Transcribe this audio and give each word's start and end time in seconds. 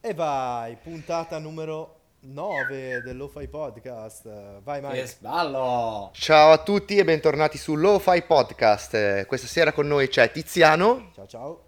E 0.00 0.12
vai, 0.14 0.76
puntata 0.76 1.38
numero 1.38 2.00
9 2.20 3.00
del 3.00 3.16
Lo-Fi 3.16 3.48
Podcast. 3.48 4.60
Vai 4.60 4.82
Mike. 4.82 5.00
Che 5.00 5.06
sballo! 5.06 6.10
Ciao 6.12 6.50
a 6.52 6.58
tutti 6.58 6.96
e 6.96 7.04
bentornati 7.04 7.56
su 7.56 7.74
Lo-Fi 7.74 8.24
Podcast. 8.24 9.24
Questa 9.24 9.46
sera 9.46 9.72
con 9.72 9.86
noi 9.86 10.08
c'è 10.08 10.30
Tiziano, 10.30 11.12
Ciao 11.14 11.26
ciao. 11.26 11.62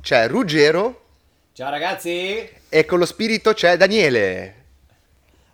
c'è 0.00 0.28
Ruggero 0.28 1.00
Ciao 1.52 1.68
ragazzi! 1.70 2.48
e 2.68 2.84
con 2.84 3.00
lo 3.00 3.06
spirito 3.06 3.52
c'è 3.54 3.76
Daniele. 3.76 4.64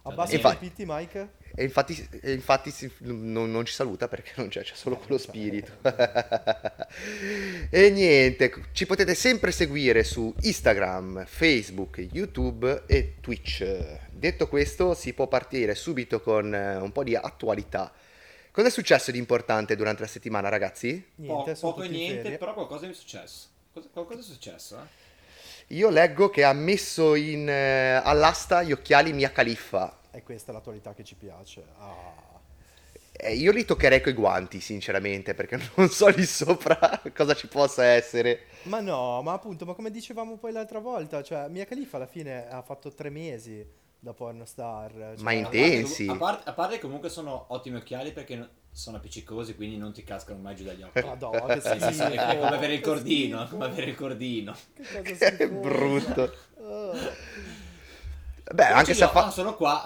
Abbassa 0.03 0.35
i 0.35 0.85
Mike. 0.87 1.29
E 1.55 1.65
infatti, 1.65 2.09
e 2.23 2.33
infatti 2.33 2.71
si- 2.71 2.91
non, 3.01 3.51
non 3.51 3.65
ci 3.67 3.75
saluta 3.75 4.09
perché 4.09 4.33
non 4.37 4.49
c'è, 4.49 4.63
c'è 4.63 4.75
solo 4.75 4.97
con 4.97 5.07
lo 5.09 5.19
spirito. 5.19 5.71
e 7.71 7.91
niente, 7.91 8.53
ci 8.73 8.87
potete 8.87 9.15
sempre 9.15 9.53
seguire 9.53 10.05
su 10.05 10.35
Instagram, 10.41 11.25
Facebook, 11.27 12.07
YouTube 12.13 12.85
e 12.87 13.15
Twitch. 13.21 13.65
Detto 14.11 14.49
questo, 14.49 14.95
si 14.95 15.13
può 15.13 15.27
partire 15.27 15.75
subito 15.75 16.21
con 16.21 16.55
eh, 16.55 16.77
un 16.77 16.93
po' 16.93 17.05
di 17.05 17.15
attualità. 17.17 17.93
Cosa 18.51 18.69
è 18.69 18.71
successo 18.71 19.11
di 19.11 19.19
importante 19.19 19.77
durante 19.77 20.03
la 20.03 20.09
settimana, 20.09 20.49
ragazzi? 20.49 21.05
Niente, 21.17 21.53
Po- 21.53 21.59
poco 21.61 21.83
e 21.83 21.89
niente, 21.89 22.23
ferie. 22.23 22.39
però 22.39 22.55
qualcosa 22.55 22.89
è 22.89 22.93
successo. 22.93 23.47
Cosa- 23.73 23.89
qualcosa 23.93 24.21
è 24.21 24.23
successo, 24.23 24.77
eh? 24.77 25.01
Io 25.75 25.89
leggo 25.89 26.29
che 26.29 26.45
ha 26.45 26.53
messo 26.53 27.15
in, 27.15 27.49
eh, 27.49 27.95
all'asta 28.05 28.63
gli 28.63 28.73
occhiali 28.73 29.13
Mia 29.15 29.33
Khalifa. 29.33 29.99
E 30.13 30.23
questa 30.23 30.51
è 30.51 30.55
l'attualità 30.55 30.93
che 30.95 31.05
ci 31.05 31.15
piace. 31.15 31.65
Ah. 31.79 32.41
Eh, 33.15 33.35
io 33.35 33.53
li 33.53 33.65
toccherei 33.65 34.01
coi 34.01 34.13
guanti, 34.13 34.61
sinceramente, 34.61 35.35
perché 35.35 35.59
non 35.77 35.89
so 35.89 36.09
lì 36.09 36.25
sopra 36.25 37.01
cosa 37.15 37.35
ci 37.35 37.47
possa 37.47 37.85
essere. 37.85 38.47
Ma 38.65 38.81
no, 38.81 39.23
ma 39.23 39.33
appunto, 39.33 39.65
ma 39.65 39.75
come 39.75 39.91
dicevamo 39.91 40.37
poi 40.37 40.53
l'altra 40.53 40.79
volta, 40.81 41.23
cioè 41.23 41.49
Mia 41.49 41.65
Khalifa 41.65 41.97
alla 41.97 42.07
fine 42.07 42.49
ha 42.49 42.63
fatto 42.63 42.93
tre 42.93 43.11
mesi 43.11 43.65
da 43.99 44.13
pornostar. 44.13 44.91
Cioè, 44.93 45.23
Ma 45.23 45.33
Intensi. 45.33 46.07
A 46.09 46.17
parte, 46.17 46.51
a 46.51 46.53
parte 46.53 46.79
comunque 46.79 47.09
sono 47.09 47.47
ottimi 47.49 47.77
occhiali 47.77 48.13
perché 48.13 48.35
no- 48.37 48.49
sono 48.71 48.97
appiccicosi, 48.97 49.55
quindi 49.55 49.77
non 49.77 49.93
ti 49.93 50.03
cascano 50.03 50.41
mai 50.41 50.57
giù 50.57 50.65
dagli 50.65 50.83
occhi. 50.83 51.03
Madonna, 51.05 51.41
che 51.41 51.47
Nel 51.47 51.63
senso, 51.63 52.05
schifo. 52.05 52.21
è 52.21 52.39
come 52.39 52.57
avere 52.57 52.75
il 52.75 52.81
cordino, 52.81 53.39
schifo. 53.41 53.53
come 53.53 53.65
avere 53.67 53.87
il 53.91 53.95
cordino. 53.95 54.57
Che 54.75 55.03
cosa 55.13 55.31
Che 55.37 55.49
brutto. 55.49 56.35
Beh, 58.53 58.65
anche 58.67 58.95
se, 58.95 59.09
fa- 59.09 59.27
ah, 59.27 59.31
sono 59.31 59.57
qua. 59.57 59.83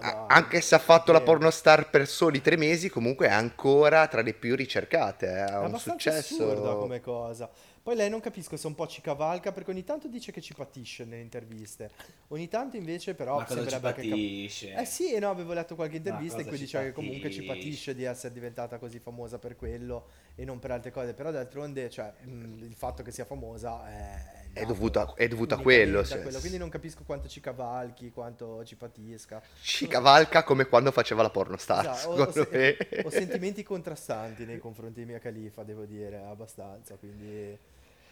a- 0.00 0.26
anche 0.28 0.60
se 0.60 0.74
ha 0.74 0.78
fatto 0.78 1.12
la 1.12 1.20
pornostar 1.20 1.90
per 1.90 2.06
soli 2.08 2.40
tre 2.40 2.56
mesi, 2.56 2.88
comunque 2.88 3.26
è 3.28 3.32
ancora 3.32 4.06
tra 4.08 4.22
le 4.22 4.34
più 4.34 4.54
ricercate. 4.56 5.26
eh, 5.26 5.44
È 5.46 5.50
Ha 5.52 5.58
un 5.60 5.64
abbastanza 5.66 6.10
assurda 6.16 6.74
successo. 6.74 6.76
come 6.76 7.00
cosa. 7.00 7.50
Poi 7.82 7.96
lei 7.96 8.10
non 8.10 8.20
capisco 8.20 8.56
se 8.56 8.66
un 8.66 8.74
po' 8.74 8.86
ci 8.86 9.00
cavalca 9.00 9.52
perché 9.52 9.70
ogni 9.70 9.84
tanto 9.84 10.08
dice 10.08 10.30
che 10.32 10.40
ci 10.40 10.54
patisce 10.54 11.04
nelle 11.04 11.22
interviste. 11.22 11.90
Ogni 12.28 12.48
tanto 12.48 12.76
invece 12.76 13.14
però 13.14 13.38
Ma 13.38 13.44
cosa 13.44 13.66
ci 13.66 13.80
che 13.92 14.06
cap- 14.06 14.18
patisce? 14.20 14.74
Eh 14.74 14.84
sì, 14.84 15.18
no, 15.18 15.30
avevo 15.30 15.52
letto 15.54 15.74
qualche 15.74 15.96
intervista 15.96 16.40
in 16.42 16.46
cui 16.46 16.58
diceva 16.58 16.84
che 16.84 16.92
comunque 16.92 17.30
ci 17.30 17.42
patisce? 17.42 17.44
patisce 17.44 17.94
di 17.94 18.04
essere 18.04 18.32
diventata 18.34 18.78
così 18.78 18.98
famosa 18.98 19.38
per 19.38 19.56
quello 19.56 20.08
e 20.34 20.44
non 20.44 20.58
per 20.58 20.70
altre 20.72 20.90
cose, 20.90 21.14
però 21.14 21.30
d'altronde, 21.30 21.88
cioè, 21.90 22.12
mh, 22.20 22.62
il 22.64 22.74
fatto 22.74 23.02
che 23.02 23.10
sia 23.10 23.24
famosa 23.24 23.88
è 23.88 24.37
È 24.58 24.66
dovuto 24.66 25.00
a- 25.00 25.12
è 25.16 25.28
dovuto 25.28 25.54
a 25.54 25.58
quello, 25.58 26.04
se- 26.04 26.20
quello, 26.22 26.38
Quindi 26.40 26.58
non 26.58 26.68
capisco 26.68 27.02
quanto 27.04 27.28
ci 27.28 27.40
cavalchi, 27.40 28.10
quanto 28.10 28.64
ci 28.64 28.76
patisca. 28.76 29.40
Ci 29.60 29.86
cavalca 29.86 30.42
come 30.44 30.66
quando 30.66 30.90
faceva 30.92 31.22
la 31.22 31.30
pornostar, 31.30 31.90
Esatto, 31.90 32.08
ho, 32.10 32.22
ho 32.22 32.32
se- 32.32 33.02
ho 33.04 33.10
sentimenti 33.10 33.62
contrastanti 33.62 34.44
nei 34.44 34.58
confronti 34.58 35.00
di 35.00 35.06
Mia 35.06 35.18
Khalifa, 35.18 35.62
devo 35.62 35.84
dire, 35.84 36.18
abbastanza, 36.28 36.96
quindi... 36.96 37.56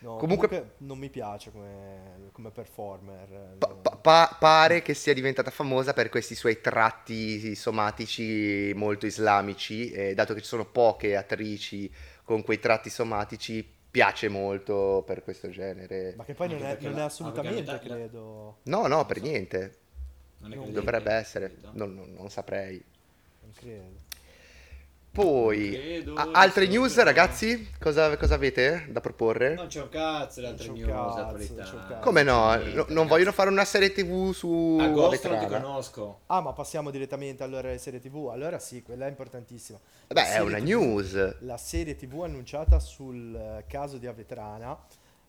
no, 0.01 0.17
Comunque- 0.17 0.49
comunque 0.49 0.75
non 0.79 0.99
mi 0.99 1.09
piace 1.09 1.51
come, 1.51 2.29
come 2.33 2.51
performer. 2.51 3.57
Pa- 3.59 3.69
pa- 3.69 3.97
pa- 3.97 4.37
pare 4.39 4.83
che 4.83 4.95
sia 4.95 5.15
diventata 5.15 5.51
famosa 5.51 5.93
per 5.95 6.09
questi 6.11 6.35
suoi 6.35 6.61
tratti 6.61 7.55
somatici 7.55 8.73
molto 8.75 9.07
islamici, 9.07 9.91
e 9.91 10.15
dato 10.15 10.35
che 10.35 10.41
ci 10.41 10.47
sono 10.47 10.65
poche 10.67 11.17
attrici 11.17 11.91
con 12.25 12.43
quei 12.43 12.59
tratti 12.59 12.91
somatici, 12.91 13.75
piace 13.97 14.29
molto 14.29 15.03
per 15.07 15.23
questo 15.23 15.49
genere. 15.49 16.13
Ma 16.19 16.25
che 16.25 16.35
poi 16.35 16.51
non 16.51 16.63
è, 16.63 16.77
non 16.83 16.99
è 16.99 17.01
assolutamente, 17.03 17.73
la- 17.73 17.79
credo... 17.79 18.59
No, 18.65 18.87
no, 18.89 19.07
per 19.07 19.23
niente. 19.23 19.77
Non 20.41 20.53
è 20.53 20.57
Dovrebbe 20.71 21.13
essere, 21.13 21.57
non, 21.73 21.95
non- 21.95 22.13
non 22.15 22.29
saprei. 22.29 22.85
Non 23.41 23.53
credo. 23.55 24.05
Poi, 25.17 26.05
a- 26.15 26.29
altre 26.33 26.67
news, 26.67 26.95
ragazzi? 27.03 27.71
Cosa, 27.81 28.15
cosa 28.19 28.35
avete 28.35 28.85
da 28.91 29.01
proporre? 29.01 29.55
Non 29.55 29.67
c'è 29.69 29.81
un 29.81 29.89
cazzo 29.89 30.43
le 30.43 30.49
altre 30.49 30.69
news, 30.69 30.87
cazzo, 31.15 31.77
cazzo. 31.89 32.01
Come 32.03 32.23
no? 32.23 32.49
Niente, 32.51 32.65
No- 32.69 32.75
non 32.75 32.87
ragazzi. 32.87 33.09
vogliono 33.09 33.33
fare 33.33 33.49
una 33.49 33.65
serie 33.65 33.93
tv 33.93 34.33
su 34.33 34.77
Agosto 34.79 35.29
non 35.31 35.39
ti 35.39 35.47
conosco. 35.47 36.21
Ah, 36.27 36.43
ma 36.43 36.53
passiamo 36.53 36.91
direttamente 36.91 37.43
allora 37.43 37.69
alle 37.69 37.79
serie 37.79 37.99
TV. 37.99 38.29
Allora 38.31 38.59
sì, 38.59 38.83
quella 38.83 39.07
è 39.07 39.09
importantissima. 39.09 39.79
La 40.09 40.21
Beh, 40.23 40.33
è 40.33 40.39
una 40.41 40.59
TV 40.59 40.65
news. 40.65 41.37
La 41.41 41.57
serie 41.57 41.97
TV 41.97 42.23
annunciata 42.23 42.79
sul 42.79 43.35
eh, 43.35 43.65
caso 43.67 43.97
di 43.97 44.07
Avetrana, 44.07 44.79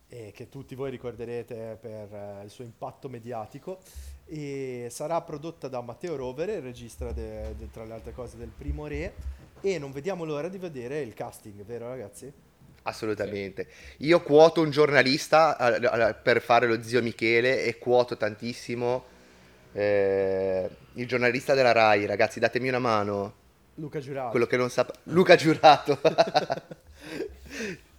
e 0.09 0.31
che 0.35 0.49
tutti 0.49 0.75
voi 0.75 0.91
ricorderete 0.91 1.77
per 1.79 2.13
eh, 2.13 2.43
il 2.43 2.49
suo 2.49 2.65
impatto 2.65 3.07
mediatico, 3.07 3.79
e 4.25 4.87
sarà 4.91 5.21
prodotta 5.21 5.69
da 5.69 5.79
Matteo 5.79 6.17
Rovere, 6.17 6.55
il 6.55 6.61
regista 6.61 7.09
de- 7.13 7.55
de- 7.57 7.71
tra 7.71 7.85
le 7.85 7.93
altre 7.93 8.11
cose 8.11 8.35
del 8.35 8.49
Primo 8.49 8.85
Re, 8.85 9.13
e 9.61 9.79
non 9.79 9.91
vediamo 9.91 10.23
l'ora 10.23 10.49
di 10.49 10.57
vedere 10.57 11.01
il 11.01 11.13
casting, 11.13 11.63
vero 11.63 11.87
ragazzi? 11.89 12.31
Assolutamente. 12.83 13.67
Io 13.97 14.21
quoto 14.21 14.61
un 14.61 14.69
giornalista 14.69 15.57
eh, 15.77 16.09
eh, 16.09 16.13
per 16.13 16.41
fare 16.41 16.67
lo 16.67 16.81
zio 16.81 17.01
Michele 17.01 17.63
e 17.63 17.77
quoto 17.77 18.15
tantissimo 18.15 19.03
eh, 19.73 20.69
il 20.93 21.07
giornalista 21.07 21.53
della 21.53 21.73
Rai. 21.73 22.05
Ragazzi, 22.05 22.39
datemi 22.39 22.69
una 22.69 22.79
mano. 22.79 23.33
Luca 23.75 23.99
Giurato. 23.99 24.29
Quello 24.31 24.47
che 24.47 24.57
non 24.57 24.69
sa... 24.69 24.87
Luca 25.03 25.35
Giurato. 25.35 25.99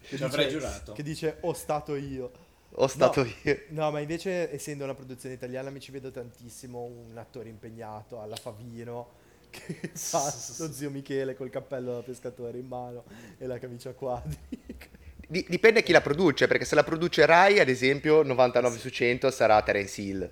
che 0.00 0.16
Ci 0.16 0.24
avrei 0.24 0.48
giurato. 0.48 0.92
Che 0.92 1.02
dice, 1.02 1.36
ho 1.40 1.52
stato 1.52 1.94
io. 1.94 2.30
Ho 2.72 2.86
stato 2.86 3.22
No. 3.22 3.30
io. 3.42 3.60
No, 3.68 3.90
ma 3.90 4.00
invece, 4.00 4.52
essendo 4.52 4.84
una 4.84 4.94
produzione 4.94 5.34
italiana, 5.34 5.70
mi 5.70 5.80
ci 5.80 5.90
vedo 5.90 6.10
tantissimo 6.10 6.82
un 6.82 7.16
attore 7.16 7.48
impegnato 7.48 8.20
alla 8.20 8.36
Favino 8.36 9.17
che 9.50 9.90
fa 9.94 10.32
lo 10.58 10.70
zio 10.72 10.90
Michele 10.90 11.34
col 11.36 11.50
cappello 11.50 11.94
da 11.94 12.02
pescatore 12.02 12.58
in 12.58 12.66
mano 12.66 13.04
e 13.38 13.46
la 13.46 13.58
camicia 13.58 13.92
quadri. 13.92 14.36
Di- 15.30 15.44
dipende 15.46 15.82
chi 15.82 15.92
la 15.92 16.00
produce, 16.00 16.46
perché 16.46 16.64
se 16.64 16.74
la 16.74 16.82
produce 16.84 17.26
Rai, 17.26 17.60
ad 17.60 17.68
esempio, 17.68 18.22
99 18.22 18.78
su 18.78 18.88
100 18.88 19.30
sarà 19.30 19.60
Terence 19.62 20.00
Hill. 20.00 20.30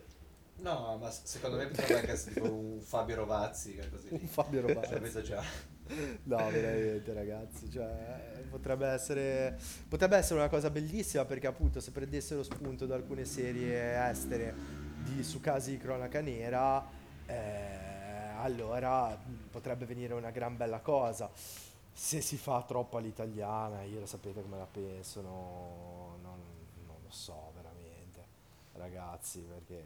No, 0.58 0.96
ma 0.98 1.10
secondo 1.10 1.58
me 1.58 1.66
potrebbe 1.66 1.98
anche 1.98 2.12
essere 2.12 2.32
tipo 2.34 2.50
un 2.50 2.80
Fabio 2.80 3.16
Rovazzi, 3.16 3.78
così. 3.90 4.06
un 4.10 4.26
Fabio 4.26 4.66
Cioè, 4.66 4.74
Rovazzi. 4.74 5.22
già. 5.22 5.42
No, 6.24 6.50
veramente, 6.50 7.12
ragazzi. 7.12 7.70
Cioè, 7.70 8.42
potrebbe 8.50 8.88
essere, 8.88 9.56
potrebbe 9.86 10.16
essere 10.16 10.40
una 10.40 10.48
cosa 10.48 10.70
bellissima 10.70 11.24
perché, 11.26 11.46
appunto, 11.46 11.78
se 11.78 11.90
prendessero 11.92 12.42
spunto 12.42 12.86
da 12.86 12.94
alcune 12.96 13.24
serie 13.24 14.08
estere 14.08 14.54
di- 15.04 15.22
su 15.22 15.40
casi 15.40 15.72
di 15.72 15.78
cronaca 15.78 16.20
nera, 16.20 16.84
eh, 17.26 17.85
allora 18.46 19.08
mh, 19.10 19.48
potrebbe 19.50 19.84
venire 19.84 20.14
una 20.14 20.30
gran 20.30 20.56
bella 20.56 20.80
cosa. 20.80 21.30
Se 21.92 22.20
si 22.20 22.36
fa 22.36 22.62
troppo 22.62 22.98
all'italiana, 22.98 23.82
io 23.82 24.00
lo 24.00 24.06
sapete 24.06 24.42
come 24.42 24.58
la 24.58 24.66
penso, 24.70 25.20
no- 25.22 26.18
non, 26.22 26.38
non 26.86 26.96
lo 27.02 27.10
so 27.10 27.52
veramente, 27.54 28.24
ragazzi, 28.74 29.40
perché 29.40 29.82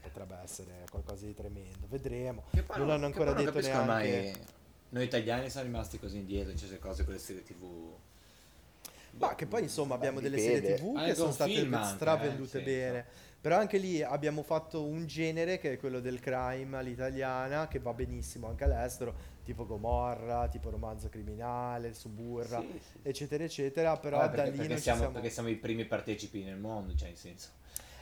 potrebbe 0.00 0.36
essere 0.42 0.86
qualcosa 0.90 1.26
di 1.26 1.34
tremendo. 1.34 1.86
Vedremo. 1.88 2.44
Poi 2.50 2.78
Non 2.78 2.90
hanno 2.90 3.06
ancora 3.06 3.32
non 3.32 3.44
detto 3.44 3.52
capisco 3.52 3.72
neanche. 3.84 3.86
mai 3.86 4.46
noi 4.92 5.04
italiani 5.04 5.48
siamo 5.50 5.66
rimasti 5.66 5.98
così 6.00 6.16
indietro 6.18 6.50
in 6.50 6.58
certe 6.58 6.78
cose 6.78 7.04
con 7.04 7.12
le 7.12 7.18
serie 7.20 7.42
tv. 7.44 7.92
Ma 9.18 9.34
che 9.34 9.46
poi 9.46 9.62
insomma 9.62 9.94
abbiamo 9.96 10.20
delle 10.20 10.38
serie 10.38 10.76
tv 10.76 11.04
che 11.04 11.14
sono 11.14 11.32
state 11.32 11.60
anche, 11.60 11.94
stravendute 11.94 12.58
eh, 12.58 12.60
sì, 12.60 12.64
bene. 12.64 13.06
Però 13.40 13.56
anche 13.56 13.78
lì 13.78 14.02
abbiamo 14.02 14.42
fatto 14.42 14.84
un 14.84 15.06
genere 15.06 15.58
che 15.58 15.72
è 15.72 15.78
quello 15.78 16.00
del 16.00 16.20
crime 16.20 16.76
all'italiana, 16.76 17.68
che 17.68 17.78
va 17.78 17.94
benissimo 17.94 18.48
anche 18.48 18.64
all'estero, 18.64 19.14
tipo 19.44 19.64
Gomorra, 19.64 20.46
tipo 20.48 20.68
Romanzo 20.68 21.08
Criminale, 21.08 21.94
Suburra, 21.94 22.60
Sì, 22.60 22.78
sì. 22.78 22.98
eccetera, 23.08 23.42
eccetera. 23.44 23.96
Però 23.96 24.18
Vabbè, 24.18 24.36
da 24.36 24.42
perché, 24.42 24.50
lì 24.50 24.56
perché 24.58 24.68
non 24.68 24.76
ci 24.76 24.82
siamo, 24.82 24.98
siamo... 24.98 25.14
perché 25.14 25.30
siamo 25.30 25.48
i 25.48 25.56
primi 25.56 25.86
partecipi 25.86 26.44
nel 26.44 26.58
mondo, 26.58 26.94
cioè 26.94 27.08
in 27.08 27.16
senso. 27.16 27.48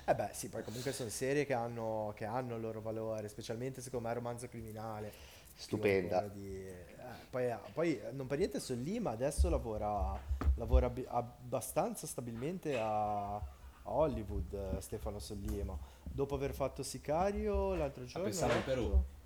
Eh 0.07 0.15
beh 0.15 0.31
sì, 0.33 0.49
poi 0.49 0.65
comunque 0.65 0.91
sono 0.93 1.09
serie 1.11 1.45
che 1.47 1.53
hanno, 1.53 2.13
che 2.17 2.25
hanno 2.25 2.57
il 2.57 2.63
loro 2.63 2.81
valore, 2.81 3.29
specialmente 3.29 3.81
secondo 3.81 4.09
me 4.09 4.15
Romanzo 4.15 4.49
Criminale. 4.49 5.13
Stupenda. 5.55 6.21
di- 6.33 6.67
eh, 6.67 6.87
poi, 7.31 7.53
poi 7.73 8.01
non 8.13 8.27
per 8.27 8.39
niente 8.39 8.59
sono 8.59 8.81
lì, 8.81 8.99
ma 9.01 9.11
adesso 9.11 9.49
lavora, 9.49 10.19
lavora 10.55 10.93
abbastanza 11.09 12.07
stabilmente 12.07 12.79
a, 12.79 13.41
a 13.89 13.93
Hollywood, 13.93 14.53
eh, 14.53 14.81
Stefano 14.81 15.19
Sollima. 15.19 15.77
Dopo 16.03 16.35
aver 16.35 16.53
fatto 16.53 16.83
Sicario, 16.83 17.75
l'altro 17.75 18.05
giorno... 18.05 18.25
pensavo 18.25 18.53
in 18.55 18.65
Perù. 18.65 19.03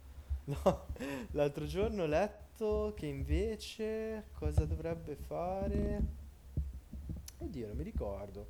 No, 0.45 0.87
l'altro 1.33 1.67
giorno 1.67 2.03
ho 2.03 2.07
letto 2.07 2.93
che 2.97 3.07
invece 3.07 4.25
cosa 4.35 4.65
dovrebbe 4.65 5.15
fare... 5.15 6.03
Oddio, 7.39 7.69
non 7.69 7.77
mi 7.77 7.85
ricordo. 7.85 8.47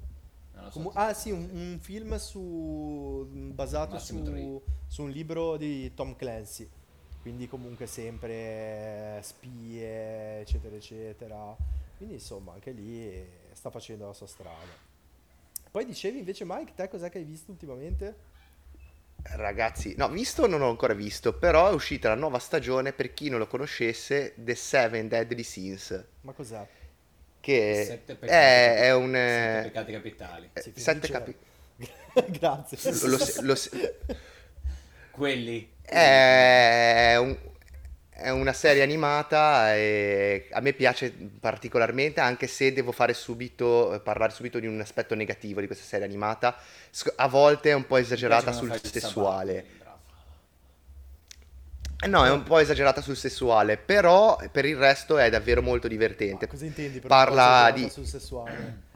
Non 0.54 0.64
so, 0.64 0.70
Comu- 0.70 0.88
tipo- 0.90 1.02
ah 1.04 1.12
sì, 1.12 1.30
un, 1.30 1.48
un 1.52 1.78
film 1.80 2.16
su 2.16 3.26
basato 3.52 3.98
su, 3.98 4.62
su 4.86 5.02
un 5.02 5.10
libro 5.10 5.58
di 5.58 5.92
Tom 5.92 6.16
Clancy, 6.16 6.66
quindi 7.20 7.46
comunque 7.46 7.86
sempre 7.86 9.20
spie, 9.22 10.40
eccetera, 10.40 10.74
eccetera. 10.76 11.54
Quindi 11.98 12.14
insomma 12.14 12.54
anche 12.54 12.70
lì 12.70 13.22
sta 13.52 13.68
facendo 13.68 14.06
la 14.06 14.14
sua 14.14 14.26
strada. 14.26 14.90
Poi 15.72 15.84
dicevi 15.84 16.18
invece 16.18 16.44
Mike, 16.46 16.74
te 16.74 16.88
cos'è 16.88 17.10
che 17.10 17.18
hai 17.18 17.24
visto 17.24 17.50
ultimamente? 17.50 18.14
Ragazzi, 19.36 19.94
no, 19.96 20.08
visto 20.08 20.46
non 20.46 20.62
ho 20.62 20.68
ancora 20.68 20.94
visto, 20.94 21.32
però 21.32 21.68
è 21.68 21.72
uscita 21.72 22.08
la 22.08 22.14
nuova 22.14 22.38
stagione, 22.38 22.92
per 22.92 23.14
chi 23.14 23.28
non 23.30 23.38
lo 23.40 23.46
conoscesse, 23.48 24.32
The 24.36 24.54
Seven 24.54 25.08
Deadly 25.08 25.42
Sins, 25.42 26.04
Ma 26.22 26.32
cos'è? 26.32 26.66
che 27.40 27.84
Sette 27.86 28.12
è, 28.12 28.16
peccati, 28.16 28.36
è 28.36 28.94
un... 28.94 29.14
sette 29.14 29.58
eh, 29.58 29.62
peccati 29.62 29.92
capitali. 29.92 30.50
eh, 30.52 30.60
Sì, 30.60 30.72
sette 30.76 31.08
capi- 31.08 31.36
Grazie. 32.28 32.78
lo- 32.92 33.06
lo- 33.08 33.18
lo- 33.40 33.56
Quelli. 35.10 35.68
È, 35.82 37.16
un- 37.20 37.36
è 38.14 38.28
una 38.28 38.52
serie 38.52 38.82
animata 38.82 39.74
e 39.74 40.48
a 40.52 40.60
me 40.60 40.74
piace 40.74 41.10
particolarmente, 41.10 42.20
anche 42.20 42.46
se 42.46 42.72
devo 42.72 42.92
fare 42.92 43.14
subito, 43.14 44.00
parlare 44.04 44.32
subito 44.32 44.58
di 44.58 44.66
un 44.66 44.80
aspetto 44.80 45.14
negativo 45.14 45.60
di 45.60 45.66
questa 45.66 45.84
serie 45.84 46.06
animata. 46.06 46.56
A 47.16 47.28
volte 47.28 47.70
è 47.70 47.72
un 47.72 47.86
po' 47.86 47.96
esagerata 47.96 48.52
sul 48.52 48.78
sessuale. 48.82 49.80
No, 52.06 52.24
è 52.24 52.30
un 52.30 52.42
po' 52.42 52.58
esagerata 52.58 53.00
sul 53.00 53.16
sessuale, 53.16 53.76
però 53.76 54.36
per 54.50 54.64
il 54.66 54.76
resto 54.76 55.18
è 55.18 55.30
davvero 55.30 55.62
molto 55.62 55.88
divertente. 55.88 56.46
Cosa 56.46 56.64
intendi 56.64 56.98
per 56.98 57.08
Parla 57.08 57.70
di 57.72 57.88
sul 57.88 58.06
sessuale? 58.06 58.90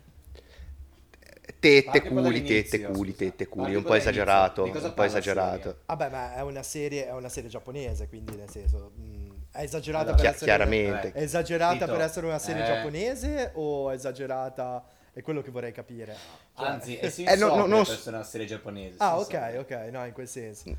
Tette, 1.59 2.03
culi, 2.03 2.43
tette, 2.43 2.83
culi, 2.83 3.15
tette, 3.15 3.47
culi, 3.47 3.75
un 3.75 3.83
po' 3.83 3.95
esagerato, 3.95 4.65
un 4.65 4.93
po' 4.95 5.03
esagerato. 5.03 5.79
Vabbè, 5.87 6.09
ma 6.11 6.35
è 6.35 6.43
una 6.43 6.63
serie, 6.63 7.07
è 7.07 7.13
una 7.13 7.29
serie 7.29 7.49
giapponese, 7.49 8.09
quindi 8.09 8.37
nel 8.37 8.51
senso 8.51 8.93
mh, 8.95 9.31
è 9.53 9.63
esagerata 9.63 10.11
Allora, 10.11 10.17
per 10.23 10.27
essere 10.31 10.45
chiaramente. 10.45 11.13
è 11.13 11.23
esagerata 11.23 11.87
per 11.87 12.01
essere 12.01 12.27
una 12.27 12.39
serie 12.39 12.63
eh. 12.63 12.67
giapponese 12.67 13.51
o 13.55 13.91
è 13.91 13.95
esagerata 13.95 14.85
è 15.13 15.23
quello 15.23 15.41
che 15.41 15.51
vorrei 15.51 15.73
capire. 15.73 16.15
Cioè- 16.57 16.67
Anzi, 16.69 16.97
è 16.97 17.09
sì 17.09 17.25
Eh, 17.25 17.37
no, 17.37 17.49
no, 17.49 17.57
no, 17.57 17.67
non 17.67 17.85
per 17.85 17.95
essere 17.95 18.17
una 18.17 18.25
serie 18.25 18.47
giapponese. 18.47 18.97
Ah, 18.99 19.19
ok, 19.19 19.57
ok, 19.61 19.71
no, 19.91 20.05
in 20.05 20.13
quel 20.13 20.29
senso. 20.29 20.77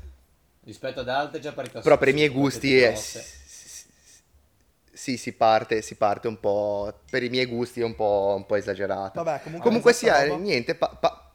Rispetto 0.62 1.00
ad 1.00 1.08
altre 1.08 1.40
già 1.40 1.52
parecchio 1.52 1.80
Però 1.80 1.98
per 1.98 2.08
i 2.08 2.12
miei 2.12 2.28
gusti 2.28 2.78
è- 2.80 2.88
grosse. 2.92 3.24
Sì, 4.98 5.16
si 5.16 5.32
parte, 5.32 5.80
si 5.80 5.94
parte 5.94 6.26
un 6.26 6.40
po', 6.40 6.92
per 7.08 7.22
i 7.22 7.28
miei 7.28 7.46
gusti 7.46 7.80
è 7.80 7.84
un 7.84 7.94
po', 7.94 8.34
un 8.36 8.44
po' 8.46 8.56
esagerata. 8.56 9.22
Vabbè, 9.22 9.42
comunque 9.42 9.64
Comunque 9.68 9.92
sia, 9.92 10.24
roba- 10.26 10.36
niente, 10.42 10.74
pa- 10.74 10.88
pa- 11.00 11.32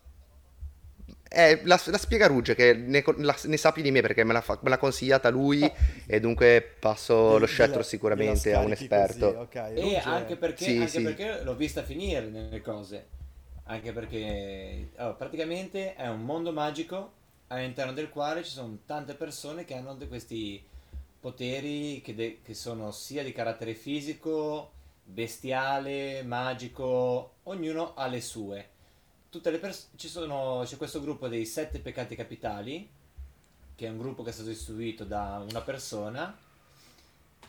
è 1.29 1.61
la, 1.63 1.81
la 1.85 1.97
spiega 1.97 2.27
Rugge 2.27 2.55
che 2.55 2.73
ne, 2.73 3.01
la- 3.17 3.35
ne 3.45 3.55
sa 3.57 3.71
più 3.71 3.81
di 3.81 3.89
me 3.89 4.01
perché 4.01 4.25
me 4.25 4.33
l'ha, 4.33 4.41
fa- 4.41 4.59
me 4.61 4.69
l'ha 4.69 4.77
consigliata 4.77 5.29
lui 5.29 5.63
e 6.05 6.19
dunque 6.19 6.75
passo 6.77 7.13
lo 7.15 7.31
Gliela- 7.35 7.45
scettro 7.45 7.83
sicuramente 7.83 8.53
a 8.53 8.59
un 8.59 8.73
esperto. 8.73 9.33
così, 9.33 9.37
ok, 9.37 9.55
E 9.77 9.97
anche 9.97 10.35
perché, 10.35 10.63
Sì, 10.65 10.75
anche 10.77 10.87
sì. 10.89 11.01
perché 11.01 11.41
l'ho 11.43 11.55
vista 11.55 11.83
finire 11.83 12.25
nelle 12.27 12.59
cose. 12.61 13.07
Anche 13.67 13.93
perché 13.93 14.89
allora, 14.97 15.13
praticamente 15.15 15.95
è 15.95 16.07
un 16.09 16.25
mondo 16.25 16.51
magico 16.51 17.13
all'interno 17.47 17.93
del 17.93 18.09
quale 18.09 18.43
ci 18.43 18.51
sono 18.51 18.79
tante 18.85 19.13
persone 19.13 19.63
che 19.63 19.73
hanno 19.73 19.95
de- 19.95 20.09
questi 20.09 20.61
poteri 21.23 22.01
che, 22.01 22.13
de- 22.13 22.39
che 22.43 22.53
sono 22.53 22.91
sia 22.91 23.23
di 23.23 23.31
carattere 23.31 23.75
fisico, 23.75 24.73
bestiale, 25.05 26.21
magico, 26.21 27.35
ognuno 27.43 27.93
ha 27.95 28.07
le 28.07 28.19
sue. 28.19 28.69
Tutte 29.29 29.49
le 29.49 29.57
pers- 29.57 29.91
ci 29.95 30.09
sono, 30.09 30.63
c'è 30.65 30.75
questo 30.75 30.99
gruppo 30.99 31.29
dei 31.29 31.45
sette 31.45 31.79
peccati 31.79 32.17
capitali, 32.17 32.89
che 33.73 33.87
è 33.87 33.89
un 33.89 33.99
gruppo 33.99 34.21
che 34.21 34.31
è 34.31 34.33
stato 34.33 34.49
istituito 34.49 35.05
da 35.05 35.41
una 35.49 35.61
persona 35.61 36.37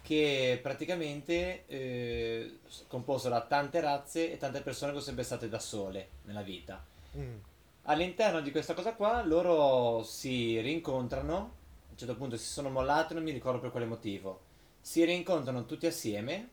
che 0.02 0.60
praticamente 0.62 1.64
eh, 1.66 2.58
composto 2.86 3.28
da 3.28 3.40
tante 3.40 3.80
razze 3.80 4.32
e 4.32 4.36
tante 4.36 4.60
persone 4.60 4.92
che 4.92 4.98
sono 4.98 5.06
sempre 5.06 5.24
state 5.24 5.48
da 5.48 5.58
sole 5.58 6.10
nella 6.26 6.42
vita. 6.42 6.80
Mm. 7.16 7.38
All'interno 7.86 8.40
di 8.40 8.52
questa 8.52 8.74
cosa 8.74 8.94
qua 8.94 9.24
loro 9.24 10.04
si 10.04 10.60
rincontrano, 10.60 11.62
un 11.94 12.00
certo 12.00 12.16
punto 12.16 12.36
si 12.36 12.46
sono 12.46 12.70
mollati, 12.70 13.14
non 13.14 13.22
mi 13.22 13.30
ricordo 13.30 13.60
per 13.60 13.70
quale 13.70 13.86
motivo, 13.86 14.42
si 14.80 15.04
rincontrano 15.04 15.64
tutti 15.64 15.86
assieme 15.86 16.50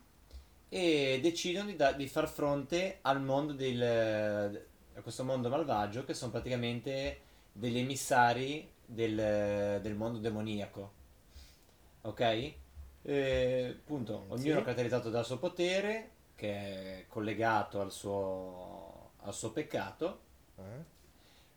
e 0.69 1.19
decidono 1.21 1.65
di, 1.69 1.75
da- 1.75 1.91
di 1.93 2.07
far 2.07 2.29
fronte 2.29 2.99
al 3.01 3.21
mondo 3.21 3.53
del, 3.53 4.65
a 4.95 5.01
questo 5.01 5.23
mondo 5.23 5.49
malvagio 5.49 6.05
che 6.05 6.13
sono 6.13 6.31
praticamente 6.31 7.21
degli 7.51 7.79
emissari 7.79 8.69
del, 8.85 9.79
del 9.81 9.95
mondo 9.95 10.19
demoniaco. 10.19 10.91
Ok? 12.01 12.53
Eh, 13.03 13.75
appunto, 13.79 14.25
Sì. 14.33 14.33
ognuno 14.33 14.59
è 14.59 14.63
caratterizzato 14.63 15.09
dal 15.09 15.25
suo 15.25 15.37
potere, 15.39 16.11
che 16.35 16.99
è 16.99 17.05
collegato 17.07 17.81
al 17.81 17.91
suo, 17.91 19.11
al 19.21 19.33
suo 19.33 19.51
peccato. 19.51 20.19
Eh? 20.57 20.99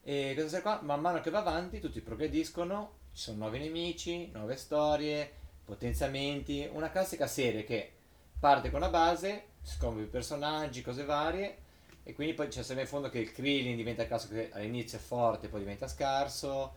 E 0.03 0.31
questa 0.33 0.49
serie 0.51 0.63
qua, 0.63 0.81
man 0.83 1.01
mano 1.01 1.21
che 1.21 1.31
va 1.31 1.39
avanti, 1.41 1.81
tutti 1.81 2.01
progrediscono, 2.01 3.03
ci 3.15 3.23
sono 3.23 3.39
nuovi 3.39 3.61
nemici, 3.61 4.29
nuove 4.33 4.57
storie, 4.57 5.31
potenziamenti, 5.65 6.69
una 6.71 6.91
classica 6.91 7.29
serie 7.29 7.65
che 7.65 7.93
parte 8.39 8.71
con 8.71 8.81
la 8.81 8.91
base, 8.91 9.45
scopre 9.63 10.03
i 10.03 10.07
personaggi, 10.07 10.83
cose 10.83 11.05
varie, 11.05 11.59
e 12.03 12.13
quindi 12.13 12.35
poi 12.35 12.49
c'è 12.49 12.63
sempre 12.63 12.83
in 12.83 12.91
fondo 12.91 13.09
che 13.09 13.21
il 13.21 13.33
Krillin 13.33 13.77
diventa 13.77 14.03
il 14.03 14.09
classico 14.09 14.35
che 14.35 14.51
all'inizio 14.53 14.99
è 14.99 15.01
forte, 15.01 15.49
poi 15.49 15.61
diventa 15.61 15.87
scarso, 15.87 16.75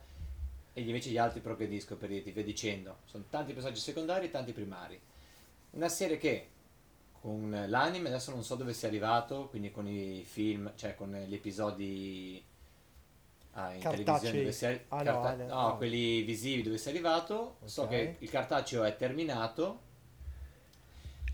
e 0.72 0.80
invece 0.80 1.10
gli 1.10 1.18
altri 1.18 1.40
progrediscono 1.40 1.98
per 1.98 2.08
dirti, 2.08 2.30
via 2.30 2.44
dicendo. 2.44 2.98
Sono 3.04 3.24
tanti 3.28 3.52
personaggi 3.52 3.80
secondari 3.80 4.26
e 4.26 4.30
tanti 4.30 4.52
primari. 4.52 4.98
Una 5.70 5.88
serie 5.88 6.18
che 6.18 6.48
con 7.20 7.64
l'anime 7.66 8.08
adesso 8.08 8.30
non 8.30 8.44
so 8.44 8.54
dove 8.54 8.72
sia 8.72 8.86
arrivato, 8.86 9.48
quindi 9.48 9.72
con 9.72 9.88
i 9.88 10.22
film, 10.24 10.72
cioè 10.76 10.94
con 10.94 11.12
gli 11.26 11.34
episodi 11.34 12.42
ah, 13.58 13.72
in 13.74 13.80
televisione 13.80 14.38
dove 14.38 14.52
sia 14.52 14.80
Ah, 14.88 14.96
no, 15.02 15.02
carta- 15.02 15.34
no, 15.34 15.46
no, 15.46 15.66
ah. 15.68 15.76
quelli 15.76 16.22
visivi 16.22 16.62
dove 16.62 16.78
sei 16.78 16.92
arrivato. 16.94 17.56
So 17.64 17.82
Ok. 17.82 17.88
che 17.88 18.16
il 18.18 18.30
cartaceo 18.30 18.84
è 18.84 18.96
terminato. 18.96 19.80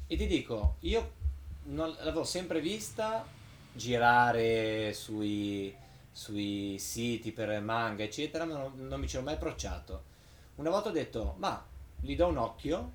E 0.07 0.17
ti 0.17 0.27
dico, 0.27 0.77
io 0.81 1.13
non, 1.65 1.91
l'avevo 1.99 2.25
sempre 2.25 2.61
vista 2.61 3.27
girare 3.73 4.93
sui, 4.93 5.75
sui 6.13 6.79
siti 6.79 7.33
per 7.33 7.61
manga, 7.61 8.05
eccetera, 8.05 8.45
ma 8.45 8.55
non, 8.57 8.73
non 8.87 9.01
mi 9.01 9.09
ci 9.09 9.17
ero 9.17 9.25
mai 9.25 9.35
approcciato. 9.35 10.05
Una 10.57 10.71
volta 10.71 10.91
ho 10.91 10.93
detto, 10.93 11.35
ma 11.39 11.65
gli 12.01 12.15
do 12.17 12.27
un 12.29 12.37
occhio 12.37 12.93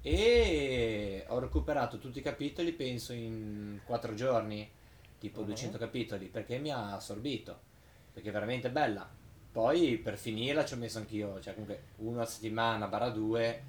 e 0.00 1.24
ho 1.28 1.38
recuperato 1.38 1.98
tutti 1.98 2.18
i 2.18 2.22
capitoli, 2.22 2.72
penso 2.72 3.12
in 3.12 3.80
quattro 3.84 4.14
giorni, 4.14 4.68
tipo 5.18 5.40
Mhm. 5.40 5.46
200 5.46 5.78
capitoli, 5.78 6.26
perché 6.26 6.58
mi 6.58 6.70
ha 6.70 6.94
assorbito, 6.96 7.60
perché 8.12 8.28
è 8.28 8.32
veramente 8.32 8.70
bella. 8.70 9.08
Poi 9.52 9.98
per 9.98 10.16
finirla 10.16 10.64
ci 10.64 10.74
ho 10.74 10.78
messo 10.78 10.98
anch'io, 10.98 11.40
cioè 11.40 11.52
comunque 11.52 11.82
una 11.96 12.24
settimana 12.24 12.86
barra 12.86 13.10
due 13.10 13.62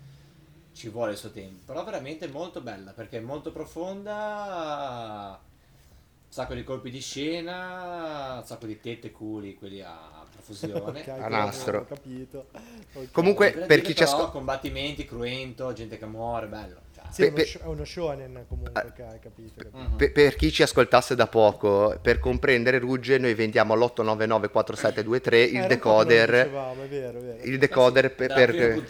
ci 0.74 0.90
vuole 0.90 1.12
il 1.12 1.18
suo 1.18 1.32
tempo, 1.32 1.62
però 1.66 1.84
veramente 1.84 2.28
molto 2.28 2.62
bella, 2.62 2.92
perché 2.92 3.18
è 3.18 3.22
molto 3.22 3.52
profonda, 3.52 5.40
un 5.40 6.32
sacco 6.32 6.54
di 6.54 6.64
colpi 6.64 6.90
di 6.90 7.02
scena, 7.02 8.38
un 8.40 8.46
sacco 8.46 8.66
di 8.66 8.80
tette 8.80 9.08
e 9.08 9.12
culi, 9.12 9.56
quelli 9.56 9.82
a 9.82 10.26
profusione. 10.32 11.02
Ok, 11.04 11.08
A 11.08 11.28
nastro. 11.28 11.80
Ho 11.80 11.86
capito. 11.86 12.48
Ok. 12.94 13.12
Comunque, 13.12 13.52
Per 13.52 13.82
chi 13.82 13.96
ci 13.96 14.04
ascolta... 14.04 14.32
combattimenti, 14.32 15.06
cruento, 15.06 15.72
gente 15.74 15.98
che 15.98 16.06
muore, 16.06 16.48
bello. 16.48 16.82
Sì, 17.12 17.22
è 17.24 17.26
uno, 17.28 17.36
Pe- 17.36 17.46
sh- 17.46 17.60
è 17.62 17.66
uno 17.66 17.86
shonen 17.86 18.46
comunque, 18.48 18.72
Ah. 18.82 18.92
capito, 19.20 19.54
capito. 19.56 19.78
mhm. 19.78 19.96
Per, 19.98 20.12
per 20.12 20.36
chi 20.36 20.52
ci 20.52 20.64
ascoltasse 20.64 21.16
da 21.16 21.28
poco, 21.28 21.98
per 22.02 22.20
comprendere 22.20 22.80
Rugge, 22.80 23.18
noi 23.20 23.34
vendiamo 23.36 23.74
all'8994723 23.74 25.34
il 25.36 25.58
Eh, 25.64 25.68
decoder, 25.68 26.30
dicevamo, 26.32 26.84
è 26.84 26.88
vero, 26.88 27.20
è 27.20 27.22
vero. 27.22 27.44
il 27.44 27.58
decoder 27.60 28.12
per, 28.16 28.34
per, 28.34 28.84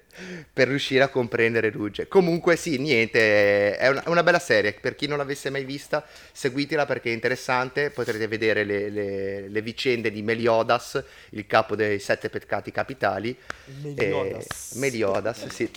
per 0.53 0.67
riuscire 0.67 1.03
a 1.03 1.09
comprendere 1.09 1.69
Rugge. 1.69 2.07
Comunque 2.07 2.55
sì, 2.55 2.77
niente, 2.77 3.77
è 3.77 3.87
una, 3.87 4.03
una 4.07 4.23
bella 4.23 4.39
serie, 4.39 4.73
per 4.73 4.95
chi 4.95 5.07
non 5.07 5.17
l'avesse 5.17 5.49
mai 5.49 5.63
vista, 5.63 6.05
seguitela 6.31 6.85
perché 6.85 7.09
è 7.09 7.13
interessante, 7.13 7.89
potrete 7.91 8.27
vedere 8.27 8.63
le, 8.63 8.89
le- 8.89 9.47
le 9.47 9.61
vicende 9.61 10.11
di 10.11 10.21
Meliodas, 10.21 11.01
il 11.31 11.45
capo 11.47 11.75
dei 11.75 11.99
sette 11.99 12.29
peccati 12.29 12.71
capitali. 12.71 13.37
Meliodas. 13.81 14.73
Eh, 14.75 14.79
Meliodas, 14.79 15.47
sì. 15.47 15.69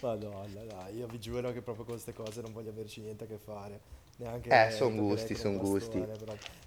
Madonna, 0.00 0.62
dai, 0.64 0.96
io 0.96 1.06
vi 1.06 1.18
giuro 1.18 1.52
che 1.52 1.60
proprio 1.62 1.84
con 1.84 1.94
queste 1.94 2.12
cose 2.12 2.40
non 2.40 2.52
voglio 2.52 2.70
averci 2.70 3.00
niente 3.00 3.24
a 3.24 3.26
che 3.26 3.38
fare. 3.38 3.80
Neanche 4.16 4.48
Eh, 4.50 4.70
son 4.70 4.96
toccherei 4.96 4.96
gusti, 4.96 5.34
con 5.34 5.42
son 5.42 5.52
un 5.52 5.58
gusti. 5.58 5.98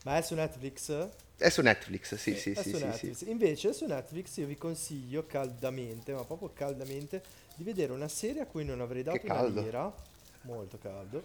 Ma 0.04 0.18
è 0.18 0.22
su 0.22 0.36
Netflix? 0.36 1.10
È 1.36 1.50
su 1.50 1.62
Netflix, 1.62 2.16
sì, 2.16 2.36
sì, 2.36 2.52
È 2.52 2.62
sì, 2.62 2.70
su 2.70 2.78
sì, 2.78 2.84
Netflix. 2.86 3.16
sì. 3.18 3.30
Invece 3.32 3.74
su 3.74 3.86
Netflix 3.86 4.38
io 4.38 4.46
vi 4.46 4.58
consiglio 4.58 5.26
caldamente, 5.26 6.14
ma 6.14 6.24
proprio 6.24 6.52
caldamente, 6.54 7.24
di 7.56 7.64
vedere 7.64 7.92
una 7.94 8.08
serie 8.08 8.42
a 8.42 8.46
cui 8.46 8.64
non 8.66 8.82
avrei 8.82 9.04
dato 9.04 9.18
Che 9.18 9.26
una 9.26 9.44
lira, 9.46 9.94
molto 10.42 10.78
caldo, 10.78 11.24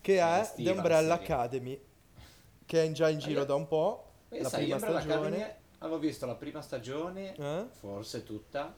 che 0.00 0.20
È 0.20 0.40
estiva 0.40 0.54
The 0.54 0.70
la 0.70 0.76
Umbrella. 0.76 1.14
Academy, 1.14 1.80
che 2.64 2.84
è 2.84 2.92
già 2.92 3.08
in 3.08 3.18
giro 3.18 3.40
io- 3.40 3.46
da 3.46 3.54
un 3.54 3.66
po', 3.66 4.04
la 4.28 4.48
sai, 4.48 4.62
prima 4.64 4.78
stagione. 4.78 5.26
Academy 5.26 5.54
avevo 5.78 5.98
visto 5.98 6.26
la 6.26 6.34
prima 6.34 6.60
stagione, 6.62 7.34
Eh? 7.36 7.64
forse 7.80 8.22
tutta, 8.24 8.74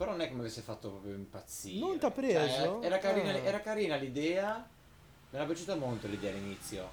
però 0.00 0.12
non 0.12 0.22
è 0.22 0.28
che 0.28 0.32
mi 0.32 0.40
avesse 0.40 0.62
fatto 0.62 0.88
proprio 0.88 1.12
impazzire. 1.12 1.78
Non 1.78 1.98
t'ha 1.98 2.10
Cioè, 2.10 2.14
preso? 2.14 2.80
era, 2.80 2.96
carina, 2.96 3.32
Ah. 3.32 3.36
era 3.36 3.60
carina 3.60 3.96
l'idea, 3.96 4.66
mi 5.28 5.36
era 5.36 5.44
piaciuta 5.44 5.74
molto 5.74 6.06
l'idea 6.06 6.30
all'inizio. 6.30 6.88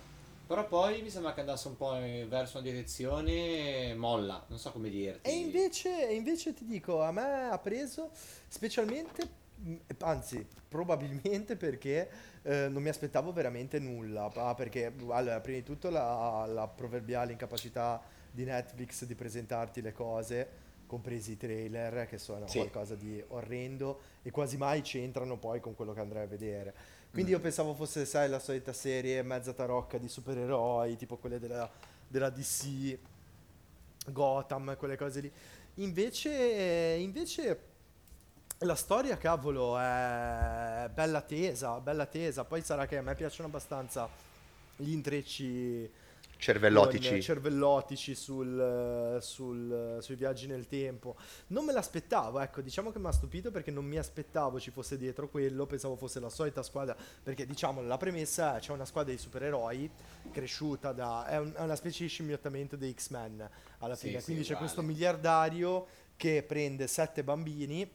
Però 0.46 0.68
poi 0.68 1.02
mi 1.02 1.10
sembra 1.10 1.34
che 1.34 1.40
andasse 1.40 1.70
un 1.70 1.78
po' 1.78 1.92
verso 2.28 2.58
una 2.58 2.68
direzione 2.68 3.94
molla, 3.96 4.44
non 4.50 4.60
so 4.60 4.74
come 4.74 4.90
dirti. 4.90 5.30
E 5.30 5.36
invece, 5.38 5.90
invece 6.12 6.54
ti 6.54 6.66
dico, 6.66 7.02
a 7.02 7.14
me 7.14 7.48
ha 7.50 7.58
preso 7.60 8.10
specialmente, 8.50 9.26
mh, 9.56 9.76
anzi, 10.00 10.46
probabilmente 10.68 11.56
perché 11.56 12.10
eh, 12.44 12.68
non 12.68 12.82
mi 12.84 12.90
aspettavo 12.90 13.32
veramente 13.32 13.80
nulla. 13.80 14.30
Ah, 14.36 14.54
perché, 14.54 14.92
allora, 15.08 15.40
prima 15.40 15.60
di 15.60 15.64
tutto 15.64 15.90
la, 15.90 16.46
la 16.46 16.68
proverbiale 16.68 17.32
incapacità 17.32 18.02
di 18.30 18.44
Netflix 18.44 19.06
di 19.06 19.16
presentarti 19.16 19.82
le 19.82 19.94
cose, 19.94 20.66
compresi 20.88 21.34
i 21.34 21.38
trailer, 21.38 22.08
che 22.08 22.18
sono 22.18 22.48
Sì. 22.48 22.58
qualcosa 22.58 22.96
di 22.96 23.24
orrendo 23.28 24.00
e 24.24 24.32
quasi 24.32 24.58
mai 24.58 24.82
c'entrano 24.82 25.38
poi 25.38 25.60
con 25.60 25.76
quello 25.76 25.94
che 25.94 26.00
andrai 26.00 26.24
a 26.24 26.28
vedere. 26.28 26.74
Quindi 27.12 27.32
Mm. 27.32 27.36
io 27.36 27.40
pensavo 27.42 27.74
fosse, 27.76 28.06
sai, 28.06 28.30
la 28.30 28.40
solita 28.40 28.74
serie 28.74 29.22
mezza 29.22 29.54
tarocca 29.54 29.98
di 29.98 30.08
supereroi, 30.08 30.96
tipo 30.98 31.18
quelle 31.18 31.40
della, 31.40 31.70
della 32.08 32.30
DC, 32.30 32.98
Gotham, 34.08 34.76
quelle 34.78 34.96
cose 34.98 35.20
lì. 35.22 35.32
Invece, 35.76 36.32
invece 37.00 37.62
la 38.60 38.76
storia, 38.76 39.18
cavolo, 39.18 39.78
è 39.78 40.90
bella 40.94 41.22
tesa, 41.22 41.80
bella 41.80 42.06
tesa. 42.06 42.44
Poi 42.44 42.62
sarà 42.62 42.86
che 42.88 42.98
a 42.98 43.02
me 43.02 43.14
piacciono 43.16 43.48
abbastanza 43.48 44.10
gli 44.76 44.92
intrecci 44.92 45.90
Cervellotici. 46.38 47.10
con 47.10 47.22
cervellotici 47.22 48.16
sul, 48.16 49.18
sul- 49.22 49.98
sui 50.02 50.16
viaggi 50.16 50.48
nel 50.48 50.68
tempo. 50.68 51.16
Non 51.48 51.66
me 51.66 51.74
l'aspettavo, 51.74 52.40
ecco, 52.40 52.62
diciamo 52.62 52.92
che 52.92 53.00
mi 53.00 53.08
ha 53.08 53.12
stupito 53.12 53.52
perché 53.52 53.72
non 53.72 53.86
mi 53.86 53.98
aspettavo 53.98 54.60
ci 54.60 54.72
fosse 54.72 54.98
dietro 54.98 55.30
quello, 55.30 55.66
pensavo 55.66 55.96
fosse 55.96 56.20
la 56.20 56.30
solita 56.30 56.62
squadra, 56.64 56.96
perché 57.24 57.46
diciamo 57.46 57.82
la 57.82 57.98
premessa 57.98 58.58
è 58.58 58.60
c'è 58.60 58.72
una 58.72 58.86
squadra 58.86 59.12
di 59.14 59.20
supereroi 59.20 59.90
cresciuta 60.32 60.92
da... 60.92 61.26
è, 61.28 61.38
un- 61.40 61.54
è 61.56 61.62
una 61.62 61.76
specie 61.76 62.04
di 62.04 62.10
scimmiottamento 62.10 62.76
dei 62.76 62.94
X-Men 62.94 63.50
alla 63.80 63.96
Sì, 63.96 64.08
fine, 64.08 64.20
sì, 64.20 64.26
quindi 64.26 64.44
c'è 64.44 64.54
uguale. 64.54 64.66
questo 64.74 64.82
miliardario 64.84 65.88
che 66.16 66.44
prende 66.44 66.88
sette 66.88 67.24
bambini 67.24 67.90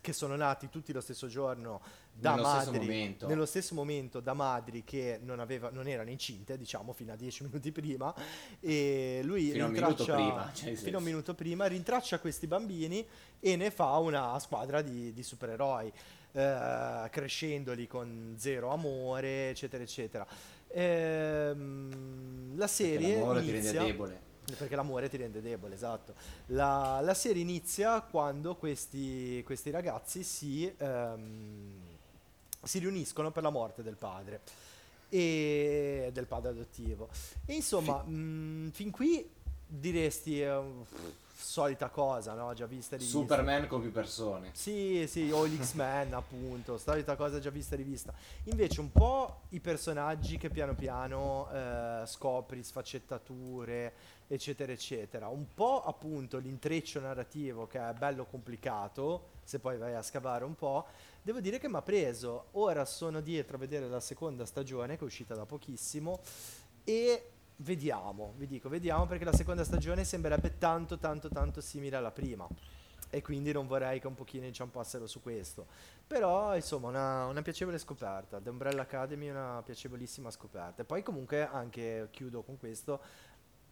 che 0.00 0.12
sono 0.12 0.36
nati 0.36 0.68
tutti 0.68 0.92
lo 0.92 1.00
stesso 1.00 1.26
giorno 1.26 1.80
da 2.20 2.34
Nello 2.34 2.48
stesso 2.48 2.70
madri 2.72 2.78
momento. 2.86 3.26
nello 3.28 3.46
stesso 3.46 3.74
momento 3.74 4.20
da 4.20 4.32
madri 4.34 4.82
che 4.82 5.20
non, 5.22 5.38
aveva, 5.38 5.70
non 5.70 5.86
erano 5.86 6.10
incinte, 6.10 6.56
diciamo 6.58 6.92
fino 6.92 7.12
a 7.12 7.16
dieci 7.16 7.44
minuti 7.46 7.70
prima, 7.70 8.12
e 8.60 9.20
lui 9.22 9.50
Fino 9.50 9.64
a 9.64 9.66
un 9.68 9.72
minuto 9.72 9.94
rintraccia 9.94 10.14
prima, 10.14 10.50
cioè, 10.52 10.74
fino 10.74 10.96
a 10.96 10.98
un 10.98 11.06
minuto 11.06 11.34
prima, 11.34 11.66
rintraccia 11.66 12.18
questi 12.18 12.46
bambini 12.48 13.06
e 13.38 13.56
ne 13.56 13.70
fa 13.70 13.96
una 13.98 14.36
squadra 14.40 14.82
di, 14.82 15.12
di 15.12 15.22
supereroi, 15.22 15.92
eh, 16.32 17.08
crescendoli 17.10 17.86
con 17.86 18.34
zero 18.36 18.70
amore, 18.70 19.50
eccetera, 19.50 19.82
eccetera. 19.82 20.26
Ehm, 20.70 22.56
la 22.56 22.66
Perché 22.66 22.72
serie 22.72 23.18
l'amore 23.18 23.42
ti 23.42 23.48
inizia... 23.50 23.72
rende 23.72 23.86
debole. 23.86 24.26
Perché 24.56 24.76
l'amore 24.76 25.08
ti 25.10 25.18
rende 25.18 25.42
debole, 25.42 25.74
esatto. 25.74 26.14
La, 26.46 27.00
la 27.02 27.12
serie 27.12 27.42
inizia 27.42 28.00
quando 28.00 28.56
questi, 28.56 29.42
questi 29.44 29.70
ragazzi 29.70 30.22
si, 30.22 30.72
ehm, 30.74 31.87
si 32.68 32.78
riuniscono 32.78 33.30
per 33.30 33.42
la 33.42 33.50
morte 33.50 33.82
del 33.82 33.96
padre 33.96 34.40
e 35.08 36.10
del 36.12 36.26
padre 36.26 36.50
adottivo. 36.50 37.08
E 37.46 37.54
insomma, 37.54 38.02
mh, 38.02 38.70
fin 38.72 38.90
qui 38.90 39.28
diresti 39.66 40.42
eh, 40.42 40.60
solita 41.34 41.88
cosa, 41.88 42.34
no? 42.34 42.52
Già 42.52 42.66
vista 42.66 42.94
e 42.94 42.98
rivista. 42.98 43.18
Superman 43.18 43.66
con 43.66 43.80
più 43.80 43.90
persone. 43.90 44.50
Sì, 44.52 45.06
sì, 45.08 45.30
o 45.30 45.44
l'X-Men 45.44 46.12
appunto, 46.14 46.76
solita 46.76 47.16
cosa 47.16 47.38
già 47.38 47.50
vista 47.50 47.74
e 47.74 47.78
rivista. 47.78 48.12
Invece 48.44 48.80
un 48.80 48.92
po' 48.92 49.42
i 49.50 49.60
personaggi 49.60 50.36
che 50.36 50.50
piano 50.50 50.74
piano 50.74 51.48
eh, 51.50 52.02
scopri, 52.04 52.62
sfaccettature, 52.62 53.92
eccetera, 54.26 54.72
eccetera. 54.72 55.28
Un 55.28 55.46
po' 55.54 55.84
appunto 55.84 56.36
l'intreccio 56.36 57.00
narrativo 57.00 57.66
che 57.66 57.78
è 57.78 57.92
bello 57.94 58.26
complicato, 58.26 59.28
se 59.42 59.58
poi 59.58 59.78
vai 59.78 59.94
a 59.94 60.02
scavare 60.02 60.44
un 60.44 60.54
po'. 60.54 60.84
Devo 61.28 61.40
dire 61.40 61.58
che 61.58 61.68
mi 61.68 61.76
ha 61.76 61.82
preso. 61.82 62.46
Ora 62.52 62.86
sono 62.86 63.20
dietro 63.20 63.56
a 63.56 63.58
vedere 63.58 63.86
la 63.86 64.00
seconda 64.00 64.46
stagione 64.46 64.96
che 64.96 65.02
è 65.02 65.04
uscita 65.04 65.34
da 65.34 65.44
pochissimo 65.44 66.20
e 66.84 67.32
vediamo, 67.56 68.32
vi 68.38 68.46
dico, 68.46 68.70
vediamo 68.70 69.04
perché 69.04 69.26
la 69.26 69.34
seconda 69.34 69.62
stagione 69.62 70.04
sembrerebbe 70.04 70.56
tanto 70.56 70.96
tanto 70.96 71.28
tanto 71.28 71.60
simile 71.60 71.96
alla 71.96 72.12
prima 72.12 72.48
e 73.10 73.20
quindi 73.20 73.52
non 73.52 73.66
vorrei 73.66 74.00
che 74.00 74.06
un 74.06 74.14
pochino 74.14 74.46
inciampassero 74.46 75.06
su 75.06 75.20
questo. 75.20 75.66
Però, 76.06 76.54
insomma, 76.54 76.88
una, 76.88 77.26
una 77.26 77.42
piacevole 77.42 77.76
scoperta. 77.76 78.40
The 78.40 78.48
Umbrella 78.48 78.82
Academy 78.82 79.26
è 79.26 79.30
una 79.30 79.62
piacevolissima 79.62 80.30
scoperta. 80.30 80.80
E 80.80 80.84
poi 80.86 81.02
comunque 81.02 81.46
anche, 81.46 82.08
chiudo 82.10 82.42
con 82.42 82.56
questo, 82.56 83.00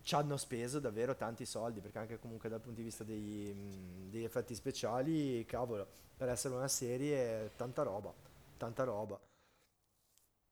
ci 0.06 0.14
hanno 0.14 0.36
speso 0.36 0.78
davvero 0.78 1.16
tanti 1.16 1.44
soldi, 1.44 1.80
perché 1.80 1.98
anche 1.98 2.18
comunque 2.20 2.48
dal 2.48 2.60
punto 2.60 2.78
di 2.78 2.84
vista 2.84 3.02
mh, 3.02 4.08
degli 4.08 4.22
effetti 4.22 4.54
speciali, 4.54 5.44
cavolo, 5.44 5.84
per 6.16 6.28
essere 6.28 6.54
una 6.54 6.68
serie, 6.68 7.50
tanta 7.56 7.82
roba, 7.82 8.14
tanta 8.56 8.84
roba. 8.84 9.18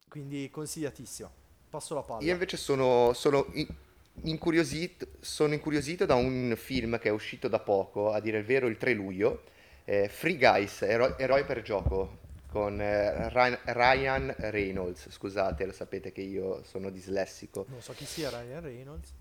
Quindi 0.09 0.49
consigliatissima. 0.49 1.31
Passo 1.69 1.93
la 1.93 2.01
palla. 2.01 2.25
Io 2.25 2.31
invece 2.31 2.57
sono, 2.57 3.11
sono 3.13 3.47
in- 3.53 3.67
incuriosito, 4.23 5.07
sono 5.19 5.53
incuriosito 5.53 6.05
da 6.05 6.15
un 6.15 6.53
film 6.57 6.97
che 6.99 7.09
è 7.09 7.11
uscito 7.11 7.47
da 7.47 7.59
poco, 7.59 8.11
a 8.11 8.19
dire 8.19 8.37
il 8.39 8.45
vero, 8.45 8.67
il 8.67 8.77
3 8.77 8.93
luglio, 8.93 9.43
eh, 9.83 10.07
Free 10.07 10.37
Guys, 10.37 10.81
ero- 10.81 11.17
Eroi 11.17 11.43
per 11.45 11.61
gioco, 11.61 12.19
con 12.47 12.79
eh, 12.79 13.29
Ryan, 13.29 14.33
Reynolds. 14.37 15.09
Scusate, 15.09 15.65
lo 15.65 15.73
sapete 15.73 16.11
che 16.11 16.21
io 16.21 16.63
sono 16.63 16.89
dislessico. 16.89 17.65
Non 17.67 17.81
so 17.81 17.93
chi 17.93 18.05
sia 18.05 18.29
Ryan 18.29 18.61
Reynolds, 18.61 19.13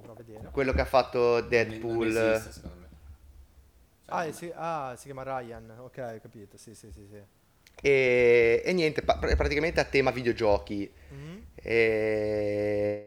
andrò 0.00 0.12
a 0.12 0.16
vedere. 0.16 0.50
Quello 0.52 0.72
che 0.72 0.80
ha 0.80 0.84
fatto 0.84 1.40
Deadpool. 1.40 1.98
Non 1.98 2.08
esiste, 2.08 2.52
secondo 2.52 2.76
me. 2.76 2.88
Ah, 4.06 4.24
eh, 4.26 4.32
sì- 4.32 4.52
ah, 4.54 4.94
si 4.96 5.04
chiama 5.04 5.22
Ryan, 5.22 5.70
ok, 5.78 6.12
ho 6.16 6.20
capito, 6.20 6.56
sì, 6.58 6.74
sì, 6.74 6.90
sì, 6.92 7.06
sì. 7.06 7.22
E, 7.82 8.62
e 8.64 8.72
niente, 8.72 9.02
pa- 9.02 9.18
pr- 9.18 9.36
praticamente 9.36 9.80
a 9.80 9.84
tema 9.84 10.10
videogiochi. 10.10 10.90
Mhm. 11.10 11.46
E- 11.54 13.06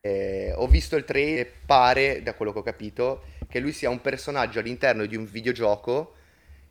e 0.00 0.52
ho 0.54 0.66
visto 0.68 0.96
il 0.96 1.04
trailer 1.04 1.46
e 1.46 1.52
pare, 1.66 2.22
da 2.22 2.34
quello 2.34 2.52
che 2.52 2.58
ho 2.60 2.62
capito, 2.62 3.22
che 3.48 3.58
lui 3.60 3.72
sia 3.72 3.90
un 3.90 4.00
personaggio 4.00 4.58
all'interno 4.60 5.04
di 5.06 5.16
un 5.16 5.24
videogioco 5.26 6.14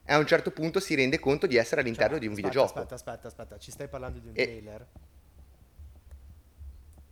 e 0.05 0.13
a 0.13 0.17
un 0.17 0.25
certo 0.27 0.51
punto 0.51 0.79
si 0.79 0.95
rende 0.95 1.19
conto 1.19 1.47
di 1.47 1.57
essere 1.57 1.81
all'interno 1.81 2.17
Cioè, 2.17 2.19
di 2.19 2.27
un 2.27 2.33
aspetta, 2.33 2.63
videogioco. 2.63 2.79
Aspetta, 2.79 2.95
aspetta, 2.95 3.27
aspetta, 3.27 3.57
ci 3.57 3.71
stai 3.71 3.87
parlando 3.87 4.19
di 4.19 4.27
un 4.27 4.37
E- 4.37 4.37
trailer? 4.37 4.85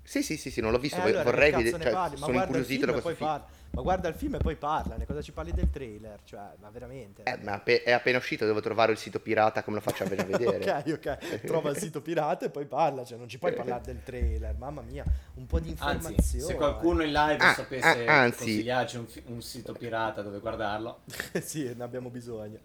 Sì, 0.03 0.21
sì, 0.21 0.37
sì, 0.37 0.51
sì, 0.51 0.61
non 0.61 0.71
l'ho 0.71 0.79
visto, 0.79 0.97
Eh, 0.97 1.01
allora, 1.01 1.23
vorrei 1.23 1.51
vedere, 1.51 1.81
cioè, 1.81 1.91
parli? 1.91 2.17
Sono 2.17 2.31
guarda 2.33 2.57
il 2.57 2.57
incuriosito 2.59 2.85
da 2.85 2.91
film 2.91 2.97
e 2.97 3.01
questo 3.01 3.07
poi 3.09 3.15
film. 3.15 3.29
parla. 3.29 3.61
Ma 3.73 3.81
guarda 3.81 4.07
il 4.07 4.13
film 4.13 4.35
e 4.35 4.37
poi 4.37 4.55
parlane, 4.55 5.05
cosa 5.07 5.21
ci 5.23 5.31
parli 5.31 5.51
del 5.51 5.69
trailer? 5.71 6.19
Cioè, 6.23 6.41
ma 6.61 6.69
veramente? 6.69 7.23
Eh, 7.23 7.37
ma 7.41 7.63
è 7.63 7.91
appena 7.91 8.19
uscito, 8.19 8.45
devo 8.45 8.59
trovare 8.61 8.91
il 8.91 8.99
sito 8.99 9.19
pirata, 9.19 9.63
come 9.63 9.77
lo 9.77 9.81
faccio 9.81 10.03
a 10.03 10.07
vedere? 10.13 10.83
ok, 10.91 10.91
ok, 11.07 11.41
trova 11.45 11.71
il 11.71 11.77
sito 11.77 11.99
pirata 12.01 12.45
e 12.45 12.49
poi 12.51 12.65
parla, 12.65 13.03
cioè 13.03 13.17
non 13.17 13.27
ci 13.27 13.39
puoi 13.39 13.53
parlare 13.53 13.81
del 13.83 14.03
trailer, 14.03 14.53
mamma 14.55 14.81
mia, 14.81 15.03
un 15.35 15.47
po' 15.47 15.59
di 15.59 15.69
informazione. 15.69 16.15
Anzi, 16.17 16.39
se 16.39 16.53
qualcuno 16.53 17.01
in 17.01 17.11
live 17.11 17.43
Ah, 17.43 17.53
sapesse 17.53 18.05
ah, 18.05 18.21
anzi. 18.21 18.37
consigliarci 18.37 18.97
un, 18.97 19.05
un 19.25 19.41
sito 19.41 19.73
pirata 19.73 20.21
dove 20.21 20.37
guardarlo, 20.39 20.99
sì, 21.41 21.73
ne 21.75 21.83
abbiamo 21.83 22.09
bisogno. 22.09 22.59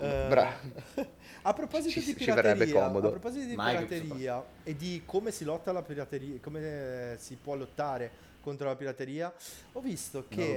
Eh, 0.00 0.26
Bra- 0.28 0.60
a 1.42 1.52
proposito 1.52 2.00
Ci- 2.00 2.06
di 2.06 2.14
pirateria, 2.14 2.86
a 2.86 2.90
proposito 2.90 3.46
di 3.46 3.54
pirateria 3.56 4.44
e 4.62 4.76
di 4.76 5.02
come 5.04 5.32
si 5.32 5.44
lotta 5.44 5.70
alla 5.70 5.82
pirateria, 5.82 6.38
come 6.40 7.16
si 7.18 7.36
può 7.36 7.56
lottare 7.56 8.10
contro 8.40 8.68
la 8.68 8.76
pirateria, 8.76 9.32
ho 9.72 9.80
visto 9.80 10.26
che 10.28 10.56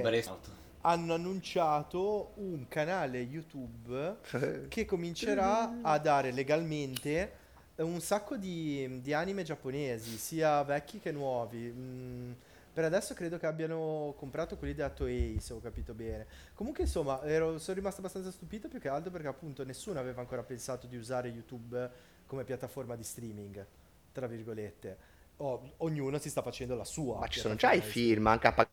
hanno 0.82 1.14
annunciato 1.14 2.32
un 2.36 2.66
canale 2.68 3.18
YouTube 3.20 4.16
che 4.68 4.84
comincerà 4.84 5.80
a 5.82 5.98
dare 5.98 6.30
legalmente 6.32 7.40
un 7.76 8.00
sacco 8.00 8.36
di, 8.36 9.00
di 9.00 9.12
anime 9.12 9.42
giapponesi, 9.42 10.16
sia 10.18 10.62
vecchi 10.62 11.00
che 11.00 11.10
nuovi. 11.10 11.72
Mm, 11.74 12.32
per 12.72 12.84
adesso 12.84 13.14
credo 13.14 13.38
che 13.38 13.46
abbiano 13.46 14.14
comprato 14.16 14.56
quelli 14.56 14.74
da 14.74 14.88
Toei, 14.90 15.38
se 15.40 15.52
ho 15.52 15.60
capito 15.60 15.94
bene. 15.94 16.26
Comunque, 16.54 16.84
insomma, 16.84 17.22
ero- 17.24 17.58
sono 17.58 17.76
rimasto 17.76 18.00
abbastanza 18.00 18.30
stupito 18.30 18.68
più 18.68 18.80
che 18.80 18.88
altro 18.88 19.10
perché 19.10 19.26
appunto 19.28 19.64
nessuno 19.64 19.98
aveva 19.98 20.20
ancora 20.20 20.42
pensato 20.42 20.86
di 20.86 20.96
usare 20.96 21.28
YouTube 21.28 21.90
come 22.26 22.44
piattaforma 22.44 22.96
di 22.96 23.04
streaming, 23.04 23.66
tra 24.12 24.26
virgolette. 24.26 24.98
O- 25.38 25.74
ognuno 25.78 26.18
si 26.18 26.30
sta 26.30 26.42
facendo 26.42 26.74
la 26.74 26.84
sua. 26.84 27.18
Ma 27.18 27.26
ci 27.26 27.40
sono 27.40 27.56
già 27.56 27.72
i 27.72 27.80
film, 27.80 28.26
anche 28.26 28.46
a 28.46 28.68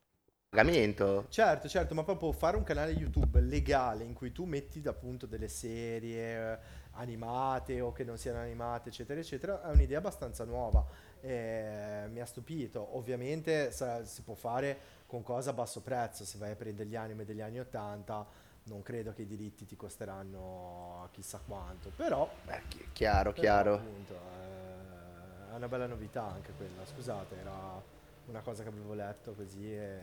pagamento. 0.49 1.25
Certo, 1.29 1.67
certo, 1.67 1.93
ma 1.93 2.03
proprio 2.03 2.31
fare 2.31 2.57
un 2.57 2.63
canale 2.63 2.91
YouTube 2.91 3.39
legale 3.39 4.03
in 4.03 4.13
cui 4.13 4.31
tu 4.31 4.45
metti 4.45 4.81
appunto 4.87 5.27
delle 5.27 5.47
serie 5.47 6.53
eh, 6.53 6.59
animate 6.93 7.81
o 7.81 7.91
che 7.91 8.03
non 8.03 8.17
siano 8.17 8.39
animate, 8.39 8.89
eccetera, 8.89 9.19
eccetera, 9.19 9.61
è 9.61 9.71
un'idea 9.71 9.99
abbastanza 9.99 10.43
nuova 10.45 10.83
e 11.21 12.05
mi 12.09 12.19
ha 12.21 12.25
stupito. 12.25 12.95
Ovviamente 12.97 13.71
sarà- 13.71 14.03
si 14.05 14.21
può 14.23 14.35
fare 14.35 14.77
con 15.05 15.23
cosa 15.23 15.51
a 15.51 15.53
basso 15.53 15.81
prezzo, 15.81 16.25
se 16.25 16.37
vai 16.37 16.51
a 16.51 16.55
prendere 16.55 16.87
gli 16.89 16.95
anime 16.95 17.25
degli 17.25 17.41
anni 17.41 17.59
80, 17.59 18.25
non 18.63 18.81
credo 18.83 19.13
che 19.13 19.23
i 19.23 19.27
diritti 19.27 19.65
ti 19.65 19.75
costeranno 19.75 21.07
chissà 21.11 21.39
quanto, 21.45 21.89
però... 21.95 22.29
Eh, 22.47 22.61
chi- 22.67 22.85
chiaro, 22.91 23.33
però, 23.33 23.33
chiaro. 23.33 23.81
appunto, 23.81 24.13
eh, 24.13 25.51
è 25.51 25.55
una 25.55 25.67
bella 25.67 25.87
novità 25.87 26.23
anche 26.23 26.53
quella, 26.53 26.85
scusate, 26.85 27.39
era 27.39 27.81
una 28.25 28.41
cosa 28.41 28.63
che 28.63 28.69
avevo 28.69 28.93
letto 28.93 29.33
così 29.33 29.73
e, 29.73 30.01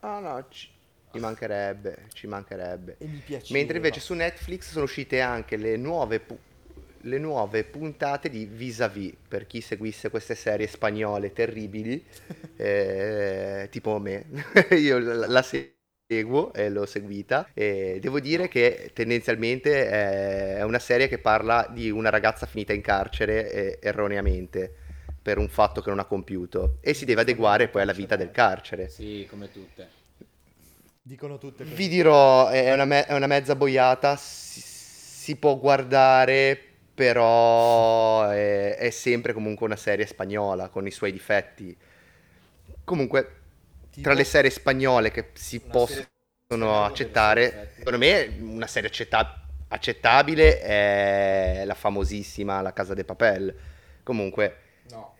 Ah 0.00 0.20
no, 0.20 0.46
ci, 0.50 0.68
ci 1.10 1.18
mancherebbe, 1.18 2.06
ci 2.12 2.26
mancherebbe. 2.26 2.98
e 2.98 3.06
mi 3.08 3.20
piaceva. 3.20 3.48
Mentre 3.48 3.76
invece 3.76 4.00
su 4.00 4.14
Netflix 4.14 4.70
sono 4.70 4.84
uscite 4.84 5.20
anche 5.20 5.56
le 5.56 5.76
nuove, 5.76 6.20
pu- 6.20 6.38
le 7.02 7.18
nuove 7.18 7.64
puntate 7.64 8.28
di 8.28 8.44
Vis-a-Vis, 8.46 9.14
per 9.28 9.46
chi 9.46 9.60
seguisse 9.60 10.10
queste 10.10 10.34
serie 10.34 10.66
spagnole 10.66 11.32
terribili, 11.32 12.04
eh, 12.56 13.68
tipo 13.70 13.98
me. 13.98 14.26
Io 14.76 14.98
la, 14.98 15.26
la 15.26 15.42
seguo 16.06 16.52
e 16.52 16.68
l'ho 16.70 16.86
seguita 16.86 17.48
e 17.54 17.98
devo 18.00 18.18
dire 18.20 18.48
che 18.48 18.90
tendenzialmente 18.92 19.88
è 19.88 20.56
è 20.60 20.62
una 20.62 20.78
serie 20.78 21.08
che 21.08 21.18
parla 21.18 21.66
di 21.72 21.90
una 21.90 22.10
ragazza 22.10 22.44
finita 22.46 22.72
in 22.74 22.82
carcere 22.82 23.50
eh, 23.50 23.78
erroneamente 23.80 24.70
per 25.22 25.38
un 25.38 25.48
fatto 25.48 25.80
che 25.80 25.88
non 25.90 25.98
ha 26.00 26.04
compiuto 26.04 26.76
e 26.80 26.92
si 26.94 27.04
deve 27.06 27.22
adeguare 27.22 27.68
poi 27.68 27.82
alla 27.82 27.92
vita 27.92 28.16
del 28.16 28.30
carcere. 28.30 28.88
Sì, 28.88 29.26
come 29.28 29.50
tutte. 29.50 29.88
Dicono 31.02 31.38
tutte 31.38 31.66
così. 31.66 31.76
Vi 31.76 31.88
dirò, 31.88 32.48
è 32.48 32.72
una, 32.72 32.84
me- 32.84 33.06
è 33.06 33.14
una 33.14 33.26
mezza 33.26 33.54
boiata, 33.54 34.16
si, 34.16 34.60
si 34.60 35.36
può 35.36 35.58
guardare, 35.58 36.69
però 37.00 38.28
è, 38.28 38.76
è 38.76 38.90
sempre 38.90 39.32
comunque 39.32 39.64
una 39.64 39.76
serie 39.76 40.04
spagnola 40.04 40.68
con 40.68 40.86
i 40.86 40.90
suoi 40.90 41.12
difetti. 41.12 41.74
Comunque, 42.84 43.34
Tipo- 43.90 44.00
tra 44.00 44.12
le 44.14 44.24
serie 44.24 44.50
spagnole 44.50 45.10
che 45.10 45.30
si 45.34 45.60
possono 45.60 46.84
accettare, 46.84 47.72
secondo 47.76 47.98
me 47.98 48.36
una 48.40 48.66
serie 48.66 48.88
accetta- 48.88 49.42
accettabile 49.68 50.60
è 50.60 51.62
la 51.64 51.74
famosissima 51.74 52.60
La 52.60 52.72
Casa 52.72 52.94
de 52.94 53.04
Papel. 53.04 53.54
Comunque, 54.02 54.56
No, 54.90 55.14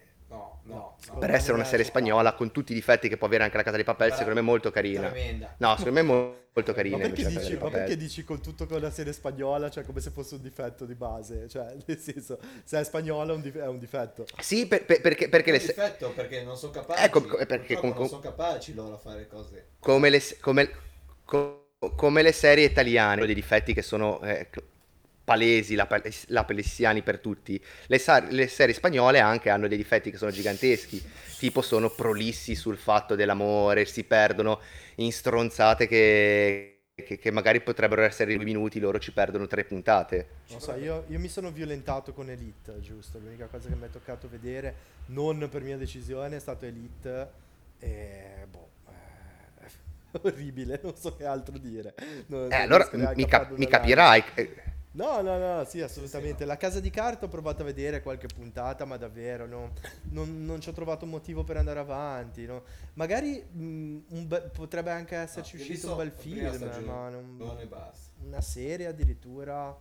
no, 0.64 0.74
no. 0.74 0.96
no. 1.12 1.18
per 1.18 1.30
essere 1.30 1.54
una 1.54 1.64
serie 1.64 1.84
spagnola 1.84 2.34
con 2.34 2.50
tutti 2.52 2.72
i 2.72 2.74
difetti 2.74 3.08
che 3.08 3.16
può 3.16 3.26
avere 3.26 3.44
anche 3.44 3.56
La 3.56 3.62
Casa 3.62 3.76
de 3.76 3.84
Papel, 3.84 4.10
secondo 4.12 4.34
me 4.34 4.40
è 4.40 4.42
molto 4.42 4.70
carina. 4.70 5.08
Tremenda. 5.08 5.54
No, 5.58 5.70
secondo 5.76 5.92
me 5.92 6.00
è 6.00 6.02
mo- 6.02 6.38
molto 6.52 6.72
carina 6.72 6.96
Ma 6.96 7.02
perché, 7.04 7.26
dici, 7.26 7.56
ma 7.56 7.70
perché 7.70 7.96
dici 7.96 8.24
con 8.24 8.40
tutto 8.42 8.66
con 8.66 8.80
la 8.80 8.90
serie 8.90 9.12
spagnola, 9.12 9.70
cioè 9.70 9.84
come 9.84 10.00
se 10.00 10.10
fosse 10.10 10.34
un 10.36 10.42
difetto 10.42 10.84
di 10.84 10.94
base? 10.94 11.48
Cioè, 11.48 11.76
nel 11.86 11.98
senso, 11.98 12.38
se 12.64 12.78
è 12.80 12.84
spagnola 12.84 13.32
è 13.32 13.34
un, 13.36 13.40
dif- 13.42 13.58
è 13.58 13.66
un 13.66 13.78
difetto. 13.78 14.26
Sì, 14.40 14.66
per- 14.66 14.84
per- 14.84 15.00
perché, 15.00 15.28
perché 15.28 15.50
È 15.50 15.52
le 15.52 15.58
un 15.58 15.64
se- 15.64 15.72
difetto 15.74 16.12
perché 16.12 16.42
non 16.42 16.56
sono 16.56 16.72
capaci. 16.72 17.04
Ecco, 17.04 17.22
perché 17.46 17.76
con- 17.76 17.92
non 17.96 18.08
sono 18.08 18.20
capaci 18.20 18.74
loro 18.74 18.94
a 18.94 18.98
fare 18.98 19.26
cose. 19.28 19.68
come, 19.78 20.10
le, 20.10 20.22
come- 20.40 20.70
co- 21.24 21.66
come 21.96 22.22
le 22.22 22.32
serie 22.32 22.66
italiane, 22.66 23.24
dei 23.24 23.34
difetti 23.34 23.72
che 23.72 23.82
sono 23.82 24.20
eh, 24.22 24.48
palesi, 25.30 25.74
la, 25.74 25.86
la 26.28 26.44
palesiani 26.44 27.02
per 27.02 27.18
tutti, 27.20 27.62
le, 27.86 27.98
sa- 27.98 28.24
le 28.28 28.48
serie 28.48 28.74
spagnole 28.74 29.20
anche 29.20 29.50
hanno 29.50 29.68
dei 29.68 29.76
difetti 29.76 30.10
che 30.10 30.16
sono 30.16 30.30
giganteschi, 30.30 31.02
tipo 31.38 31.62
sono 31.62 31.90
prolissi 31.90 32.54
sul 32.54 32.76
fatto 32.76 33.14
dell'amore, 33.14 33.84
si 33.84 34.04
perdono 34.04 34.60
in 34.96 35.12
stronzate 35.12 35.86
che, 35.86 36.80
che- 36.94 37.18
che 37.18 37.30
magari 37.30 37.60
potrebbero 37.62 38.02
essere 38.02 38.34
due 38.34 38.44
minuti, 38.44 38.80
loro 38.80 38.98
ci 38.98 39.12
perdono 39.12 39.46
tre 39.46 39.64
puntate. 39.64 40.28
Non 40.48 40.60
so, 40.60 40.74
io, 40.74 41.04
io 41.08 41.18
mi 41.20 41.28
sono 41.28 41.52
violentato 41.52 42.12
con 42.12 42.28
Elite, 42.28 42.80
giusto? 42.80 43.18
L'unica 43.18 43.46
cosa 43.46 43.68
che 43.68 43.76
mi 43.76 43.86
è 43.86 43.90
toccato 43.90 44.28
vedere, 44.28 44.74
non 45.06 45.48
per 45.48 45.62
mia 45.62 45.76
decisione, 45.76 46.36
è 46.36 46.40
stato 46.40 46.66
Elite. 46.66 47.30
E 47.78 48.46
boh, 48.50 48.68
eh, 48.88 49.68
orribile, 50.22 50.80
non 50.82 50.96
so 50.96 51.14
che 51.16 51.24
altro 51.24 51.56
dire. 51.56 51.94
Non- 52.26 52.48
Eh, 52.48 52.56
non 52.56 52.62
allora 52.62 52.88
mi, 53.14 53.26
cap- 53.26 53.56
mi 53.56 53.66
capirai. 53.66 54.24
No, 54.92 55.20
no, 55.22 55.38
no, 55.38 55.64
sì, 55.64 55.80
assolutamente. 55.80 56.44
La 56.44 56.56
casa 56.56 56.80
di 56.80 56.90
carta 56.90 57.26
ho 57.26 57.28
provato 57.28 57.62
a 57.62 57.64
vedere 57.64 58.02
qualche 58.02 58.26
puntata, 58.26 58.84
ma 58.84 58.96
davvero 58.96 59.46
no, 59.46 59.72
non, 60.10 60.44
non 60.44 60.60
ci 60.60 60.68
ho 60.68 60.72
trovato 60.72 61.06
motivo 61.06 61.44
per 61.44 61.56
andare 61.58 61.78
avanti. 61.78 62.44
no. 62.44 62.64
Magari 62.94 63.40
mh, 63.40 63.98
un 64.08 64.26
be- 64.26 64.50
potrebbe 64.52 64.90
anche 64.90 65.14
esserci 65.14 65.56
No, 65.56 65.62
uscito 65.62 65.90
un 65.92 65.96
bel 65.96 66.10
film, 66.10 66.52
stagione, 66.52 66.84
ma 66.86 67.08
non- 67.08 67.36
Non 67.38 67.68
basta. 67.68 68.10
una 68.24 68.40
serie 68.40 68.86
addirittura, 68.88 69.76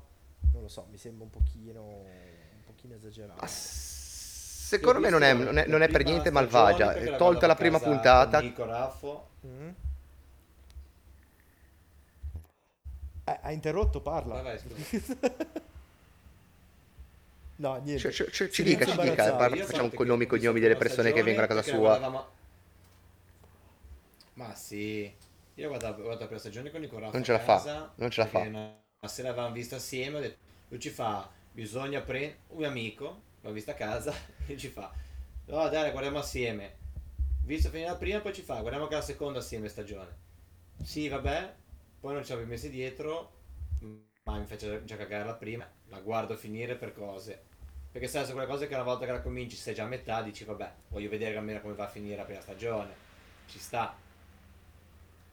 non 0.54 0.62
lo 0.62 0.68
so, 0.68 0.86
mi 0.92 0.98
sembra 0.98 1.24
un 1.24 1.32
pochino, 1.32 1.82
un 1.84 2.64
pochino 2.66 2.94
esagerato. 2.94 3.42
Ma 3.42 3.48
secondo 3.48 5.00
me 5.00 5.10
non 5.10 5.24
è, 5.24 5.34
non 5.34 5.58
è- 5.58 5.66
non 5.66 5.82
è 5.82 5.88
per 5.90 6.04
niente 6.04 6.30
malvagia. 6.30 6.94
Tolta 7.18 7.48
la 7.48 7.56
prima 7.56 7.80
puntata, 7.80 8.40
Nico 8.42 8.64
Raffo. 8.66 9.30
Mm? 9.48 9.70
Eh, 13.19 13.19
ha 13.42 13.52
interrotto, 13.52 14.02
parla. 14.02 14.36
Vai, 14.36 14.44
vai, 14.44 14.60
scusa. 14.60 15.18
No, 17.58 17.76
niente. 17.84 18.12
Ci, 18.12 18.24
ci- 18.26 18.32
ci- 18.32 18.52
ci 18.52 18.64
Silenzio 18.64 18.64
dica, 18.64 18.86
ci 19.04 19.10
dica, 19.10 19.36
parla- 19.36 19.66
facciamo 19.66 19.92
nomi 20.06 20.24
e 20.24 20.28
cognomi 20.28 20.60
delle 20.62 20.78
persone 20.78 21.12
che 21.12 21.24
vengono 21.24 21.46
a 21.46 21.48
casa 21.48 21.62
sua. 21.62 21.78
guardavamo- 21.78 22.28
Ma 24.34 24.56
sì, 24.56 25.14
io 25.56 25.68
guardavo, 25.68 26.04
guardavo 26.04 26.32
la 26.32 26.40
stagione 26.40 26.72
con 26.72 26.80
Nico 26.80 26.98
Raffo 26.98 27.12
Non 27.14 27.24
ce 27.24 27.32
la 27.34 27.40
fa, 27.40 27.92
non 27.96 28.10
ce 28.10 28.22
la 28.22 28.28
fa. 28.28 28.40
Una, 28.40 28.60
una 29.00 29.12
sera 29.12 29.30
avevamo 29.30 29.54
visto 29.54 29.76
assieme, 29.76 30.18
ho 30.18 30.22
detto, 30.22 30.38
lui 30.70 30.80
ci 30.80 30.90
fa, 30.90 31.30
bisogna 31.52 32.00
prendere 32.02 32.40
un 32.50 32.64
amico, 32.64 33.22
l'ho 33.42 33.52
vista 33.52 33.72
a 33.72 33.76
casa, 33.76 34.14
e 34.48 34.58
ci 34.58 34.70
fa, 34.70 34.92
no 35.48 35.68
dai, 35.70 35.84
la 35.84 35.92
guardiamo 35.92 36.20
assieme. 36.20 36.78
Visto 37.44 37.70
finire 37.70 37.90
la 37.90 37.96
prima, 37.98 38.20
poi 38.22 38.34
ci 38.34 38.42
fa, 38.44 38.56
guardiamo 38.60 38.84
anche 38.84 38.96
la 38.96 39.02
seconda 39.02 39.40
assieme 39.40 39.68
stagione. 39.68 40.16
Sì, 40.84 41.10
vabbè, 41.10 41.54
poi 42.00 42.14
non 42.14 42.24
ci 42.26 42.32
avevo 42.32 42.48
messi 42.48 42.70
dietro, 42.70 43.32
ma 44.24 44.38
mi 44.38 44.46
fece 44.46 44.84
già 44.86 44.96
cagare 44.98 45.26
la 45.26 45.34
prima, 45.36 45.70
la 45.88 46.00
guardo 46.00 46.36
finire 46.36 46.76
per 46.76 46.94
cose. 46.94 47.44
Perché 47.92 48.08
sai, 48.08 48.24
sono 48.24 48.36
quelle 48.36 48.50
cose 48.50 48.68
che 48.68 48.76
una 48.76 48.84
volta 48.84 49.06
che 49.06 49.12
la 49.12 49.22
cominci, 49.22 49.56
sei 49.56 49.74
già 49.74 49.84
a 49.84 49.88
metà, 49.88 50.22
dici 50.22 50.44
vabbè, 50.44 50.74
voglio 50.90 51.10
vedere 51.10 51.36
almeno 51.38 51.60
come 51.62 51.74
va 51.74 51.86
a 51.86 51.90
finire 51.90 52.16
la 52.16 52.24
prima 52.26 52.42
stagione. 52.42 52.94
Ci 53.48 53.60
sta. 53.60 53.96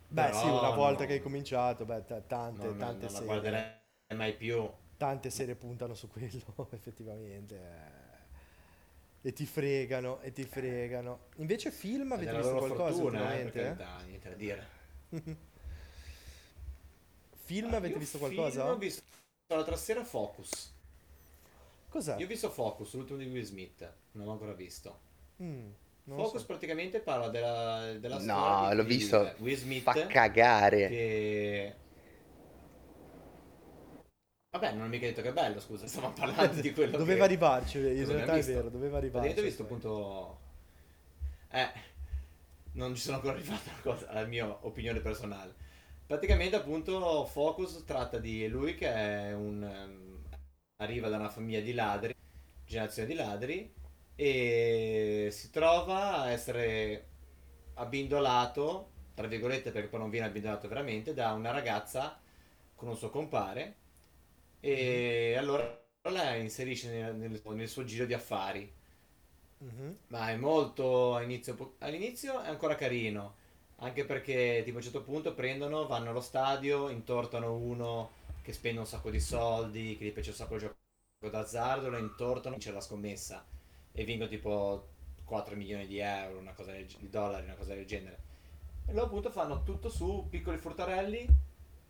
Beh, 0.09 0.31
Però 0.31 0.40
sì, 0.40 0.48
una 0.48 0.70
volta 0.70 1.02
no. 1.02 1.07
che 1.07 1.14
hai 1.14 1.20
cominciato, 1.22 1.85
beh, 1.85 2.05
t- 2.05 2.26
tante, 2.26 2.66
Non, 2.66 2.76
tante 2.76 3.05
non 3.05 3.12
la 3.12 3.20
serie. 3.20 3.26
guarderei 3.26 3.70
mai 4.14 4.35
più. 4.35 4.68
Tante 4.96 5.31
serie 5.31 5.55
puntano 5.57 5.94
su 5.94 6.09
quello, 6.09 6.68
effettivamente. 6.72 7.55
eh. 9.22 9.29
E 9.29 9.33
ti 9.33 9.44
fregano, 9.46 10.20
e 10.20 10.33
ti 10.33 10.44
fregano. 10.44 11.26
Invece 11.37 11.70
film 11.70 12.12
avete 12.12 12.35
visto 12.35 12.57
qualcosa 12.57 13.02
fortuna, 13.02 13.35
eh, 13.35 13.44
ultimamente? 13.44 13.50
per 13.52 13.61
eh? 13.61 13.76
carità, 13.76 14.02
niente 14.07 14.29
da 14.29 14.35
dire. 14.37 14.66
Film 17.46 17.72
Ah, 17.72 17.76
avete 17.76 17.98
visto 17.98 18.18
film 18.18 18.35
qualcosa? 18.35 18.70
Ho 18.70 18.76
visto 18.76 19.02
l'altra 19.48 19.76
sera 19.76 20.04
Focus. 20.04 20.74
Cos'è? 21.88 22.16
Io 22.18 22.24
ho 22.24 22.28
visto 22.28 22.50
Focus, 22.50 22.94
l'ultimo 22.94 23.18
di 23.18 23.26
Will 23.26 23.44
Smith. 23.44 23.88
Non 24.12 24.26
l'ho 24.26 24.32
ancora 24.32 24.52
visto. 24.52 24.98
Mm, 25.42 25.70
Focus 26.14 26.40
so. 26.40 26.46
praticamente 26.46 27.00
parla 27.00 27.28
della, 27.28 27.92
della 27.98 28.18
No, 28.18 28.20
storia 28.20 28.68
di- 28.70 28.74
l'ho 28.74 28.82
di 28.82 28.88
visto. 28.96 29.35
Will 29.38 29.56
Smith 29.56 29.82
Fa 29.82 30.06
cagare. 30.06 30.88
che... 30.88 31.74
Vabbè, 34.50 34.72
non 34.72 34.87
ho 34.87 34.88
mica 34.88 35.06
detto 35.06 35.20
che 35.22 35.28
è 35.28 35.32
bello, 35.32 35.61
scusa, 35.61 35.87
stavamo 35.87 36.14
parlando 36.14 36.61
di 36.61 36.72
quello 36.72 36.96
Doveva 36.96 37.18
che... 37.18 37.24
arrivarci, 37.24 37.78
in 37.78 38.06
realtà 38.06 38.37
è 38.37 38.42
vero, 38.42 38.68
doveva 38.70 38.96
arrivarci. 38.98 39.38
Ho 39.38 39.42
visto 39.42 39.62
appunto... 39.62 40.38
Eh, 41.50 41.70
non 42.72 42.94
ci 42.94 43.02
sono 43.02 43.16
ancora 43.16 43.35
arrivato 43.35 44.06
alla 44.09 44.24
mia 44.26 44.46
opinione 44.66 45.00
personale. 45.00 45.54
Praticamente 46.07 46.55
appunto 46.57 47.25
Focus 47.27 47.83
tratta 47.85 48.19
di 48.19 48.47
lui 48.49 48.75
che 48.77 48.88
è 48.92 49.33
un... 49.35 49.62
ehm, 49.62 50.23
arriva 50.77 51.09
da 51.09 51.16
una 51.16 51.29
famiglia 51.31 51.61
di 51.61 51.73
ladri, 51.73 52.14
generazione 52.64 53.09
di 53.09 53.14
ladri, 53.14 53.73
e 54.14 55.29
si 55.33 55.51
trova 55.51 56.19
a 56.23 56.31
essere 56.31 57.09
abbindolato, 57.75 58.90
tra 59.14 59.27
virgolette 59.27 59.71
perché 59.73 59.88
poi 59.88 60.01
non 60.01 60.11
viene 60.11 60.27
abbindolato 60.27 60.69
veramente, 60.69 61.12
da 61.14 61.33
una 61.33 61.51
ragazza 61.51 62.21
con 62.75 62.88
un 62.88 62.97
suo 62.97 63.11
compare 63.11 63.77
e 64.61 65.35
allora 65.37 65.85
la 66.11 66.35
inserisce 66.37 66.90
nel, 66.90 67.16
nel- 67.16 67.42
nel 67.55 67.69
suo 67.69 67.85
giro 67.85 68.07
di 68.07 68.14
affari. 68.14 68.73
Mhm. 69.61 69.97
Ma 70.09 70.31
è 70.31 70.37
molto 70.37 71.14
all'inizio, 71.16 71.75
all'inizio 71.79 72.40
è 72.40 72.49
ancora 72.49 72.77
carino, 72.77 73.37
anche 73.76 74.04
perché 74.04 74.62
tipo 74.64 74.76
a 74.76 74.78
un 74.78 74.84
certo 74.84 75.02
punto 75.02 75.34
prendono, 75.34 75.86
vanno 75.86 76.10
allo 76.10 76.20
stadio, 76.20 76.88
intortano 76.88 77.54
uno 77.54 78.10
che 78.42 78.52
spende 78.52 78.80
un 78.80 78.86
sacco 78.86 79.10
di 79.10 79.20
soldi, 79.20 79.96
che 79.96 80.04
gli 80.04 80.12
piace 80.12 80.30
un 80.30 80.36
sacco 80.36 80.54
il 80.54 80.60
gioco 80.60 80.76
d'azzardo, 81.30 81.88
lo 81.88 81.98
intortano, 81.98 82.54
vince 82.54 82.72
la 82.72 82.80
scommessa 82.80 83.44
e 83.92 84.04
vincono 84.04 84.28
tipo 84.28 84.88
4 85.24 85.56
milioni 85.56 85.86
di 85.86 85.98
euro, 85.98 86.38
una 86.38 86.52
cosa 86.52 86.72
del, 86.72 86.86
di 86.86 87.08
dollari, 87.10 87.44
una 87.44 87.54
cosa 87.54 87.74
del 87.74 87.86
genere. 87.86 88.18
E 88.86 88.92
loro 88.92 89.06
appunto 89.06 89.30
fanno 89.30 89.62
tutto 89.64 89.88
su 89.88 90.26
piccoli 90.30 90.58
furtarelli, 90.58 91.26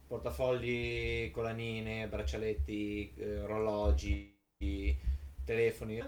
portafogli, 0.06 1.30
colanine, 1.30 2.08
braccialetti, 2.08 3.12
eh, 3.16 3.40
orologi, 3.40 4.34
telefoni. 5.44 6.02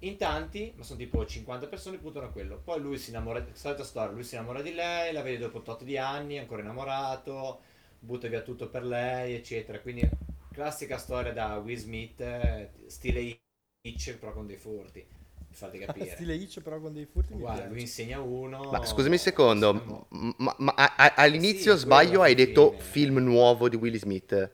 In 0.00 0.16
tanti, 0.16 0.72
ma 0.76 0.82
sono 0.84 0.98
tipo 0.98 1.24
50 1.24 1.66
persone, 1.66 1.98
puntano 1.98 2.26
a 2.26 2.30
quello. 2.30 2.58
Poi 2.62 2.80
lui 2.80 2.98
si 2.98 3.10
innamora, 3.10 3.44
solita 3.52 3.84
storia, 3.84 4.12
lui 4.12 4.24
si 4.24 4.34
innamora 4.34 4.62
di 4.62 4.72
lei, 4.74 5.12
la 5.12 5.22
vede 5.22 5.38
dopo 5.38 5.58
8 5.58 5.84
di 5.84 5.96
anni, 5.98 6.36
è 6.36 6.38
ancora 6.40 6.62
innamorato, 6.62 7.60
butta 7.98 8.28
via 8.28 8.42
tutto 8.42 8.68
per 8.68 8.84
lei, 8.84 9.34
eccetera. 9.34 9.80
Quindi 9.80 10.08
classica 10.52 10.98
storia 10.98 11.32
da 11.32 11.56
Will 11.58 11.76
Smith, 11.78 12.20
eh, 12.20 12.70
stile 12.86 13.38
Hitch, 13.82 14.16
però 14.18 14.32
con 14.32 14.46
dei 14.46 14.56
furti. 14.56 15.00
Mi 15.48 15.54
fate 15.54 15.78
capire. 15.78 16.10
Stile 16.14 16.34
Hitch 16.34 16.60
però 16.60 16.80
con 16.80 16.92
dei 16.92 17.06
furti 17.06 17.34
Guarda, 17.34 17.66
lui 17.66 17.80
insegna 17.82 18.20
uno. 18.20 18.60
Ma 18.68 18.80
scusami 18.84 19.16
un 19.16 19.18
secondo, 19.18 20.06
ma, 20.38 20.54
ma 20.58 20.74
a- 20.76 20.94
a- 20.96 21.14
all'inizio 21.16 21.76
Sì, 21.76 21.76
sbaglio 21.76 22.20
hai 22.22 22.34
detto 22.34 22.74
film 22.78 23.18
nuovo 23.18 23.68
di 23.68 23.76
Will 23.76 23.96
Smith. 23.96 24.50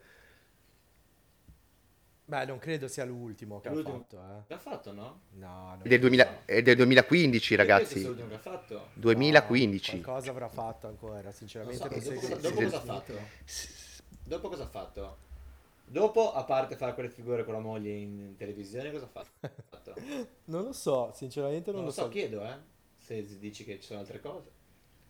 Beh, 2.25 2.45
non 2.47 2.59
credo 2.59 2.89
sia 2.89 3.05
l'ultimo 3.05 3.61
che 3.61 3.69
È 3.69 3.71
ha 3.71 3.75
l'ultimo. 3.75 3.99
fatto, 3.99 4.17
eh. 4.17 4.43
L'ha 4.47 4.59
fatto, 4.59 4.93
no? 4.93 5.21
No, 5.33 5.67
non 5.75 5.81
Del, 5.83 5.99
2000 6.01 6.45
è 6.45 6.63
del 6.63 6.77
2015 6.77 7.53
Io 7.55 7.59
penso 7.59 7.75
sia 7.75 7.75
ragazzi. 7.77 8.05
l'ultimo 8.05 8.29
che 8.29 8.35
ha 8.35 8.39
fatto. 8.39 8.89
2015. 8.95 9.97
No, 9.97 10.03
qualcosa 10.03 10.31
avrà 10.31 10.49
fatto 10.49 10.87
ancora, 10.87 11.21
Non 11.21 11.33
sinceramente 11.33 11.79
so, 11.79 11.89
non 11.89 11.99
dopo, 11.99 12.21
cosa, 12.21 12.37
dopo 12.49 12.61
cosa 12.63 12.77
ha 12.77 12.81
fatto? 12.81 13.13
Dopo 14.25 14.49
cosa 14.49 14.63
ha 14.63 14.67
fatto? 14.69 15.17
Dopo, 15.85 16.33
a 16.33 16.45
parte 16.45 16.77
fare 16.77 16.95
quelle 16.95 17.11
figure 17.11 17.45
con 17.45 17.53
la 17.55 17.61
moglie 17.61 17.91
in, 17.91 18.35
televisione, 18.37 18.91
cosa 18.93 19.05
ha 19.05 19.09
fatto? 19.09 19.95
Non 20.47 20.63
lo 20.65 20.73
so, 20.73 21.11
sinceramente 21.15 21.71
non, 21.71 21.81
Non 21.81 21.89
lo 21.89 21.93
so, 21.95 22.03
so. 22.03 22.09
chiedo, 22.09 22.43
eh. 22.45 22.57
Se 22.97 23.39
dici 23.39 23.65
che 23.65 23.79
ci 23.81 23.87
sono 23.89 23.99
altre 23.99 24.21
cose. 24.21 24.49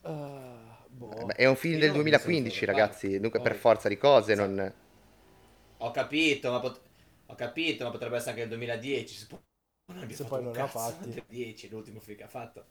Ah, 0.01 0.79
boh. 0.89 1.27
Beh, 1.27 1.35
È 1.35 1.47
un 1.47 1.55
film 1.57 1.75
Io 1.75 1.81
del 1.81 1.93
non 1.93 1.99
mi 2.03 2.11
sono 2.11 2.19
2015 2.25 2.59
fatto 2.67 2.73
ragazzi, 2.79 3.21
dunque 3.21 3.41
per 3.41 3.55
forza 3.55 3.89
di 3.89 3.97
cose 3.99 4.33
Sì. 4.35 4.41
non... 4.41 4.75
Ho 5.79 5.91
capito, 5.91 6.51
ma 6.51 6.59
pot- 6.61 6.81
ho 7.33 7.35
capito, 7.35 7.85
ma 7.85 7.91
potrebbe 7.91 8.17
essere 8.17 8.31
anche 8.33 8.43
il 8.43 8.49
2010. 8.49 9.15
Se, 9.17 9.27
poi 9.27 9.39
non 9.87 10.09
Se 10.09 10.15
fatto 10.15 10.29
poi 10.29 10.43
non 10.43 10.53
l'ha 10.53 10.67
fatti. 10.67 11.09
nel 11.09 11.23
2010, 11.27 11.69
l'ultimo 11.71 12.01
film 12.01 12.17
che 12.19 12.25
ha 12.25 12.29
fatto. 12.29 12.65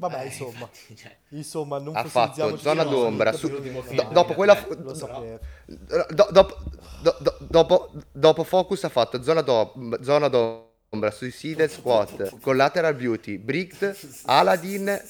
Vabbè, 0.00 0.20
Eh, 0.22 0.26
insomma, 0.26 0.50
infatti, 0.50 0.96
cioè, 0.96 1.16
insomma, 1.30 1.78
non 1.80 1.96
Ha 1.96 2.04
fatto 2.04 2.56
Zona 2.56 2.84
d'ombra 2.84 3.32
su- 3.32 3.48
film. 3.60 3.82
dai, 3.96 4.06
dopo 4.12 4.34
quella- 4.34 4.56
eh. 4.64 5.40
Do- 5.66 6.28
dopo, 6.30 6.56
do- 7.02 7.16
do- 7.20 7.36
dopo, 7.40 7.90
dopo 8.12 8.44
Focus 8.44 8.84
ha 8.84 8.88
fatto 8.90 9.20
Zona, 9.24 9.40
do- 9.40 9.72
zona 10.02 10.28
d'ombra, 10.28 11.10
Suicide 11.10 11.66
Squad, 11.68 12.38
Collateral 12.40 12.94
Beauty, 12.94 13.38
Bricked, 13.38 13.96
Aladdin, 14.26 15.02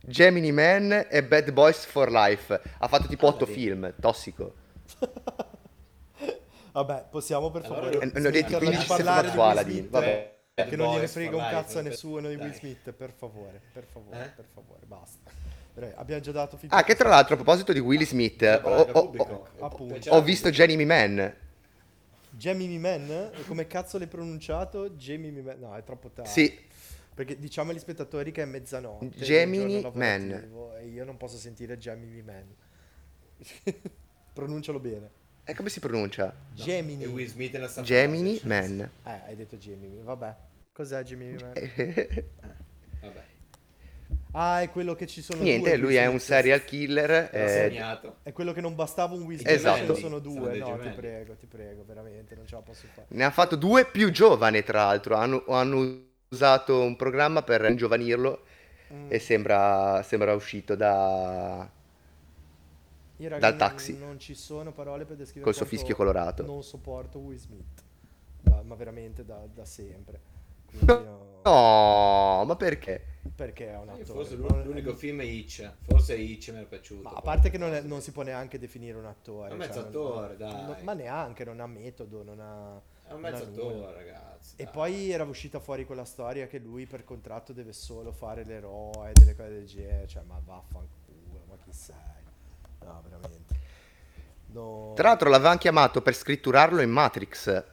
Gemini 0.00 0.50
Man 0.50 1.06
e 1.08 1.22
Bad 1.22 1.52
Boys 1.52 1.84
for 1.84 2.10
Life. 2.10 2.60
Ha 2.78 2.88
fatto 2.88 3.06
tipo 3.06 3.28
8 3.28 3.44
Aladdin. 3.44 3.54
film, 3.54 3.94
tossico. 4.00 4.54
Vabbè, 6.76 7.06
possiamo 7.10 7.50
per 7.50 7.64
Allora, 7.64 7.80
favore 7.90 7.94
eh, 7.94 8.20
ne 8.20 8.26
ho 8.26 8.30
smetterla 8.30 8.58
15 8.58 8.80
di 8.80 8.86
parlare 8.86 9.28
secondi 9.28 9.30
di 9.30 9.36
fa 9.36 9.42
Will 9.42 9.50
Aladdin, 9.50 9.76
Smith, 9.78 9.90
vabbè. 9.90 10.34
Che 10.68 10.76
non 10.76 10.92
gliene 10.94 11.08
frega 11.08 11.36
un 11.36 11.42
cazzo 11.50 11.78
a 11.78 11.82
nessuno 11.82 12.28
di. 12.28 12.34
Will 12.34 12.52
Smith, 12.52 12.92
per 12.92 13.12
favore, 13.16 13.60
per 13.72 13.84
favore, 13.90 14.24
Eh? 14.24 14.28
per 14.28 14.44
favore, 14.52 14.80
basta. 14.84 15.30
Abbiamo 15.94 16.20
già 16.20 16.32
dato 16.32 16.58
Ah, 16.68 16.84
che 16.84 16.94
tra 16.94 17.08
l'altro 17.08 17.32
a 17.32 17.36
proposito 17.36 17.72
di 17.72 17.78
Will 17.78 18.02
Smith, 18.02 18.38
Bisogna 18.40 20.10
ho, 20.10 20.22
visto. 20.22 20.50
Gemini 20.50 20.84
Man. 20.84 21.34
Gemini 22.30 22.78
Man? 22.78 23.30
Come 23.46 23.66
cazzo 23.66 23.96
l'hai 23.96 24.06
pronunciato? 24.06 24.96
Gemini 24.96 25.40
Man? 25.40 25.58
No, 25.58 25.74
è 25.74 25.82
troppo 25.82 26.10
tardi. 26.10 26.30
Sì, 26.30 26.58
Perché 27.14 27.38
diciamo 27.38 27.70
agli 27.70 27.78
spettatori 27.78 28.32
che 28.32 28.42
è 28.42 28.46
mezzanotte. 28.46 29.08
Gemini 29.16 29.80
Man. 29.94 30.74
E 30.78 30.86
io 30.88 31.04
non 31.06 31.16
posso 31.16 31.38
sentire 31.38 31.78
Gemini 31.78 32.20
Man. 32.20 32.54
Pronuncialo 34.34 34.78
bene. 34.78 35.24
E 35.46 35.54
come 35.54 35.68
si 35.70 35.80
pronuncia? 35.80 36.34
Gemini. 36.52 37.04
E 37.04 37.06
Will 37.06 37.26
Smith 37.28 37.52
nella 37.52 37.68
stessa 37.68 37.86
Gemini. 37.86 38.38
Man. 38.44 38.80
Eh, 39.04 39.20
hai 39.28 39.36
detto 39.36 39.56
Gemini, 39.56 40.00
vabbè. 40.02 40.34
Cos'è 40.72 41.02
Gemini 41.02 41.36
Man? 41.40 41.52
Vabbè, 43.00 43.24
Ah, 44.32 44.60
è 44.60 44.68
quello 44.70 44.94
che 44.94 45.06
ci 45.06 45.22
sono 45.22 45.40
Niente, 45.42 45.70
due 45.70 45.78
lui 45.78 45.94
è 45.94 46.04
un 46.06 46.18
serial 46.18 46.62
killer. 46.64 47.30
l'ho 47.32 47.38
eh. 47.38 48.12
È 48.22 48.32
quello 48.32 48.52
che 48.52 48.60
non 48.60 48.74
bastava 48.74 49.14
un 49.14 49.22
Will 49.22 49.38
Smith, 49.38 49.50
Esatto. 49.50 49.76
ce 49.76 49.80
ne 49.82 49.86
sono 49.86 49.98
Sono 49.98 50.18
due. 50.18 50.50
dei 50.50 50.58
No, 50.60 50.76
ti 50.78 50.88
prego, 50.90 51.34
ti 51.36 51.46
prego, 51.46 51.84
veramente, 51.86 52.34
non 52.34 52.46
ce 52.46 52.54
la 52.56 52.60
posso 52.60 52.86
fare. 52.92 53.06
Ne 53.10 53.24
ha 53.24 53.30
fatto 53.30 53.56
due 53.56 53.86
più 53.86 54.10
giovane, 54.10 54.62
tra 54.62 54.84
l'altro. 54.84 55.14
Hanno, 55.14 55.42
hanno 55.46 56.00
usato 56.28 56.82
un 56.82 56.96
programma 56.96 57.42
per 57.42 57.64
ingiovanirlo 57.64 58.42
Mm. 58.92 59.06
e 59.08 59.18
sembra, 59.18 60.00
sembra 60.04 60.32
uscito 60.34 60.76
da... 60.76 61.68
Io, 63.18 63.28
raga, 63.28 63.40
dal 63.40 63.58
non- 63.58 63.68
taxi. 63.68 63.98
Non 63.98 64.18
ci 64.18 64.34
sono 64.34 64.72
parole 64.72 65.04
per 65.04 65.16
descrivere 65.16 65.44
Col 65.44 65.54
suo 65.54 65.66
fischio 65.66 65.94
colorato. 65.96 66.44
Non 66.44 66.62
sopporto 66.62 67.18
Will 67.18 67.38
Smith. 67.38 67.82
Da- 68.40 68.62
ma 68.62 68.74
veramente 68.74 69.24
da, 69.24 69.46
da 69.52 69.64
sempre. 69.64 70.20
Quindi 70.66 70.86
no- 71.04 71.34
No, 71.46 72.44
ma 72.44 72.56
perché? 72.56 73.00
Perché 73.34 73.68
è 73.70 73.76
un 73.76 73.86
Io 73.86 73.92
attore. 73.92 74.04
Forse 74.04 74.36
non- 74.36 74.62
l'unico 74.64 74.94
film 74.94 75.20
è 75.20 75.24
Hitch. 75.24 75.70
Forse 75.82 76.16
Hitch 76.16 76.50
mi 76.52 76.60
è 76.62 76.64
piaciuto. 76.64 77.02
Ma 77.08 77.10
a 77.16 77.20
parte 77.20 77.50
che 77.50 77.58
non, 77.58 77.72
è- 77.72 77.82
non 77.82 78.00
si 78.00 78.10
può 78.10 78.22
neanche 78.22 78.58
definire 78.58 78.98
un 78.98 79.06
attore. 79.06 79.50
È 79.50 79.52
un 79.52 79.58
cioè, 79.60 79.68
mezzattore, 79.68 80.26
non- 80.28 80.36
dai. 80.36 80.64
non- 80.64 80.76
ma 80.82 80.92
neanche, 80.94 81.44
non 81.44 81.60
ha 81.60 81.66
metodo, 81.66 82.22
non 82.24 82.40
ha... 82.40 82.80
È 83.08 83.12
un 83.12 83.20
non 83.20 83.30
mezzattore, 83.30 83.74
nulla. 83.76 83.92
ragazzi. 83.92 84.54
E 84.56 84.64
dai. 84.64 84.72
poi 84.72 85.10
era 85.10 85.22
uscita 85.22 85.60
fuori 85.60 85.84
quella 85.86 86.04
storia 86.04 86.48
che 86.48 86.58
lui 86.58 86.86
per 86.86 87.04
contratto 87.04 87.52
deve 87.52 87.72
solo 87.72 88.10
fare 88.10 88.44
l'eroe, 88.44 89.12
delle 89.12 89.36
cose 89.36 89.48
del 89.50 89.66
genere. 89.66 90.08
Cioè, 90.08 90.22
ma 90.24 90.40
vaffanculo, 90.44 91.44
ma 91.48 91.56
chi 91.62 91.72
sei? 91.72 91.94
No, 92.86 93.02
veramente. 93.02 93.54
No. 94.52 94.92
Tra 94.94 95.08
l'altro 95.08 95.28
l'avevano 95.28 95.58
chiamato 95.58 96.00
per 96.02 96.14
scritturarlo 96.14 96.80
in 96.80 96.90
Matrix. 96.90 97.64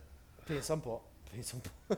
Pensa 0.43 0.73
un 0.73 0.81
po', 0.81 1.03
pensa 1.29 1.55
un 1.55 1.61
po'. 1.61 1.97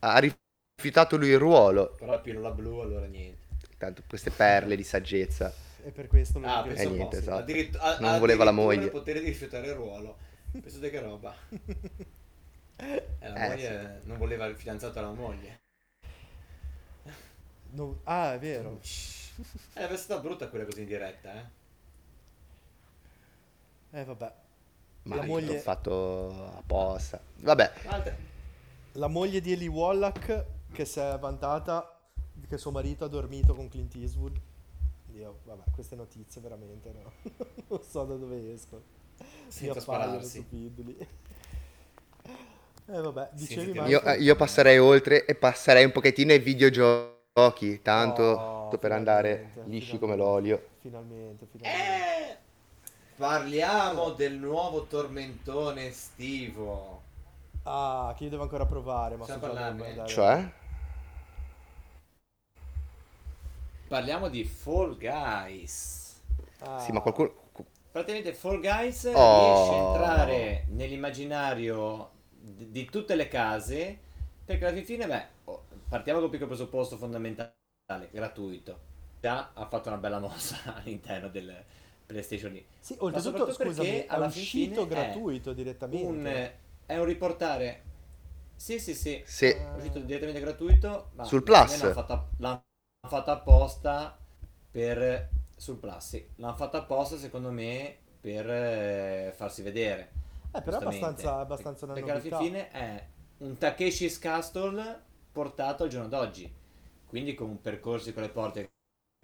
Ha 0.00 0.18
rifiutato 0.18 1.16
lui 1.16 1.28
il 1.28 1.38
ruolo. 1.38 1.94
Però 1.98 2.10
la 2.12 2.18
pillola 2.18 2.50
blu, 2.50 2.78
allora 2.80 3.06
niente. 3.06 3.44
Tanto 3.78 4.02
queste 4.08 4.30
perle 4.30 4.74
di 4.74 4.84
saggezza. 4.84 5.52
e 5.84 5.90
per 5.90 6.08
questo 6.08 6.38
Ah, 6.42 6.62
ripeto. 6.62 6.74
penso 6.74 6.82
Eh, 6.82 6.96
niente, 6.96 7.16
sì. 7.16 7.22
esatto. 7.22 7.38
Addirittu- 7.38 7.80
a- 7.80 7.98
Non 8.00 8.18
voleva 8.18 8.42
la 8.44 8.50
moglie. 8.52 8.84
il 8.84 8.90
potere 8.90 9.20
di 9.20 9.26
rifiutare 9.26 9.68
il 9.68 9.74
ruolo. 9.74 10.16
Pensate 10.50 10.90
che 10.90 11.00
roba. 11.00 11.34
E 12.78 13.28
la 13.28 13.34
Eh, 13.36 13.48
moglie 13.48 14.00
non 14.04 14.18
voleva 14.18 14.44
il 14.46 14.54
fidanzato 14.56 14.98
alla 14.98 15.10
moglie. 15.12 15.60
No- 17.70 18.00
Ah, 18.04 18.34
è 18.34 18.38
vero. 18.38 18.80
Eh, 19.74 19.88
è 19.88 19.96
stata 19.96 20.20
brutta 20.20 20.48
quella 20.48 20.64
così 20.66 20.80
in 20.82 20.86
diretta, 20.86 21.34
eh. 21.34 21.44
Eh, 23.90 24.04
vabbè. 24.04 24.32
Ma 25.04 25.14
La 25.16 25.20
l'ho 25.22 25.26
moglie- 25.28 25.58
fatto 25.58 26.52
apposta. 26.56 27.20
Vabbè. 27.40 27.72
La 28.92 29.08
moglie 29.08 29.40
di 29.40 29.52
Ellie 29.52 29.68
Wallach 29.68 30.44
che 30.72 30.84
si 30.84 30.98
è 30.98 31.16
vantata 31.18 31.98
che 32.48 32.58
suo 32.58 32.70
marito 32.70 33.04
ha 33.04 33.08
dormito 33.08 33.54
con 33.54 33.68
Clint 33.68 33.94
Eastwood. 33.94 34.38
Io, 35.14 35.38
vabbè, 35.44 35.62
queste 35.74 35.94
notizie 35.96 36.40
veramente 36.40 36.92
no. 36.92 37.12
non 37.68 37.80
so 37.82 38.04
da 38.04 38.14
dove 38.16 38.52
escono. 38.52 38.82
Senza 39.48 39.78
appaiono 39.78 39.80
spararsi. 39.80 40.28
stupidili. 40.40 40.96
Eh 42.88 43.00
vabbè, 43.00 43.30
dicevi 43.32 43.72
sì, 43.72 43.78
Marco? 43.78 43.90
io, 43.90 44.14
io 44.14 44.36
passerei 44.36 44.78
oltre 44.78 45.24
e 45.24 45.34
passerei 45.34 45.84
un 45.84 45.92
pochettino 45.92 46.32
ai 46.32 46.38
videogiochi. 46.38 47.80
Tanto 47.82 48.22
Oh, 48.22 48.78
per 48.78 48.92
andare 48.92 49.52
lisci 49.66 49.98
come 49.98 50.16
l'olio. 50.16 50.70
Finalmente, 50.80 51.46
finalmente. 51.46 52.32
Eh, 52.32 52.38
parliamo 53.16 54.10
del 54.10 54.34
nuovo 54.34 54.84
tormentone 54.86 55.86
estivo. 55.88 57.02
Ah, 57.64 58.14
che 58.16 58.24
io 58.24 58.30
devo 58.30 58.42
ancora 58.42 58.64
provare, 58.66 59.16
ma 59.16 59.26
dove 59.26 59.46
andare. 59.46 60.08
Cioè? 60.08 60.52
Parliamo 63.88 64.28
di 64.28 64.44
Fall 64.44 64.96
Guys. 64.98 66.20
Ah, 66.60 66.78
Sì, 66.80 66.92
ma 66.92 67.00
qualcuno... 67.00 67.32
Praticamente 67.90 68.34
Fall 68.34 68.60
Guys 68.60 69.04
Oh. 69.14 69.38
riesce 69.38 69.72
a 69.72 69.76
entrare 69.76 70.64
nell'immaginario 70.70 72.10
di, 72.30 72.70
di 72.70 72.84
tutte 72.86 73.14
le 73.14 73.28
case 73.28 73.98
perché 74.44 74.64
alla 74.66 74.74
fin 74.76 74.84
fine, 74.84 75.06
beh, 75.06 75.26
partiamo 75.88 76.18
con 76.18 76.26
un 76.28 76.30
piccolo 76.30 76.50
presupposto 76.50 76.96
fondamentale, 76.96 77.54
gratuito. 78.10 78.80
Già 79.20 79.50
ha 79.54 79.66
fatto 79.66 79.88
una 79.88 79.98
bella 79.98 80.18
mossa 80.18 80.74
all'interno 80.76 81.28
del 81.28 81.64
PlayStation 82.06 82.52
lì. 82.52 82.64
Sì, 82.80 82.96
oltretutto, 82.98 83.20
soprattutto 83.20 83.64
scusami, 83.64 83.88
perché 83.88 84.06
è 84.06 84.14
alla 84.14 84.26
uscito 84.26 84.82
è 84.82 84.86
gratuito 84.86 85.52
direttamente. 85.52 86.06
Un, 86.06 86.50
è 86.86 86.98
un 86.98 87.04
riportare... 87.04 87.82
Sì, 88.54 88.78
sì, 88.78 88.94
sì. 88.94 89.22
Sì. 89.26 89.48
È 89.48 89.72
uscito 89.76 89.98
direttamente 89.98 90.40
gratuito. 90.40 91.10
Ma 91.14 91.24
Sul 91.24 91.42
Plus. 91.42 91.80
L'hanno 91.80 91.92
fatta, 91.92 92.28
l'hanno 92.38 92.62
fatta 93.06 93.32
apposta 93.32 94.18
per... 94.70 95.28
Sul 95.56 95.76
Plus, 95.76 96.06
sì. 96.06 96.28
L'hanno 96.36 96.56
fatta 96.56 96.78
apposta, 96.78 97.16
secondo 97.16 97.50
me, 97.50 97.96
per 98.20 98.48
eh, 98.48 99.32
farsi 99.34 99.62
vedere. 99.62 100.12
Eh, 100.52 100.62
però 100.62 100.78
è 100.78 100.82
abbastanza, 100.82 101.36
abbastanza 101.38 101.84
una 101.84 101.94
Perché 101.94 102.10
alla 102.10 102.18
novità. 102.18 102.38
fine 102.38 102.70
è 102.70 103.06
un 103.38 103.58
Takeshi's 103.58 104.18
Castle 104.18 105.02
portato 105.32 105.82
al 105.82 105.88
giorno 105.88 106.08
d'oggi. 106.08 106.50
Quindi 107.06 107.34
con 107.34 107.60
percorsi 107.60 108.12
con 108.12 108.22
le 108.22 108.30
porte 108.30 108.70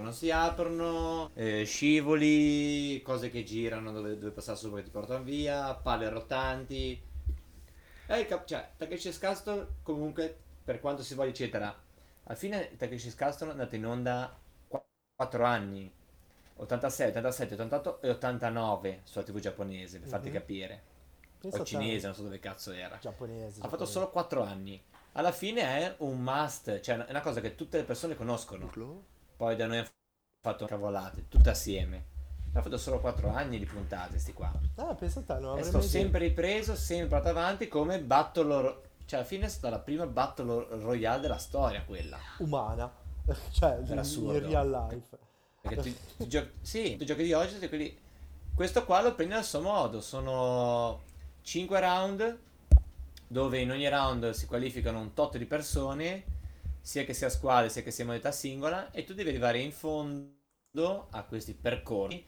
non 0.03 0.13
si 0.13 0.31
aprono, 0.31 1.31
eh, 1.35 1.65
scivoli, 1.65 3.01
cose 3.03 3.31
che 3.31 3.43
girano 3.45 3.93
dove, 3.93 4.19
dove 4.19 4.31
passare 4.33 4.59
sopra 4.59 4.79
che 4.79 4.85
ti 4.85 4.91
portano 4.91 5.23
via, 5.25 5.75
palle 5.75 6.09
rotanti. 6.09 7.01
Eh, 8.07 8.27
cap- 8.27 8.45
cioè, 8.47 8.71
Takeshi's 8.77 9.19
Castle 9.19 9.77
comunque, 9.83 10.37
per 10.65 10.81
quanto 10.81 11.03
si 11.03 11.15
voglia, 11.15 11.31
eccetera, 11.31 11.75
alla 12.25 12.37
fine 12.37 12.77
Takeshi's 12.77 13.15
Castle 13.15 13.49
è 13.49 13.51
andato 13.53 13.75
in 13.75 13.87
onda 13.87 14.39
4 15.17 15.45
anni. 15.45 15.91
86, 16.57 17.09
87, 17.09 17.55
88 17.55 18.03
e 18.03 18.11
89 18.11 19.01
sulla 19.05 19.25
TV 19.25 19.39
giapponese, 19.41 19.99
per 19.99 20.09
farti 20.09 20.29
Mhm. 20.29 20.35
capire. 20.35 20.83
Pensa 21.41 21.61
O 21.61 21.65
cinese, 21.65 22.07
non 22.07 22.15
so 22.15 22.23
dove 22.23 22.39
cazzo 22.39 22.71
era. 22.71 22.99
Giapponese. 23.01 23.45
Ha 23.61 23.63
fatto 23.63 23.69
giapponese. 23.69 23.93
solo 23.93 24.11
4 24.11 24.43
anni. 24.45 24.81
Alla 25.13 25.33
fine 25.33 25.63
è 25.63 25.95
un 25.99 26.23
must, 26.23 26.81
cioè 26.81 26.99
è 26.99 27.11
una 27.11 27.21
cosa 27.21 27.41
che 27.41 27.55
tutte 27.57 27.79
le 27.79 27.85
persone 27.85 28.15
conoscono. 28.15 28.71
Poi 29.43 29.57
da 29.57 29.67
noi 29.67 29.79
hanno 29.79 29.89
fatto 30.41 30.67
cavolate, 30.67 31.27
tutte 31.27 31.51
assieme. 31.51 32.05
Ha 32.53 32.63
fatto 32.63 32.77
solo 32.77 33.01
4 33.01 33.29
anni 33.29 33.59
di 33.59 33.65
puntate, 33.65 34.17
sti 34.21 34.33
qua. 34.33 34.53
Ah, 34.77 34.95
pensa 34.95 35.19
a 35.19 35.23
te, 35.25 35.33
non 35.41 35.47
E 35.47 35.49
avrei 35.49 35.65
sto 35.65 35.79
mai 35.79 35.87
sempre 35.89 36.21
ripreso, 36.21 36.77
sempre 36.77 37.09
portato 37.09 37.37
avanti 37.37 37.67
come 37.67 37.99
Battle 37.99 38.61
Ro- 38.61 38.83
Cioè, 39.05 39.19
alla 39.19 39.29
fine 39.29 39.47
è 39.47 39.49
stata 39.49 39.71
la 39.71 39.81
prima 39.81 40.07
Battle 40.07 40.69
Royale 40.81 41.23
della 41.23 41.39
storia, 41.39 41.83
quella. 41.83 42.19
umana. 42.39 42.89
cioè, 43.51 43.81
in, 43.85 43.99
assurdo. 43.99 44.39
in 44.39 44.47
real 44.47 44.71
life. 44.71 45.19
Perché 45.61 45.83
tu, 45.83 45.93
tu 46.19 46.27
giochi, 46.29 46.51
sì, 46.61 46.97
tu 46.97 47.05
giochi 47.05 47.25
di 47.25 47.33
oggi, 47.33 47.59
sei 47.59 47.69
quelli... 47.69 47.99
Questo 48.55 48.85
qua 48.85 49.03
lo 49.03 49.13
prendi 49.17 49.35
al 49.35 49.43
suo 49.43 49.61
modo. 49.61 50.01
Sono 50.01 51.01
5 51.41 51.81
round, 51.81 52.39
dove 53.27 53.59
in 53.59 53.73
ogni 53.73 53.89
round 53.89 54.31
si 54.31 54.47
qualificano 54.47 55.01
un 55.01 55.13
tot 55.15 55.37
di 55.37 55.47
persone, 55.47 56.27
sia 56.83 57.05
che 57.05 57.15
sia 57.15 57.31
squadra, 57.31 57.71
sia 57.71 57.83
che 57.83 57.93
sia 57.93 58.05
modalità 58.05 58.33
singola, 58.33 58.91
e 58.93 59.05
tu 59.05 59.15
devi 59.15 59.31
arrivare 59.31 59.61
in 59.61 59.73
fondo 59.73 61.09
a 61.11 61.25
questi 61.25 61.55
percorsi, 61.55 62.25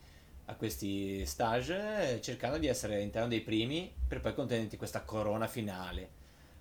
a 0.47 0.57
questi 0.57 1.25
stage, 1.27 2.21
cercando 2.23 2.59
di 2.59 2.67
essere 2.69 2.97
all'interno 2.97 3.29
dei 3.29 3.41
primi, 3.43 3.93
per 4.09 4.21
poi 4.21 4.35
contenerti 4.35 4.77
questa 4.77 5.03
corona 5.03 5.47
finale. 5.49 6.09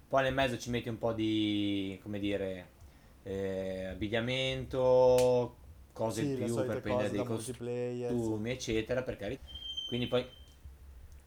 Poi 0.08 0.24
nel 0.24 0.34
mezzo 0.34 0.58
ci 0.60 0.70
metti 0.70 0.90
un 0.90 0.98
po' 0.98 1.14
di, 1.14 2.00
come 2.02 2.20
dire, 2.20 2.68
eh, 3.24 3.86
abbigliamento, 3.86 5.58
cose 5.94 6.22
Sì, 6.22 6.24
in 6.24 6.34
più 6.34 6.64
per 6.66 6.80
prendere 6.82 7.10
dei 7.12 7.24
costumi, 7.24 8.52
eccetera, 8.52 9.04
per 9.04 9.18
carità. 9.18 9.44
Quindi 9.88 10.08
poi 10.08 10.26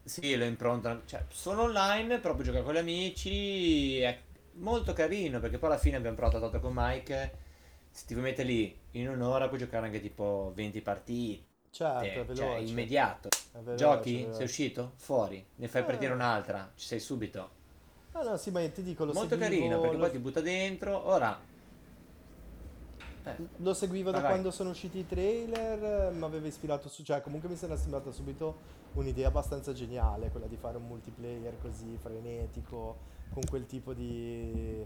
sì, 0.03 0.35
lo 0.37 0.45
improntano, 0.45 1.01
cioè 1.05 1.25
sono 1.29 1.63
online, 1.63 2.19
proprio 2.19 2.45
giocare 2.45 2.63
con 2.63 2.73
gli 2.73 2.77
amici, 2.77 3.99
è 3.99 4.17
molto 4.57 4.93
carino, 4.93 5.39
perché 5.39 5.57
poi 5.57 5.69
alla 5.69 5.79
fine 5.79 5.97
abbiamo 5.97 6.15
provato 6.15 6.39
tanto 6.39 6.59
con 6.59 6.73
Mike, 6.75 7.37
se 7.91 8.05
ti 8.05 8.13
vuoi 8.13 8.25
mettere 8.25 8.47
lì 8.47 8.77
in 8.91 9.09
un'ora 9.09 9.47
puoi 9.47 9.59
giocare 9.59 9.85
anche 9.87 10.01
tipo 10.01 10.51
20 10.55 10.81
partite, 10.81 11.45
Certo, 11.69 12.19
è 12.19 12.25
cioè 12.33 12.55
veloce. 12.55 12.71
immediato. 12.71 13.29
è 13.51 13.59
veloce, 13.59 13.75
Giochi? 13.77 14.17
veloce. 14.19 14.35
Sei 14.35 14.45
uscito? 14.45 14.93
Fuori, 14.97 15.45
ne 15.55 15.67
fai 15.67 15.81
Eh. 15.81 15.85
partire 15.85 16.13
un'altra, 16.13 16.71
ci 16.75 16.85
sei 16.87 16.99
subito. 16.99 17.55
Ah, 18.13 18.23
no, 18.23 18.35
sì, 18.37 18.51
ma 18.51 18.59
io 18.61 18.71
ti 18.71 18.83
dico, 18.83 19.05
lo 19.05 19.13
Molto 19.13 19.29
seguivo, 19.29 19.43
carino, 19.51 19.79
perché 19.79 19.95
lo- 19.95 20.01
poi 20.03 20.11
ti 20.11 20.19
butta 20.19 20.41
dentro. 20.41 21.07
Ora... 21.07 21.39
Eh, 23.31 23.47
Lo 23.57 23.73
seguivo 23.73 24.11
da 24.11 24.19
vai. 24.19 24.29
quando 24.31 24.51
sono 24.51 24.69
usciti 24.71 24.99
i 24.99 25.05
trailer, 25.07 26.11
mi 26.13 26.23
aveva 26.23 26.47
ispirato 26.47 26.89
su, 26.89 27.03
cioè 27.03 27.21
comunque 27.21 27.49
mi 27.49 27.55
sembra 27.55 27.77
sembrata 27.77 28.11
subito 28.11 28.55
un'idea 28.93 29.27
abbastanza 29.27 29.73
geniale, 29.73 30.29
quella 30.29 30.47
di 30.47 30.55
fare 30.57 30.77
un 30.77 30.87
multiplayer 30.87 31.57
così 31.61 31.97
frenetico, 32.01 33.15
con 33.29 33.43
quel 33.47 33.65
tipo 33.65 33.93
di, 33.93 34.85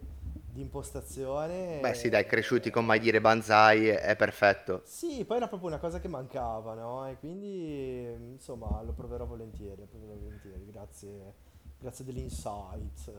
di 0.51 0.61
impostazione. 0.61 1.79
Beh 1.79 1.93
sì, 1.93 2.09
dai, 2.09 2.25
cresciuti 2.25 2.69
con 2.69 2.85
mai 2.85 2.99
dire 2.99 3.21
Banzai 3.21 3.87
è 3.87 4.15
perfetto. 4.15 4.81
Sì, 4.85 5.23
poi 5.25 5.37
era 5.37 5.47
proprio 5.47 5.69
una 5.69 5.79
cosa 5.79 5.99
che 5.99 6.07
mancava, 6.07 6.73
no? 6.73 7.07
E 7.07 7.17
quindi, 7.17 8.03
insomma, 8.31 8.81
lo 8.81 8.91
proverò 8.93 9.25
volentieri, 9.25 9.81
lo 9.81 9.87
proverò 9.87 10.13
volentieri, 10.15 10.65
grazie, 10.65 11.33
grazie 11.79 12.03
dell'insight. 12.03 13.11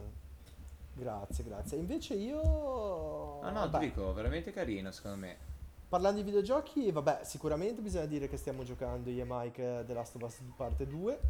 Grazie, 0.94 1.44
grazie. 1.44 1.78
Invece 1.78 2.14
io... 2.14 3.40
Ah 3.40 3.50
no, 3.50 3.60
vabbè, 3.60 3.78
ti 3.78 3.84
dico, 3.86 4.12
veramente 4.12 4.52
carino 4.52 4.90
secondo 4.90 5.16
me. 5.18 5.36
Parlando 5.88 6.20
di 6.20 6.24
videogiochi, 6.24 6.90
vabbè, 6.90 7.20
sicuramente 7.24 7.82
bisogna 7.82 8.06
dire 8.06 8.28
che 8.28 8.36
stiamo 8.36 8.62
giocando 8.62 9.10
io 9.10 9.22
e 9.22 9.26
Mike 9.28 9.84
The 9.86 9.92
Last 9.92 10.16
of 10.16 10.22
Us 10.22 10.40
parte 10.56 10.86
2, 10.86 11.20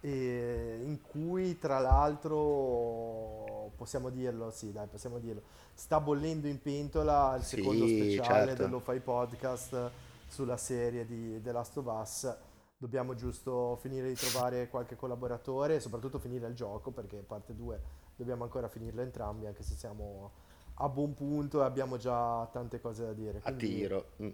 e 0.00 0.80
in 0.82 1.00
cui 1.00 1.58
tra 1.58 1.78
l'altro 1.78 3.70
possiamo 3.76 4.10
dirlo, 4.10 4.50
sì 4.50 4.72
dai, 4.72 4.88
possiamo 4.88 5.18
dirlo, 5.18 5.42
sta 5.74 6.00
bollendo 6.00 6.48
in 6.48 6.60
pentola 6.60 7.36
il 7.36 7.44
Sì, 7.44 7.56
secondo 7.56 7.86
speciale 7.86 8.46
certo. 8.48 8.62
dello-fi 8.64 8.98
podcast 8.98 9.90
sulla 10.26 10.56
serie 10.56 11.06
di 11.06 11.40
The 11.40 11.52
Last 11.52 11.76
of 11.76 11.86
Us. 11.86 12.36
Dobbiamo 12.76 13.14
giusto 13.14 13.76
finire 13.76 14.08
di 14.08 14.14
trovare 14.14 14.68
qualche 14.68 14.96
collaboratore 14.96 15.76
e 15.76 15.80
soprattutto 15.80 16.18
finire 16.18 16.48
il 16.48 16.54
gioco 16.54 16.90
perché 16.90 17.18
parte 17.18 17.54
2 17.54 17.80
dobbiamo 18.16 18.44
ancora 18.44 18.68
finirlo 18.68 19.02
entrambi 19.02 19.46
anche 19.46 19.62
se 19.62 19.74
siamo 19.74 20.42
a 20.74 20.88
buon 20.88 21.14
punto 21.14 21.60
e 21.60 21.64
abbiamo 21.64 21.96
già 21.96 22.48
tante 22.50 22.80
cose 22.80 23.04
da 23.04 23.12
dire. 23.12 23.38
A 23.38 23.52
Quindi, 23.52 23.66
tiro. 23.66 24.10
Mm. 24.22 24.30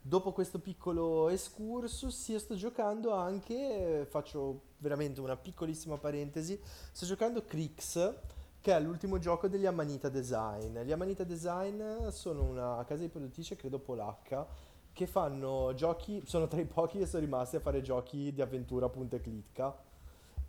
Dopo 0.00 0.30
questo 0.30 0.60
piccolo 0.60 1.28
excursus, 1.30 2.28
io 2.28 2.38
sto 2.38 2.54
giocando 2.54 3.12
anche, 3.12 4.06
faccio 4.08 4.60
veramente 4.78 5.20
una 5.20 5.36
piccolissima 5.36 5.96
parentesi, 5.96 6.60
sto 6.92 7.06
giocando 7.06 7.44
Crix, 7.44 8.14
che 8.60 8.72
è 8.72 8.80
l'ultimo 8.80 9.18
gioco 9.18 9.48
degli 9.48 9.66
Amanita 9.66 10.08
Design. 10.08 10.78
Gli 10.82 10.92
Amanita 10.92 11.24
Design 11.24 12.08
sono 12.10 12.44
una 12.44 12.84
casa 12.86 13.02
di 13.02 13.08
produttrice, 13.08 13.56
credo 13.56 13.80
polacca, 13.80 14.46
che 14.92 15.08
fanno 15.08 15.74
giochi, 15.74 16.22
sono 16.24 16.46
tra 16.46 16.60
i 16.60 16.66
pochi 16.66 16.98
che 16.98 17.06
sono 17.06 17.24
rimasti 17.24 17.56
a 17.56 17.60
fare 17.60 17.82
giochi 17.82 18.32
di 18.32 18.40
avventura 18.40 18.88
punta 18.88 19.16
e 19.16 19.20
clicca 19.20 19.76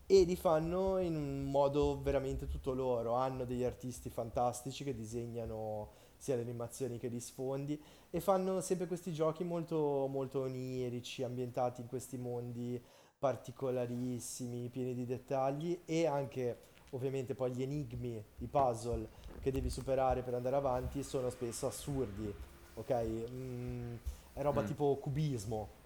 e 0.10 0.24
li 0.24 0.38
fanno 0.38 0.98
in 1.00 1.15
un 1.15 1.43
modo 1.52 2.02
veramente 2.02 2.48
tutto 2.48 2.74
loro. 2.74 3.13
Hanno 3.15 3.43
degli 3.46 3.63
artisti 3.63 4.10
fantastici 4.10 4.84
che 4.86 4.96
disegnano 4.96 5.89
sia 6.15 6.36
le 6.36 6.41
animazioni 6.41 6.98
che 6.98 7.10
gli 7.10 7.20
sfondi 7.20 7.80
e 8.10 8.20
fanno 8.22 8.60
sempre 8.62 8.88
questi 8.88 9.12
giochi 9.13 9.43
molto, 9.43 10.08
molto 10.10 10.41
onirici, 10.41 11.24
ambientati 11.24 11.82
in 11.82 11.88
questi 11.88 12.17
mondi 12.17 12.82
particolarissimi, 13.20 14.70
pieni 14.70 14.93
di 14.93 15.06
dettagli 15.06 15.82
e 15.86 16.06
anche 16.06 16.60
ovviamente 16.91 17.36
poi 17.36 17.52
gli 17.52 17.62
enigmi, 17.62 18.24
i 18.38 18.48
puzzle 18.48 19.08
che 19.41 19.52
devi 19.52 19.70
superare 19.70 20.22
per 20.24 20.34
andare 20.36 20.56
avanti 20.56 21.04
sono 21.04 21.30
spesso 21.30 21.67
assurdi, 21.67 22.34
ok? 22.76 23.28
Mm, 23.30 23.96
è 24.34 24.41
roba 24.41 24.62
Mm. 24.62 24.65
tipo 24.65 24.96
cubismo. 24.96 25.76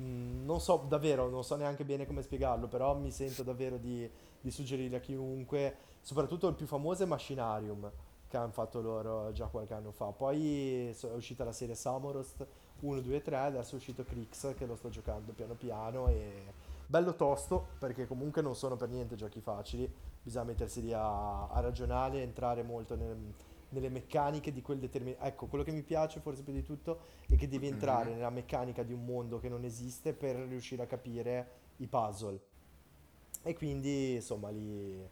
Mm, 0.00 0.44
non 0.46 0.60
so 0.60 0.84
davvero, 0.88 1.28
non 1.28 1.44
so 1.44 1.56
neanche 1.56 1.84
bene 1.84 2.06
come 2.06 2.22
spiegarlo, 2.22 2.68
però 2.68 2.96
mi 2.96 3.10
sento 3.10 3.42
davvero 3.42 3.76
di, 3.76 4.08
di 4.40 4.50
suggerirli 4.50 4.94
a 4.94 5.00
chiunque, 5.00 5.76
soprattutto 6.00 6.48
il 6.48 6.54
più 6.54 6.66
famoso 6.66 7.02
è 7.02 7.06
Machinarium, 7.06 7.90
che 8.26 8.36
hanno 8.36 8.52
fatto 8.52 8.80
loro 8.80 9.30
già 9.32 9.46
qualche 9.46 9.74
anno 9.74 9.90
fa. 9.92 10.06
Poi 10.06 10.88
è 10.88 11.12
uscita 11.14 11.44
la 11.44 11.52
serie 11.52 11.74
Samorost 11.74 12.46
1, 12.80 13.00
2 13.00 13.16
e 13.16 13.22
3, 13.22 13.36
adesso 13.36 13.74
è 13.74 13.78
uscito 13.78 14.04
Crix 14.04 14.54
che 14.54 14.64
lo 14.64 14.76
sto 14.76 14.88
giocando 14.88 15.32
piano 15.32 15.54
piano 15.54 16.08
e 16.08 16.52
bello 16.86 17.14
tosto 17.14 17.68
perché 17.78 18.06
comunque 18.06 18.42
non 18.42 18.56
sono 18.56 18.76
per 18.76 18.88
niente 18.88 19.16
giochi 19.16 19.40
facili, 19.40 19.92
bisogna 20.22 20.44
mettersi 20.44 20.80
lì 20.82 20.92
a, 20.92 21.48
a 21.48 21.60
ragionare, 21.60 22.22
entrare 22.22 22.62
molto 22.62 22.96
nel- 22.96 23.34
nelle 23.70 23.88
meccaniche 23.88 24.52
di 24.52 24.62
quel 24.62 24.78
determinato... 24.78 25.24
Ecco, 25.24 25.46
quello 25.46 25.64
che 25.64 25.72
mi 25.72 25.82
piace 25.82 26.20
forse 26.20 26.42
più 26.42 26.52
di 26.52 26.62
tutto 26.62 27.00
è 27.28 27.36
che 27.36 27.48
devi 27.48 27.66
entrare 27.66 28.12
nella 28.12 28.30
meccanica 28.30 28.82
di 28.82 28.92
un 28.92 29.04
mondo 29.04 29.38
che 29.38 29.48
non 29.48 29.64
esiste 29.64 30.12
per 30.12 30.36
riuscire 30.36 30.82
a 30.82 30.86
capire 30.86 31.50
i 31.76 31.86
puzzle. 31.86 32.40
E 33.42 33.54
quindi, 33.54 34.14
insomma, 34.14 34.50
lì 34.50 35.08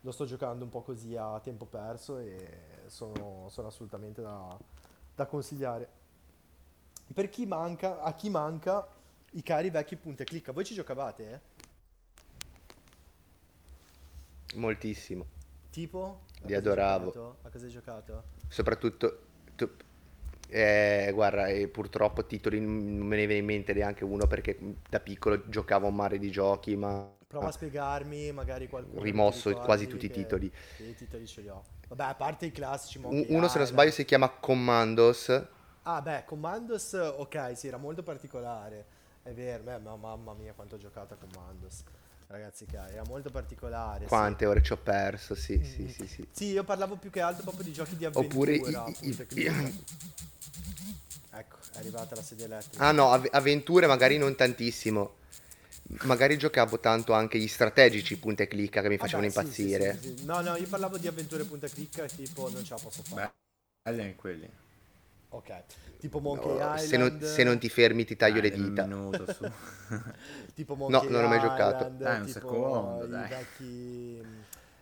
lo 0.00 0.12
sto 0.12 0.24
giocando 0.24 0.64
un 0.64 0.70
po' 0.70 0.82
così 0.82 1.16
a 1.16 1.40
tempo 1.40 1.66
perso 1.66 2.18
e 2.18 2.84
sono, 2.86 3.48
sono 3.48 3.68
assolutamente 3.68 4.22
da, 4.22 4.56
da 5.14 5.26
consigliare. 5.26 5.88
Per 7.12 7.28
chi 7.28 7.46
manca, 7.46 8.00
a 8.00 8.14
chi 8.14 8.30
manca 8.30 8.86
i 9.32 9.42
cari 9.42 9.70
vecchi 9.70 9.96
punta 9.96 10.22
e 10.22 10.26
clicca, 10.26 10.52
voi 10.52 10.64
ci 10.64 10.74
giocavate, 10.74 11.32
eh? 11.32 11.54
Moltissimo. 14.56 15.26
Tipo? 15.76 16.20
Li 16.46 16.54
adoravo. 16.54 17.10
giocato? 17.10 17.36
A 17.42 17.50
cosa 17.50 17.66
hai 17.66 17.70
giocato? 17.70 18.22
Soprattutto... 18.48 19.18
tu- 19.54 19.68
eh, 20.48 21.10
guarda, 21.12 21.48
e 21.48 21.68
purtroppo 21.68 22.24
titoli 22.24 22.60
non 22.60 23.04
me 23.06 23.16
ne 23.16 23.26
viene 23.26 23.40
in 23.40 23.44
mente 23.44 23.74
neanche 23.74 24.04
uno 24.04 24.26
perché 24.26 24.56
da 24.88 25.00
piccolo 25.00 25.48
giocavo 25.48 25.86
a 25.86 25.88
un 25.90 25.96
mare 25.96 26.18
di 26.18 26.30
giochi, 26.30 26.76
ma 26.76 27.12
Prova 27.28 27.48
a 27.48 27.52
spiegarmi, 27.52 28.32
magari 28.32 28.68
qualcuno. 28.68 29.02
rimosso 29.02 29.52
quasi 29.54 29.86
tutti 29.86 30.06
i 30.06 30.10
titoli. 30.10 30.50
I 30.78 30.94
titoli 30.94 31.26
ce 31.26 31.40
li 31.42 31.48
ho. 31.48 31.62
Vabbè, 31.88 32.04
a 32.04 32.14
parte 32.14 32.46
i 32.46 32.52
classici 32.52 32.98
Monkey 32.98 33.34
Uno, 33.34 33.48
se 33.48 33.58
non 33.58 33.66
sbaglio, 33.66 33.90
si 33.90 34.04
chiama 34.04 34.28
Commandos. 34.30 35.42
Ah, 35.82 36.00
beh, 36.02 36.24
Commandos, 36.24 36.92
ok, 36.94 37.52
sì, 37.56 37.68
era 37.68 37.76
molto 37.76 38.02
particolare. 38.02 38.86
È 39.22 39.32
vero, 39.32 39.62
beh, 39.62 39.78
ma 39.78 39.96
mamma 39.96 40.34
mia 40.34 40.52
quanto 40.52 40.74
ho 40.74 40.78
giocato 40.78 41.14
a 41.14 41.16
Commandos. 41.16 41.84
Ragazzi, 42.28 42.66
cari, 42.66 42.94
era 42.94 43.04
molto 43.06 43.30
particolare. 43.30 44.00
sì. 44.00 44.08
Quante 44.08 44.46
ore 44.46 44.62
ci 44.62 44.72
ho 44.72 44.76
perso? 44.76 45.34
Sì, 45.34 45.60
sì, 45.62 45.86
Mm. 45.86 45.88
sì, 45.88 46.06
sì. 46.06 46.26
Sì, 46.32 46.44
io 46.46 46.64
parlavo 46.64 46.96
più 46.96 47.10
che 47.10 47.20
altro 47.20 47.42
proprio 47.42 47.64
di 47.64 47.72
giochi 47.72 47.96
di 47.96 48.04
avventura. 48.04 48.50
Oppure 48.50 48.52
i- 48.52 49.08
i- 49.08 49.10
e 49.10 49.10
i- 49.10 49.26
clicca. 49.26 49.52
Ecco, 51.32 51.56
è 51.74 51.78
arrivata 51.78 52.14
la 52.14 52.22
sedia 52.22 52.46
elettrica. 52.46 52.84
Ah 52.84 52.92
no, 52.92 53.10
av- 53.10 53.28
avventure 53.30 53.86
magari 53.86 54.18
non 54.18 54.34
tantissimo. 54.34 55.14
magari 56.02 56.36
giocavo 56.36 56.80
tanto 56.80 57.12
anche 57.12 57.38
gli 57.38 57.46
strategici 57.46 58.18
punta 58.18 58.42
e 58.42 58.48
clicca 58.48 58.82
che 58.82 58.88
mi 58.88 58.96
facevano 58.98 59.28
sì, 59.28 59.38
sì, 59.38 59.42
impazzire. 59.42 59.98
sì, 60.00 60.16
sì. 60.16 60.24
No, 60.24 60.40
no, 60.40 60.56
io 60.56 60.66
parlavo 60.66 60.98
di 60.98 61.06
avventure 61.06 61.44
punta 61.44 61.68
clicca 61.68 62.06
tipo 62.06 62.48
non 62.50 62.64
ce 62.64 62.74
la 62.74 62.80
posso 62.80 63.02
fare. 63.02 63.22
Beh, 63.84 64.00
anche 64.02 64.14
quelli. 64.16 64.48
Ok. 65.30 65.62
Tipo 65.98 66.18
Monkey 66.20 66.46
No, 66.48 66.54
Island. 66.74 66.78
se, 66.78 66.96
non, 66.96 67.20
se 67.20 67.42
non 67.42 67.58
ti 67.58 67.68
fermi 67.68 68.04
ti 68.04 68.16
taglio 68.16 68.40
le 68.40 68.50
Dai, 68.50 68.60
un 68.60 68.68
dita. 68.68 68.86
minuto 68.86 69.32
su. 69.32 69.44
Tipo 70.54 70.74
Monkey 70.74 71.08
non 71.10 71.24
ho 71.24 71.28
mai 71.28 71.40
giocato. 71.40 71.88
Dai, 71.96 72.20
un 72.20 72.28
secondo, 72.28 73.04
i 73.04 73.08
dai. 73.08 73.28
vecchi 73.28 74.22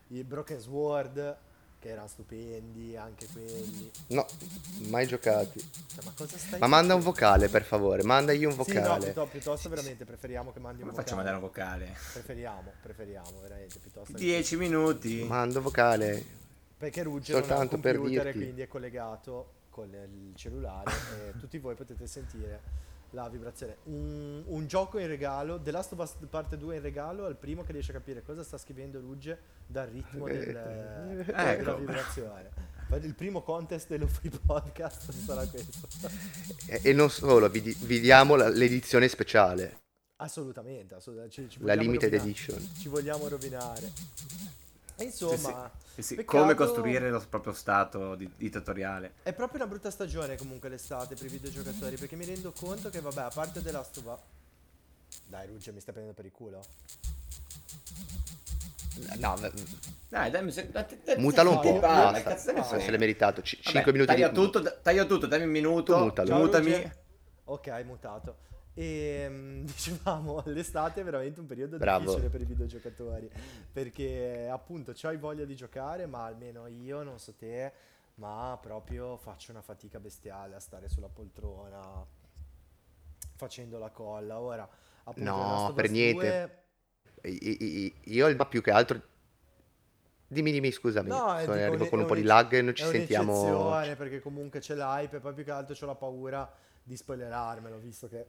i 0.08 0.22
Broken 0.22 0.60
Sword 0.60 1.36
che 1.80 1.88
erano 1.90 2.06
stupendi 2.08 2.96
anche 2.96 3.26
quelli. 3.32 3.90
No, 4.08 4.26
mai 4.88 5.06
giocati. 5.06 5.58
Cioè, 5.60 6.04
ma 6.04 6.12
cosa 6.16 6.36
stai 6.38 6.58
Ma 6.60 6.66
manda 6.66 6.94
un 6.94 7.02
facendo? 7.02 7.26
vocale, 7.26 7.48
per 7.48 7.62
favore. 7.64 8.02
Mandagli 8.04 8.44
un 8.44 8.52
Sì, 8.52 8.56
no, 8.58 8.64
vocale. 8.64 9.04
piuttosto, 9.04 9.30
piuttosto 9.30 9.68
veramente 9.68 10.04
preferiamo 10.04 10.52
che 10.52 10.60
mandi 10.60 10.82
un 10.82 10.88
vocale. 10.88 11.02
faccio 11.02 11.12
a 11.14 11.16
mandare 11.16 11.36
un 11.36 11.42
vocale? 11.42 11.96
Preferiamo, 12.12 12.72
preferiamo 12.82 13.40
veramente 13.42 13.78
piuttosto 13.78 14.12
che- 14.12 14.18
10 14.18 14.56
minuti. 14.56 15.24
Mando 15.24 15.60
vocale. 15.60 16.24
perché 16.76 17.02
Rugge 17.02 17.32
non 17.32 17.40
ha 17.40 17.44
un 17.44 17.48
Soltanto 17.50 17.78
per 17.78 17.96
computer 17.96 18.20
e 18.20 18.24
dirti. 18.24 18.38
quindi 18.38 18.60
è 18.62 18.68
collegato 18.68 19.52
con 19.74 19.92
il 19.92 20.36
cellulare 20.36 20.92
e 21.34 21.38
tutti 21.40 21.58
voi 21.58 21.74
potete 21.74 22.06
sentire 22.06 22.60
la 23.10 23.28
vibrazione. 23.28 23.78
Un, 23.84 24.42
un 24.46 24.66
gioco 24.68 24.98
in 25.00 25.08
regalo, 25.08 25.60
The 25.60 25.70
Last 25.72 25.92
of 25.92 25.98
Us 25.98 26.14
parte 26.30 26.56
2 26.56 26.76
in 26.76 26.82
regalo 26.82 27.26
al 27.26 27.36
primo 27.36 27.62
che 27.64 27.72
riesce 27.72 27.90
a 27.90 27.94
capire 27.94 28.22
cosa 28.22 28.44
sta 28.44 28.56
scrivendo 28.56 29.00
Rugge 29.00 29.38
dal 29.66 29.88
ritmo 29.88 30.26
del, 30.26 30.44
della 31.26 31.52
Ecco. 31.52 31.76
vibrazione. 31.76 32.50
Il 33.02 33.14
primo 33.14 33.42
contest 33.42 33.88
dello 33.88 34.06
free 34.06 34.30
podcast 34.30 35.10
sarà 35.10 35.44
questo. 35.46 35.88
E, 36.66 36.80
e 36.84 36.92
non 36.92 37.10
solo, 37.10 37.48
vi, 37.48 37.60
vi 37.60 37.98
diamo 37.98 38.36
la- 38.36 38.48
l'edizione 38.48 39.08
speciale. 39.08 39.80
Assolutamente, 40.16 40.94
assolutamente. 40.94 41.34
Ci, 41.42 41.48
ci 41.50 41.58
La 41.62 41.74
limited 41.74 42.10
rovinare. 42.12 42.28
edition. 42.30 42.70
Ci 42.78 42.88
vogliamo 42.88 43.26
rovinare. 43.28 43.90
E 44.96 45.04
insomma, 45.04 45.70
Sì, 45.94 46.02
sì. 46.02 46.14
peccato- 46.16 46.38
Come 46.38 46.54
costruire 46.54 47.10
lo 47.10 47.24
proprio 47.28 47.52
stato 47.52 48.14
di, 48.14 48.30
di 48.36 48.48
tutoriale. 48.50 49.14
È 49.22 49.32
proprio 49.32 49.60
una 49.60 49.68
brutta 49.68 49.90
stagione 49.90 50.36
comunque 50.36 50.68
l'estate 50.68 51.14
per 51.14 51.26
i 51.26 51.28
videogiocatori 51.28 51.96
perché 51.96 52.16
mi 52.16 52.24
rendo 52.24 52.52
conto 52.52 52.90
che 52.90 53.00
vabbè 53.00 53.22
a 53.22 53.30
parte 53.30 53.60
of 53.60 54.04
Us 54.04 55.18
Dai 55.26 55.46
Rugge 55.46 55.72
mi 55.72 55.80
stai 55.80 55.92
prendendo 55.94 56.12
per 56.20 56.24
il 56.26 56.32
culo 56.32 56.62
No, 59.18 59.36
Dai, 60.08 60.30
dammi 60.30 60.52
se... 60.52 60.70
dai, 60.70 60.84
dai, 61.04 61.18
mutalo 61.18 61.50
un 61.50 61.56
no, 61.56 61.60
po'. 61.62 61.78
basta. 61.80 62.52
no, 62.52 62.62
Se 62.62 62.90
l'è 62.92 62.96
meritato. 62.96 63.42
C- 63.42 63.56
Vabbè, 63.56 63.70
5 63.70 63.92
minuti 63.92 64.10
taglia 64.12 64.28
di 64.28 64.34
tutto, 64.34 64.62
taglia 64.82 65.04
tutto, 65.04 65.26
dammi 65.26 65.42
un 65.44 65.50
minuto. 65.50 65.98
Mutalo. 65.98 66.28
Ciao, 66.28 66.38
Mutami. 66.38 66.70
Rugge. 66.72 66.96
Ok 67.46 67.82
mutato 67.84 68.36
E 68.74 69.26
mm, 69.28 69.64
dicevamo 69.66 70.42
l'estate 70.46 71.00
è 71.00 71.04
veramente 71.04 71.40
un 71.40 71.46
periodo 71.46 71.76
Bravo. 71.78 72.04
difficile 72.04 72.28
per 72.28 72.40
i 72.40 72.44
videogiocatori 72.44 73.30
Perché 73.72 74.48
appunto 74.50 74.92
c'hai 74.94 75.16
voglia 75.16 75.44
di 75.44 75.54
giocare 75.54 76.06
ma 76.06 76.24
almeno 76.24 76.66
io, 76.66 77.02
non 77.04 77.18
so 77.20 77.34
te 77.34 77.72
Ma 78.14 78.58
proprio 78.60 79.16
faccio 79.16 79.52
una 79.52 79.62
fatica 79.62 80.00
bestiale 80.00 80.56
a 80.56 80.60
stare 80.60 80.88
sulla 80.88 81.08
poltrona 81.08 82.04
Facendo 83.36 83.78
la 83.78 83.90
colla 83.90 84.40
Ora 84.40 84.68
appunto 85.04 85.30
No, 85.30 85.72
per 85.74 85.90
niente. 85.90 86.64
2 87.22 87.30
I- 87.30 87.56
i- 87.60 87.94
Io 88.14 88.26
il- 88.28 88.36
ma 88.36 88.46
più 88.46 88.60
che 88.60 88.70
altro. 88.70 89.00
Dimmi, 90.26 90.50
dimmi, 90.52 90.70
scusami. 90.72 91.08
No, 91.08 91.36
è 91.36 91.44
Sono 91.44 91.60
arrivo 91.60 91.86
con 91.88 92.00
un 92.00 92.06
po' 92.06 92.14
di 92.14 92.22
lag 92.22 92.52
e 92.52 92.60
non 92.62 92.74
ci 92.74 92.84
sentiamo. 92.84 93.70
perché 93.96 94.20
comunque 94.20 94.60
c'è 94.60 94.74
l'hype 94.74 95.16
e 95.16 95.20
poi 95.20 95.32
più 95.32 95.44
che 95.44 95.50
altro 95.50 95.74
ho 95.80 95.86
la 95.86 95.94
paura 95.94 96.52
di 96.82 96.96
spoilerarmelo, 96.96 97.78
visto 97.78 98.08
che 98.08 98.26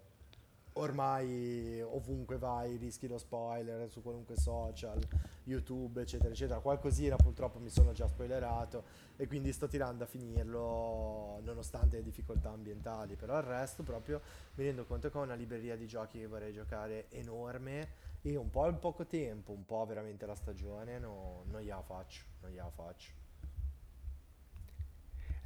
ormai 0.78 1.82
ovunque 1.82 2.38
vai 2.38 2.78
rischi 2.78 3.08
lo 3.08 3.18
spoiler 3.18 3.90
su 3.90 4.02
qualunque 4.02 4.36
social, 4.38 5.00
YouTube, 5.44 6.02
eccetera, 6.02 6.32
eccetera. 6.32 6.60
Qualcosina 6.60 7.16
purtroppo 7.16 7.60
mi 7.60 7.70
sono 7.70 7.92
già 7.92 8.08
spoilerato 8.08 8.84
e 9.16 9.28
quindi 9.28 9.54
sto 9.54 9.68
tirando 9.68 10.04
a 10.04 10.08
finirlo 10.08 11.40
nonostante 11.44 11.98
le 11.98 12.04
difficoltà 12.04 12.50
ambientali, 12.50 13.16
però 13.16 13.38
il 13.38 13.44
resto 13.44 13.84
proprio 13.84 14.22
mi 14.56 14.64
rendo 14.64 14.86
conto 14.86 15.10
che 15.10 15.18
ho 15.18 15.22
una 15.22 15.36
libreria 15.36 15.76
di 15.78 15.88
giochi 15.88 16.20
che 16.20 16.28
vorrei 16.28 16.52
giocare 16.52 17.10
enorme 17.10 18.14
e 18.22 18.36
un 18.36 18.50
po' 18.50 18.68
in 18.68 18.80
poco 18.80 19.06
tempo, 19.06 19.52
un 19.52 19.66
po' 19.66 19.86
veramente 19.86 20.26
la 20.26 20.36
stagione, 20.36 21.00
no- 21.00 21.44
non 21.46 21.62
gliela 21.62 21.84
faccio, 21.84 22.24
non 22.42 22.52
gliela 22.52 22.72
faccio. 22.72 23.25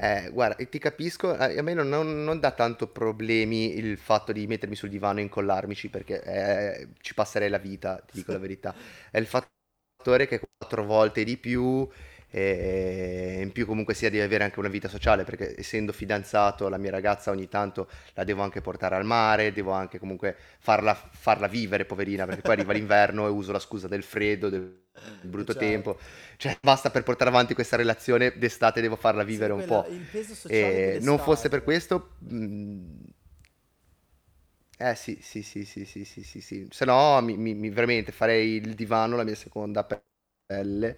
Eh, 0.01 0.29
guarda, 0.31 0.63
ti 0.65 0.79
capisco, 0.79 1.35
a 1.35 1.61
me 1.61 1.73
non, 1.73 1.89
non- 1.89 2.23
non 2.23 2.39
dà 2.39 2.51
tanto 2.51 2.87
problemi 2.87 3.75
il 3.77 3.97
fatto 3.97 4.31
di 4.31 4.47
mettermi 4.47 4.75
sul 4.75 4.87
divano 4.89 5.19
e 5.19 5.23
incollarmici 5.23 5.89
perché 5.89 6.23
eh, 6.23 6.87
ci 7.01 7.13
passerei 7.13 7.49
la 7.49 7.57
vita, 7.57 7.97
ti 7.99 8.13
dico 8.15 8.31
la 8.31 8.37
verità. 8.39 8.73
È 9.11 9.17
il 9.17 9.25
fattore 9.27 10.25
che 10.27 10.39
quattro 10.57 10.85
volte 10.85 11.23
di 11.25 11.37
più 11.37 11.87
e 12.31 13.39
in 13.41 13.51
più 13.51 13.65
comunque 13.65 13.93
sia 13.93 14.09
di 14.09 14.19
avere 14.19 14.43
anche 14.43 14.59
una 14.59 14.67
vita 14.69 14.87
sociale 14.87 15.23
perché 15.23 15.55
essendo 15.57 15.91
fidanzato 15.91 16.69
la 16.69 16.77
mia 16.77 16.91
ragazza 16.91 17.31
ogni 17.31 17.47
tanto 17.47 17.89
la 18.13 18.23
devo 18.23 18.43
anche 18.43 18.61
portare 18.61 18.95
al 18.95 19.05
mare, 19.05 19.51
devo 19.51 19.71
anche 19.71 19.97
comunque 19.99 20.35
farla, 20.59 20.93
farla 20.93 21.47
vivere, 21.47 21.85
poverina, 21.85 22.25
perché 22.25 22.41
poi 22.43 22.53
arriva 22.55 22.73
l'inverno 22.73 23.25
e 23.25 23.29
uso 23.29 23.51
la 23.51 23.59
scusa 23.59 23.87
del 23.87 24.03
freddo, 24.03 24.49
del 24.49 24.77
brutto 25.21 25.53
Certo. 25.53 25.57
tempo. 25.65 25.97
Cioè, 26.37 26.57
basta 26.61 26.89
per 26.89 27.03
portare 27.03 27.29
avanti 27.29 27.53
questa 27.53 27.75
relazione, 27.75 28.33
d'estate 28.37 28.81
devo 28.81 28.95
farla 28.95 29.23
vivere 29.23 29.51
Sì, 29.51 29.53
un 29.53 29.59
quella- 29.59 29.83
po'. 29.83 29.87
Il 29.89 30.05
peso 30.05 30.33
sociale 30.35 30.81
E 30.95 30.99
non 31.01 31.19
fosse 31.19 31.49
per 31.49 31.63
questo, 31.63 32.11
mm, 32.31 32.95
eh 34.77 34.95
sì, 34.95 35.19
sì, 35.21 35.43
sì, 35.43 35.65
sì, 35.65 35.83
sì, 35.85 36.05
sì, 36.05 36.23
sì, 36.23 36.41
sì. 36.41 36.67
Se 36.69 36.85
no, 36.85 37.19
mi- 37.21 37.35
mi- 37.37 37.69
veramente 37.69 38.11
farei 38.11 38.55
il 38.55 38.75
divano 38.75 39.15
la 39.17 39.23
mia 39.23 39.35
seconda 39.35 39.83
pelle. 39.83 40.97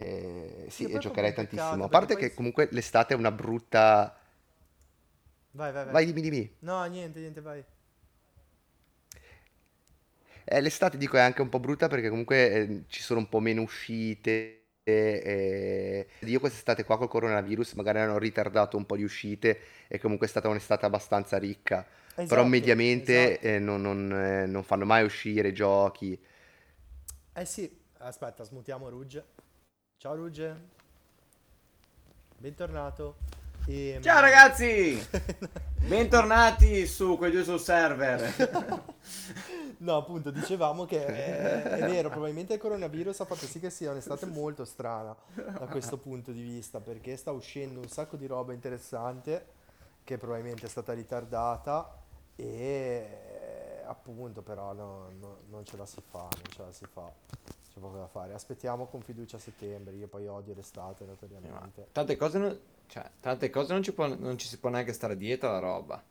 Eh, 0.00 0.66
Sì, 0.68 0.84
sì, 0.84 0.92
e 0.92 0.98
giocherei 0.98 1.32
tantissimo. 1.32 1.84
A 1.84 1.88
parte 1.88 2.16
che 2.16 2.28
poi- 2.28 2.34
comunque 2.34 2.68
l'estate 2.70 3.14
è 3.14 3.16
una 3.16 3.32
brutta. 3.32 4.16
Vai, 5.54 5.72
vai, 5.72 5.84
vai. 5.86 5.94
Vai, 5.94 6.04
dimmi, 6.06 6.22
dimmi. 6.22 6.50
No, 6.62 6.84
niente, 6.86 7.20
niente, 7.20 7.40
vai. 7.40 7.64
Eh, 10.44 10.60
l'estate 10.60 10.96
dico 10.96 11.16
è 11.16 11.20
anche 11.20 11.42
un 11.42 11.48
po' 11.48 11.60
brutta 11.60 11.88
perché 11.88 12.08
comunque 12.08 12.50
eh, 12.52 12.84
ci 12.88 13.02
sono 13.02 13.20
un 13.20 13.28
po' 13.28 13.40
meno 13.40 13.62
uscite. 13.62 14.54
E 14.88 16.06
io 16.20 16.40
quest'estate 16.40 16.82
qua 16.84 16.96
col 16.96 17.08
coronavirus 17.08 17.74
magari 17.74 17.98
hanno 17.98 18.16
ritardato 18.18 18.78
un 18.78 18.86
po' 18.86 18.96
di 18.96 19.02
uscite 19.02 19.60
e 19.86 19.98
comunque 19.98 20.26
è 20.26 20.30
stata 20.30 20.48
un'estate 20.48 20.86
abbastanza 20.86 21.36
ricca. 21.38 21.86
Però 22.26 22.42
Esatto, 22.42 22.44
mediamente 22.44 23.38
esatto. 23.38 23.46
eh, 23.46 23.58
non, 23.58 23.82
non, 23.82 24.10
eh, 24.12 24.46
non 24.46 24.62
fanno 24.64 24.86
mai 24.86 25.04
uscire 25.04 25.52
giochi. 25.52 26.18
Eh 27.32 27.44
sì, 27.46 27.70
aspetta, 27.98 28.44
smutiamo 28.44 28.88
Rugge. 28.88 29.24
Ciao 29.98 30.14
Rugge. 30.14 30.56
Bentornato. 32.38 33.16
E- 33.66 33.98
Ciao 34.00 34.20
ragazzi! 34.20 34.96
Bentornati 35.88 36.86
su 36.86 37.16
quei 37.16 37.32
due 37.32 37.42
sul 37.44 37.58
server. 37.60 38.86
No, 39.80 39.96
appunto, 39.96 40.32
dicevamo 40.32 40.86
che 40.86 41.06
è, 41.06 41.62
è 41.62 41.88
vero, 41.88 42.08
probabilmente 42.10 42.54
il 42.54 42.58
coronavirus 42.58 43.20
ha 43.20 43.24
fatto 43.24 43.46
sì 43.46 43.60
che 43.60 43.70
sia 43.70 43.92
un'estate 43.92 44.26
molto 44.26 44.64
strana 44.64 45.14
da 45.34 45.66
questo 45.70 45.98
punto 45.98 46.32
di 46.32 46.42
vista, 46.42 46.80
perché 46.80 47.16
sta 47.16 47.30
uscendo 47.30 47.78
un 47.78 47.86
sacco 47.88 48.16
di 48.16 48.26
roba 48.26 48.52
interessante 48.52 49.46
che 50.02 50.18
probabilmente 50.18 50.66
è 50.66 50.68
stata 50.68 50.92
ritardata 50.92 51.96
e 52.34 53.82
appunto 53.86 54.42
però 54.42 54.72
no- 54.72 55.10
no- 55.16 55.38
non 55.48 55.64
ce 55.64 55.76
la 55.76 55.86
si 55.86 56.02
fa, 56.04 56.22
non 56.22 56.42
ce 56.50 56.62
la 56.62 56.72
si 56.72 56.84
fa, 56.92 57.12
c'è 57.78 57.80
poco 57.80 57.96
da 57.96 58.06
fare. 58.08 58.34
Aspettiamo 58.34 58.86
con 58.86 59.00
fiducia 59.00 59.36
a 59.36 59.40
settembre, 59.40 59.94
io 59.94 60.08
poi 60.08 60.26
odio 60.26 60.54
l'estate 60.54 61.04
notoriamente. 61.04 61.88
Tante 61.92 62.16
cose 62.16 62.38
non, 62.38 62.58
cioè, 62.86 63.08
tante 63.20 63.48
cose 63.48 63.72
non 63.72 63.82
ci, 63.82 63.92
può- 63.92 64.14
non 64.14 64.36
ci 64.36 64.46
si 64.48 64.58
può 64.58 64.68
neanche 64.68 64.92
stare 64.92 65.16
dietro 65.16 65.48
alla 65.48 65.60
roba. 65.60 66.02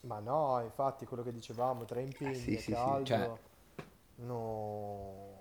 Ma 0.00 0.18
no, 0.20 0.60
infatti 0.62 1.04
quello 1.06 1.22
che 1.22 1.32
dicevamo, 1.32 1.84
tra 1.84 2.00
impegni 2.00 2.34
sì, 2.34 2.54
e 2.54 2.58
sì, 2.58 2.62
sì, 2.64 2.72
caldo, 2.72 3.04
cioè- 3.04 3.30
no, 4.16 5.36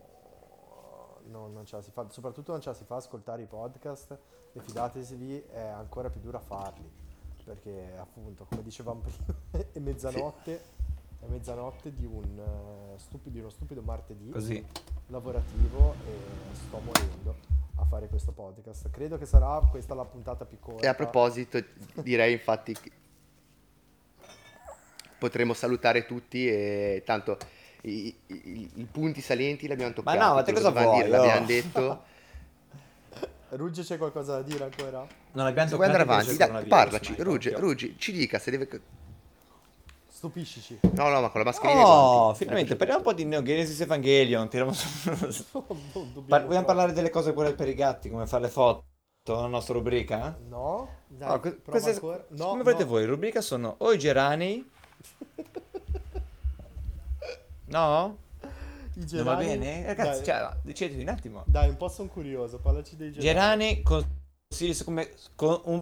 no, 1.26 1.48
non 1.48 1.66
ce 1.66 1.76
la 1.78 1.82
si 1.82 1.92
fa, 1.92 2.08
soprattutto 2.10 2.52
non 2.52 2.62
ce 2.62 2.70
la 2.70 2.76
si 2.76 2.84
fa 2.84 2.96
ascoltare 2.98 3.44
i 3.44 3.46
podcast 3.46 4.18
e 4.54 4.60
fidatevi, 4.60 5.46
è 5.52 5.60
ancora 5.62 6.10
più 6.10 6.20
duro 6.20 6.38
a 6.38 6.42
farli, 6.42 6.90
perché 7.44 7.96
appunto, 7.98 8.46
come 8.50 8.64
dicevamo 8.64 9.02
prima, 9.52 9.68
è 9.72 9.80
mezzanotte, 9.80 10.62
è 11.20 11.26
mezzanotte 11.28 11.94
di, 11.94 12.06
un, 12.06 12.40
eh, 12.96 12.98
stupido, 13.00 13.30
di 13.30 13.40
uno 13.40 13.50
stupido 13.50 13.82
martedì 13.84 14.30
Così. 14.32 14.66
Lavorativo 15.08 15.96
e 16.06 16.56
sto 16.56 16.80
morendo 16.80 17.36
a 17.78 17.86
fare 17.86 18.08
questo 18.08 18.32
podcast. 18.32 18.90
Credo 18.90 19.18
che 19.18 19.26
sarà 19.26 19.60
questa 19.70 19.94
la 19.94 20.04
puntata 20.06 20.46
più 20.46 20.60
corta. 20.60 20.84
E 20.86 20.88
a 20.88 20.94
proposito, 20.94 21.64
direi 21.96 22.34
infatti 22.34 22.74
che 22.74 22.92
potremmo 25.18 25.54
salutare 25.54 26.06
tutti 26.06 26.48
e 26.48 27.04
tanto 27.06 27.38
i, 27.82 28.16
i- 28.28 28.70
i 28.76 28.88
punti 28.92 29.22
salienti 29.22 29.68
li 29.68 29.74
abbiamo 29.74 29.94
toccati. 29.94 30.18
no, 30.18 30.34
ma 30.34 30.44
te 30.44 30.54
cosa 30.54 30.70
vuoi, 30.72 30.96
dire 30.98 31.08
l'abbiamo 31.10 31.46
detto. 31.46 32.04
Rugge 33.50 33.82
c'è 33.84 33.98
qualcosa 33.98 34.34
da 34.36 34.42
dire 34.42 34.66
ancora? 34.66 35.08
Non 35.32 35.46
abbiamo 35.46 35.70
toccato 35.70 35.96
avanti, 36.02 36.32
il 36.32 36.38
dai, 36.38 36.48
coronavirus, 36.48 36.70
parlaci, 36.70 37.16
ma. 37.18 37.24
Ruge, 37.60 37.96
ci 37.98 38.12
dica 38.12 38.40
se 38.40 38.52
deve... 38.52 38.68
Stupiscici. 40.18 40.80
No, 40.94 41.10
no, 41.10 41.22
ma 41.22 41.30
con 41.30 41.42
la 41.42 41.46
mascherina. 41.46 41.88
Oh, 41.88 42.34
finalmente 42.34 42.76
parliamo 42.76 43.02
un 43.02 43.06
po' 43.06 43.14
di 43.14 43.24
Neo 43.24 43.44
Genesis 43.44 43.80
Evangelion. 43.82 44.50
Tiriamo 44.50 44.74
su... 44.74 44.88
Non 45.14 45.76
dobbiamo 45.94 46.26
Par- 46.28 46.46
vogliamo 46.48 46.66
parlare 46.66 46.92
delle 46.92 47.12
cose 47.12 47.34
quelle 47.34 47.54
per 47.54 47.68
i 47.68 47.76
gatti, 47.76 48.10
come 48.10 48.26
fare 48.26 48.46
le 48.46 48.50
foto, 48.50 48.84
la 49.26 49.46
nostra 49.46 49.76
rubrica? 49.76 50.36
No? 50.50 50.90
Dai, 51.08 51.28
No, 51.30 51.40
que- 51.40 51.52
prova 51.52 51.80
queste- 51.80 51.92
ancora. 51.92 52.26
No, 52.30 52.46
come 52.46 52.58
no. 52.58 52.64
volete 52.64 52.84
voi, 52.84 53.06
rubrica 53.06 53.42
sono 53.42 53.76
o 53.78 53.94
i 53.94 54.00
geranei... 54.00 54.68
No? 57.70 58.18
I 58.96 59.06
Non 59.12 59.24
va 59.24 59.36
gerani- 59.38 59.46
bene? 59.46 59.86
Ragazzi, 59.86 60.24
Dai, 60.24 60.26
cioè, 60.26 60.50
decidete 60.64 61.02
un 61.02 61.10
attimo. 61.10 61.44
dai, 61.46 61.70
un 61.70 61.78
po' 61.78 61.90
sono 61.90 62.08
curioso, 62.10 62.58
parlaci 62.60 62.96
dei 62.96 63.12
gerani. 63.12 63.28
Gerani 63.28 63.84
consigli 63.84 64.74
su 64.74 64.84
come 64.84 65.12
con 65.36 65.62
un 65.66 65.82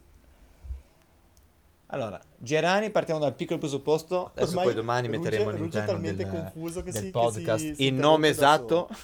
allora, 1.87 2.19
Gerani 2.37 2.89
partiamo 2.89 3.19
dal 3.19 3.35
piccolo 3.35 3.59
presupposto, 3.59 4.31
adesso 4.31 4.49
Ormai 4.49 4.63
poi 4.65 4.73
domani 4.73 5.07
Ruge- 5.07 5.19
metteremo 5.19 5.51
Ruge 5.51 5.77
è 5.77 5.81
all'interno 5.81 6.01
del, 6.01 6.27
confuso 6.29 6.81
che 6.83 6.91
del 6.91 6.99
si- 7.01 7.05
che 7.05 7.11
podcast 7.11 7.63
si- 7.65 7.75
si 7.75 7.85
il 7.85 7.93
nome 7.93 8.27
esatto. 8.29 8.89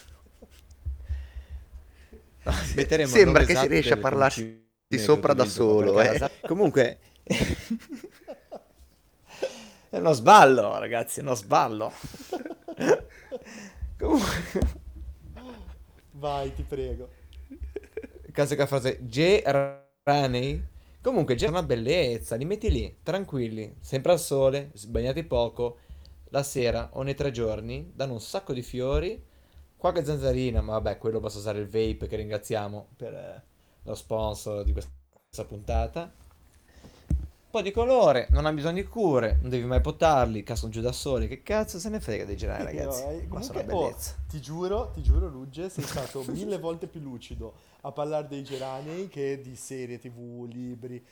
metteremo 2.75 3.09
Sembra 3.09 3.41
che 3.41 3.45
si 3.47 3.51
esatto 3.53 3.67
riesce 3.67 3.89
a 3.89 3.95
delle 3.95 4.01
parlarsi 4.07 4.39
concime 4.41 4.65
di 4.87 4.97
che 4.97 5.03
sopra 5.03 5.33
da 5.33 5.45
solo, 5.45 6.01
eh. 6.01 6.29
Comunque 6.47 6.97
è 9.89 9.97
uno 9.97 10.13
sballo, 10.13 10.77
ragazzi, 10.79 11.19
è 11.19 11.23
uno 11.23 11.35
sballo. 11.35 11.91
Comunque 13.97 14.29
Vai, 16.13 16.53
ti 16.53 16.63
prego. 16.63 17.09
Classica 18.31 18.65
frase 18.65 18.97
Gerani. 19.01 20.69
Comunque, 21.01 21.35
è 21.35 21.47
una 21.47 21.63
bellezza. 21.63 22.35
Li 22.35 22.45
metti 22.45 22.69
lì, 22.69 22.97
tranquilli, 23.01 23.75
sempre 23.79 24.11
al 24.11 24.19
sole, 24.19 24.69
sbagliati 24.73 25.23
poco. 25.23 25.79
La 26.29 26.43
sera 26.43 26.91
o 26.93 27.01
nei 27.01 27.15
tre 27.15 27.31
giorni 27.31 27.91
danno 27.93 28.13
un 28.13 28.21
sacco 28.21 28.53
di 28.53 28.61
fiori. 28.61 29.21
Qualche 29.75 30.05
zanzarina, 30.05 30.61
ma 30.61 30.73
vabbè, 30.73 30.99
quello 30.99 31.19
basta 31.19 31.39
usare 31.39 31.59
il 31.59 31.65
vape 31.65 32.07
che 32.07 32.15
ringraziamo 32.15 32.89
per 32.95 33.13
eh, 33.13 33.43
lo 33.83 33.95
sponsor 33.95 34.63
di 34.63 34.73
questa 34.73 35.45
puntata. 35.47 36.13
Po' 37.51 37.61
di 37.61 37.71
colore, 37.71 38.27
non 38.29 38.45
ha 38.45 38.53
bisogno 38.53 38.75
di 38.81 38.85
cure, 38.87 39.37
non 39.41 39.49
devi 39.49 39.65
mai 39.65 39.81
potarli, 39.81 40.41
cascano 40.41 40.71
giù 40.71 40.79
da 40.79 40.93
soli. 40.93 41.27
Che 41.27 41.43
cazzo 41.43 41.79
se 41.79 41.89
ne 41.89 41.99
frega 41.99 42.23
dei 42.23 42.37
gerani, 42.37 42.63
ragazzi? 42.63 43.03
No, 43.03 43.09
eh, 43.09 43.25
Ma 43.27 43.41
sono 43.41 43.59
comunque, 43.59 43.63
una 43.63 43.75
oh, 43.75 43.81
bellezza. 43.89 44.15
ti 44.29 44.39
giuro, 44.39 44.91
ti 44.93 45.01
giuro, 45.03 45.27
Rugge, 45.27 45.67
sei 45.69 45.83
stato 45.83 46.23
mille 46.31 46.57
volte 46.59 46.87
più 46.87 47.01
lucido 47.01 47.55
a 47.81 47.91
parlare 47.91 48.29
dei 48.29 48.41
geranei 48.45 49.09
che 49.09 49.41
di 49.41 49.57
serie 49.57 49.99
tv, 49.99 50.45
libri. 50.49 51.05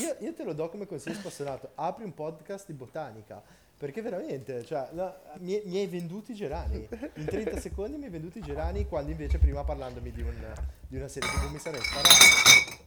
Io, 0.00 0.16
io 0.20 0.34
te 0.34 0.44
lo 0.44 0.52
do 0.52 0.68
come 0.68 0.86
consiglio 0.86 1.14
spassionato. 1.14 1.70
Apri 1.76 2.04
un 2.04 2.12
podcast 2.12 2.66
di 2.66 2.74
botanica. 2.74 3.42
Perché 3.78 4.02
veramente, 4.02 4.66
cioè, 4.66 4.88
no, 4.92 5.14
mi, 5.38 5.62
mi 5.64 5.78
hai 5.78 5.86
venduto 5.86 6.32
i 6.32 6.34
gerani. 6.34 6.86
In 7.14 7.24
30 7.24 7.58
secondi 7.58 7.96
mi 7.96 8.04
hai 8.04 8.10
venduto 8.10 8.36
i 8.36 8.42
gerani, 8.42 8.86
quando 8.86 9.10
invece 9.12 9.38
prima 9.38 9.64
parlandomi 9.64 10.10
di, 10.12 10.20
un- 10.20 10.52
di 10.86 10.96
una 10.96 11.08
serie 11.08 11.28
TV 11.30 11.50
mi 11.52 11.58
sarei 11.58 11.80
sparato. 11.80 12.84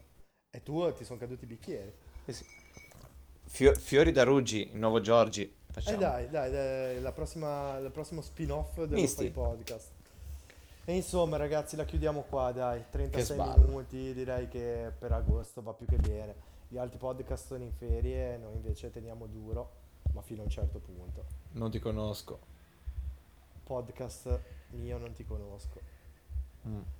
E 0.51 0.61
tu 0.61 0.93
ti 0.93 1.03
sono 1.03 1.17
caduti 1.17 1.45
i 1.45 1.47
bicchieri. 1.47 1.93
Eh. 2.29 2.45
Fio- 3.45 3.73
fiori 3.75 4.11
da 4.11 4.23
Ruggi, 4.23 4.69
il 4.71 4.77
nuovo 4.77 5.01
Giorgi. 5.01 5.51
Facciamo. 5.71 5.95
Eh 5.95 5.99
dai, 5.99 6.29
dai, 6.29 6.51
dai, 6.51 7.01
la 7.01 7.11
prossima, 7.11 7.77
il 7.77 7.91
prossimo 7.91 8.21
spin-off. 8.21 8.73
Fai 8.87 9.29
Podcast. 9.31 9.91
E 10.85 10.95
insomma, 10.95 11.37
ragazzi, 11.37 11.75
la 11.75 11.85
chiudiamo 11.85 12.21
qua, 12.29 12.51
dai. 12.51 12.83
36 12.89 13.35
sballo. 13.37 13.65
minuti, 13.65 14.13
direi 14.13 14.47
che 14.47 14.91
per 14.97 15.11
agosto 15.11 15.61
va 15.61 15.73
più 15.73 15.85
che 15.85 15.97
bene. 15.97 16.35
Gli 16.67 16.77
altri 16.77 16.97
podcast 16.97 17.47
sono 17.47 17.63
in 17.63 17.71
ferie, 17.71 18.37
noi 18.37 18.53
invece 18.55 18.89
teniamo 18.91 19.27
duro, 19.27 19.71
ma 20.13 20.21
fino 20.21 20.41
a 20.41 20.45
un 20.45 20.49
certo 20.49 20.79
punto. 20.79 21.25
Non 21.51 21.69
ti 21.69 21.79
conosco. 21.79 22.39
Podcast 23.63 24.39
mio 24.71 24.97
non 24.97 25.13
ti 25.13 25.25
conosco. 25.25 25.79
Mm. 26.67 26.81